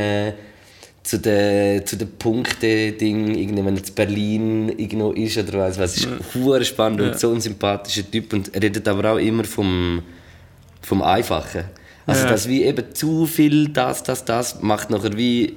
zu 1.07 1.21
den, 1.21 1.87
zu 1.87 1.97
den 1.97 2.11
Punkten-Ding, 2.19 3.65
wenn 3.65 3.77
er 3.77 3.83
zu 3.85 3.93
Berlin 3.93 4.69
irgendwo 4.77 5.13
ist 5.13 5.39
oder 5.39 5.61
was, 5.61 5.79
was 5.79 5.97
ist 5.97 6.09
ja. 6.35 6.65
spannend 6.65 7.01
ja. 7.01 7.07
und 7.07 7.21
so 7.21 7.33
ein 7.33 7.41
sympathischer 7.41 8.11
Typ 8.11 8.33
und 8.33 8.53
er 8.53 8.61
redet 8.61 8.89
aber 8.89 9.13
auch 9.13 9.19
immer 9.19 9.45
vom, 9.45 10.03
vom 10.83 11.03
Einfachen. 11.03 11.65
Also 12.07 12.25
ja. 12.25 12.31
dass 12.31 12.49
wie 12.49 12.65
eben 12.65 12.93
zu 12.93 13.27
viel 13.27 13.69
das, 13.69 14.03
das, 14.03 14.25
das 14.25 14.61
macht 14.63 14.91
nachher 14.91 15.17
wie 15.17 15.55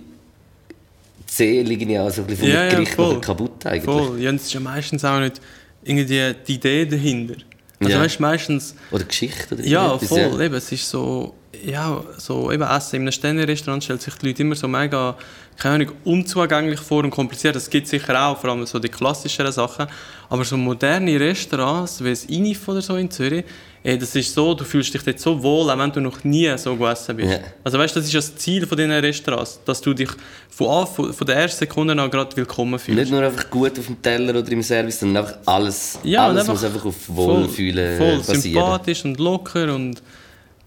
die 1.28 1.34
Seele 1.34 1.74
irgendwie 1.74 1.98
auch 1.98 2.12
so 2.12 2.22
ein 2.22 2.28
bisschen 2.28 2.46
vom 2.46 2.50
ja, 2.50 2.70
Gericht 2.70 2.98
ja, 2.98 3.20
kaputt 3.20 3.66
eigentlich. 3.66 3.84
Voll. 3.86 4.22
Ja, 4.22 4.32
das 4.32 4.44
ist 4.44 4.54
ja 4.54 4.60
meistens 4.60 5.04
auch 5.04 5.20
nicht 5.20 5.42
irgendwie 5.84 6.36
die 6.48 6.54
Idee 6.54 6.86
dahinter. 6.86 7.36
Also 7.80 7.92
Ja. 7.92 8.02
weißt 8.02 8.20
meistens... 8.20 8.76
Oder 8.92 9.06
Geschichte 9.06 9.56
oder 9.56 9.64
Ja, 9.64 9.98
voll. 9.98 10.42
Eben, 10.42 10.56
es 10.56 10.72
ist 10.72 10.88
so, 10.88 11.34
ja, 11.66 12.04
so 12.18 12.52
eben 12.52 12.64
Essen 12.64 12.98
in 12.98 13.02
einem 13.04 13.12
Sterne-Restaurant 13.12 13.84
stellt 13.84 14.02
sich 14.02 14.14
die 14.16 14.28
Leute 14.28 14.42
immer 14.44 14.56
so 14.56 14.68
mega, 14.68 15.16
keine 15.58 15.76
Ahnung, 15.76 15.92
unzugänglich 16.06 16.80
vor 16.80 17.04
und 17.04 17.10
kompliziert. 17.12 17.56
Das 17.56 17.70
gibt 17.70 17.88
sicher 17.88 18.22
auch, 18.28 18.38
vor 18.40 18.50
allem 18.52 18.66
so 18.66 18.80
die 18.80 18.90
klassischeren 18.90 19.52
Sachen. 19.52 19.88
Aber 20.30 20.44
so 20.46 20.58
moderne 20.58 21.20
Restaurants, 21.20 22.04
wie 22.04 22.10
das 22.10 22.26
Inif 22.26 22.68
oder 22.68 22.82
so 22.82 22.96
in 22.96 23.10
Zürich, 23.12 23.44
ey, 23.84 23.98
das 23.98 24.16
ist 24.16 24.34
so, 24.34 24.54
du 24.54 24.64
fühlst 24.64 24.94
dich 24.94 25.02
dort 25.04 25.20
so 25.20 25.42
wohl, 25.42 25.70
auch 25.70 25.78
wenn 25.78 25.92
du 25.92 26.02
noch 26.02 26.24
nie 26.24 26.56
so 26.58 26.76
gegessen 26.76 27.16
bist. 27.18 27.32
Ja. 27.32 27.40
Also 27.64 27.78
weißt 27.80 27.96
du, 27.96 28.00
das 28.00 28.08
ist 28.08 28.16
das 28.16 28.36
Ziel 28.36 28.66
von 28.68 28.78
diesen 28.78 28.92
Restaurants, 28.92 29.60
dass 29.66 29.82
du 29.82 29.94
dich 29.94 30.10
von, 30.50 30.68
an, 30.68 30.88
von, 30.88 31.14
von 31.14 31.28
der 31.28 31.38
ersten 31.38 31.60
Sekunde 31.60 32.00
an 32.02 32.12
gerade 32.12 32.36
willkommen 32.38 32.78
fühlst. 32.80 33.00
Nicht 33.00 33.12
nur 33.12 33.22
einfach 33.24 33.50
gut 33.50 33.78
auf 33.80 33.86
dem 33.86 34.02
Teller 34.02 34.38
oder 34.40 34.52
im 34.52 34.62
Service, 34.64 35.00
sondern 35.00 35.26
einfach 35.26 35.40
alles, 35.46 35.98
Ja, 36.04 36.26
alles 36.28 36.48
muss 36.48 36.64
einfach 36.64 36.86
auf 36.86 36.96
voll- 36.96 37.16
Wohlfühlen 37.44 37.98
voll 37.98 38.18
basieren. 38.18 38.42
sympathisch 38.42 39.06
und 39.06 39.20
locker 39.20 39.74
und 39.74 40.02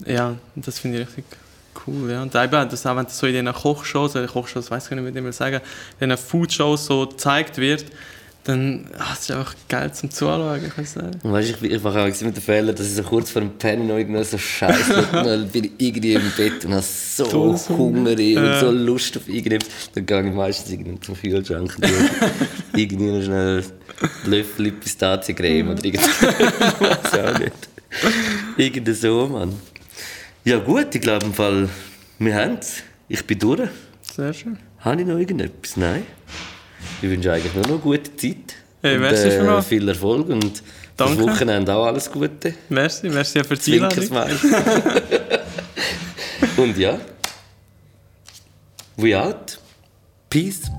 ja, 0.05 0.35
das 0.55 0.79
finde 0.79 1.01
ich 1.01 1.07
richtig 1.07 1.25
cool. 1.87 2.11
Ja. 2.11 2.21
Und 2.21 2.35
eben, 2.35 2.69
das 2.69 2.85
auch 2.85 2.95
wenn 2.95 3.05
das 3.05 3.17
so 3.17 3.27
in 3.27 3.33
diesen 3.33 3.53
Kochshows, 3.53 4.15
oder 4.15 4.27
Kochshows, 4.27 4.69
weiß 4.69 4.91
ich 4.91 4.97
nicht, 4.97 5.15
wie 5.15 5.27
ich 5.29 5.35
sagen, 5.35 5.59
in 5.99 6.09
diesen 6.09 6.23
Foodshows 6.23 6.85
so 6.85 7.07
gezeigt 7.07 7.57
wird, 7.57 7.85
dann 8.43 8.87
es 9.13 9.21
ist 9.21 9.31
einfach 9.31 9.55
geil 9.69 9.93
zum 9.93 10.11
Zuschauen, 10.11 10.65
ich 10.65 10.77
weiß 10.77 10.97
nicht. 10.97 11.23
Und 11.23 11.31
weißt, 11.31 11.49
ich, 11.49 11.71
ich 11.71 11.81
mache 11.81 12.01
auch 12.01 12.05
mit 12.05 12.21
den 12.21 12.35
Fehler, 12.35 12.73
dass 12.73 12.87
ich 12.87 12.95
so 12.95 13.03
kurz 13.03 13.31
vor 13.31 13.41
dem 13.41 13.51
Pennen 13.51 13.87
noch 13.87 13.95
irgendwie 13.95 14.23
so 14.23 14.37
scheiße 14.37 15.07
dann 15.13 15.47
bin 15.47 15.65
ich 15.65 15.71
irgendwie 15.77 16.13
im 16.15 16.31
Bett 16.35 16.65
und 16.65 16.73
habe 16.73 16.83
so 16.83 17.23
Todeshunger. 17.25 17.77
Hunger 17.77 18.11
und 18.11 18.19
Ja. 18.19 18.59
so 18.59 18.71
Lust 18.71 19.15
auf 19.15 19.29
irgendetwas. 19.29 19.69
Dann 19.95 20.05
gehe 20.05 20.27
ich 20.27 20.33
meistens 20.33 20.71
irgendwie 20.73 20.99
zum 20.99 21.15
Kühlschrank 21.15 21.73
und 21.77 21.91
irgendwie 22.75 23.11
noch 23.11 23.23
schnell 23.23 23.63
ein 24.25 24.29
Löffel 24.29 24.71
Pistaziencreme 24.73 25.69
oder 25.69 25.85
irgendwas. 25.85 26.09
Ich 26.21 27.13
weiß 27.13 27.19
auch 27.35 27.39
nicht. 27.39 27.53
Irgendwie 28.57 28.93
so, 28.93 29.27
Mann. 29.27 29.53
Ja 30.45 30.57
gut, 30.59 30.93
ich 30.93 30.99
glaube 30.99 31.25
im 31.25 31.33
Fall, 31.33 31.69
wir 32.19 32.35
haben 32.35 32.57
es. 32.59 32.83
Ich 33.07 33.25
bin 33.25 33.39
durch. 33.39 33.69
Sehr 34.01 34.33
schön. 34.33 34.57
Habe 34.79 35.01
ich 35.01 35.07
noch 35.07 35.17
irgendetwas? 35.17 35.77
Nein. 35.77 36.05
Ich 37.01 37.09
wünsche 37.09 37.31
eigentlich 37.31 37.53
nur 37.53 37.63
noch 37.63 37.69
eine 37.71 37.79
gute 37.79 38.13
Zeit. 38.17 38.55
Hey, 38.81 38.95
und, 38.95 39.01
merci 39.01 39.31
vielmals. 39.31 39.67
viel 39.67 39.87
Erfolg 39.87 40.27
und 40.27 40.61
Danke. 40.97 41.15
das 41.15 41.27
Wochenende 41.27 41.73
auch 41.73 41.85
alles 41.85 42.11
Gute. 42.11 42.55
Merci, 42.67 43.07
merci 43.09 43.41
für 43.43 43.55
die 43.55 43.81
Einladung. 43.81 44.09
Und 46.57 46.77
ja. 46.77 46.99
We 48.97 49.19
out. 49.19 49.57
Peace. 50.29 50.69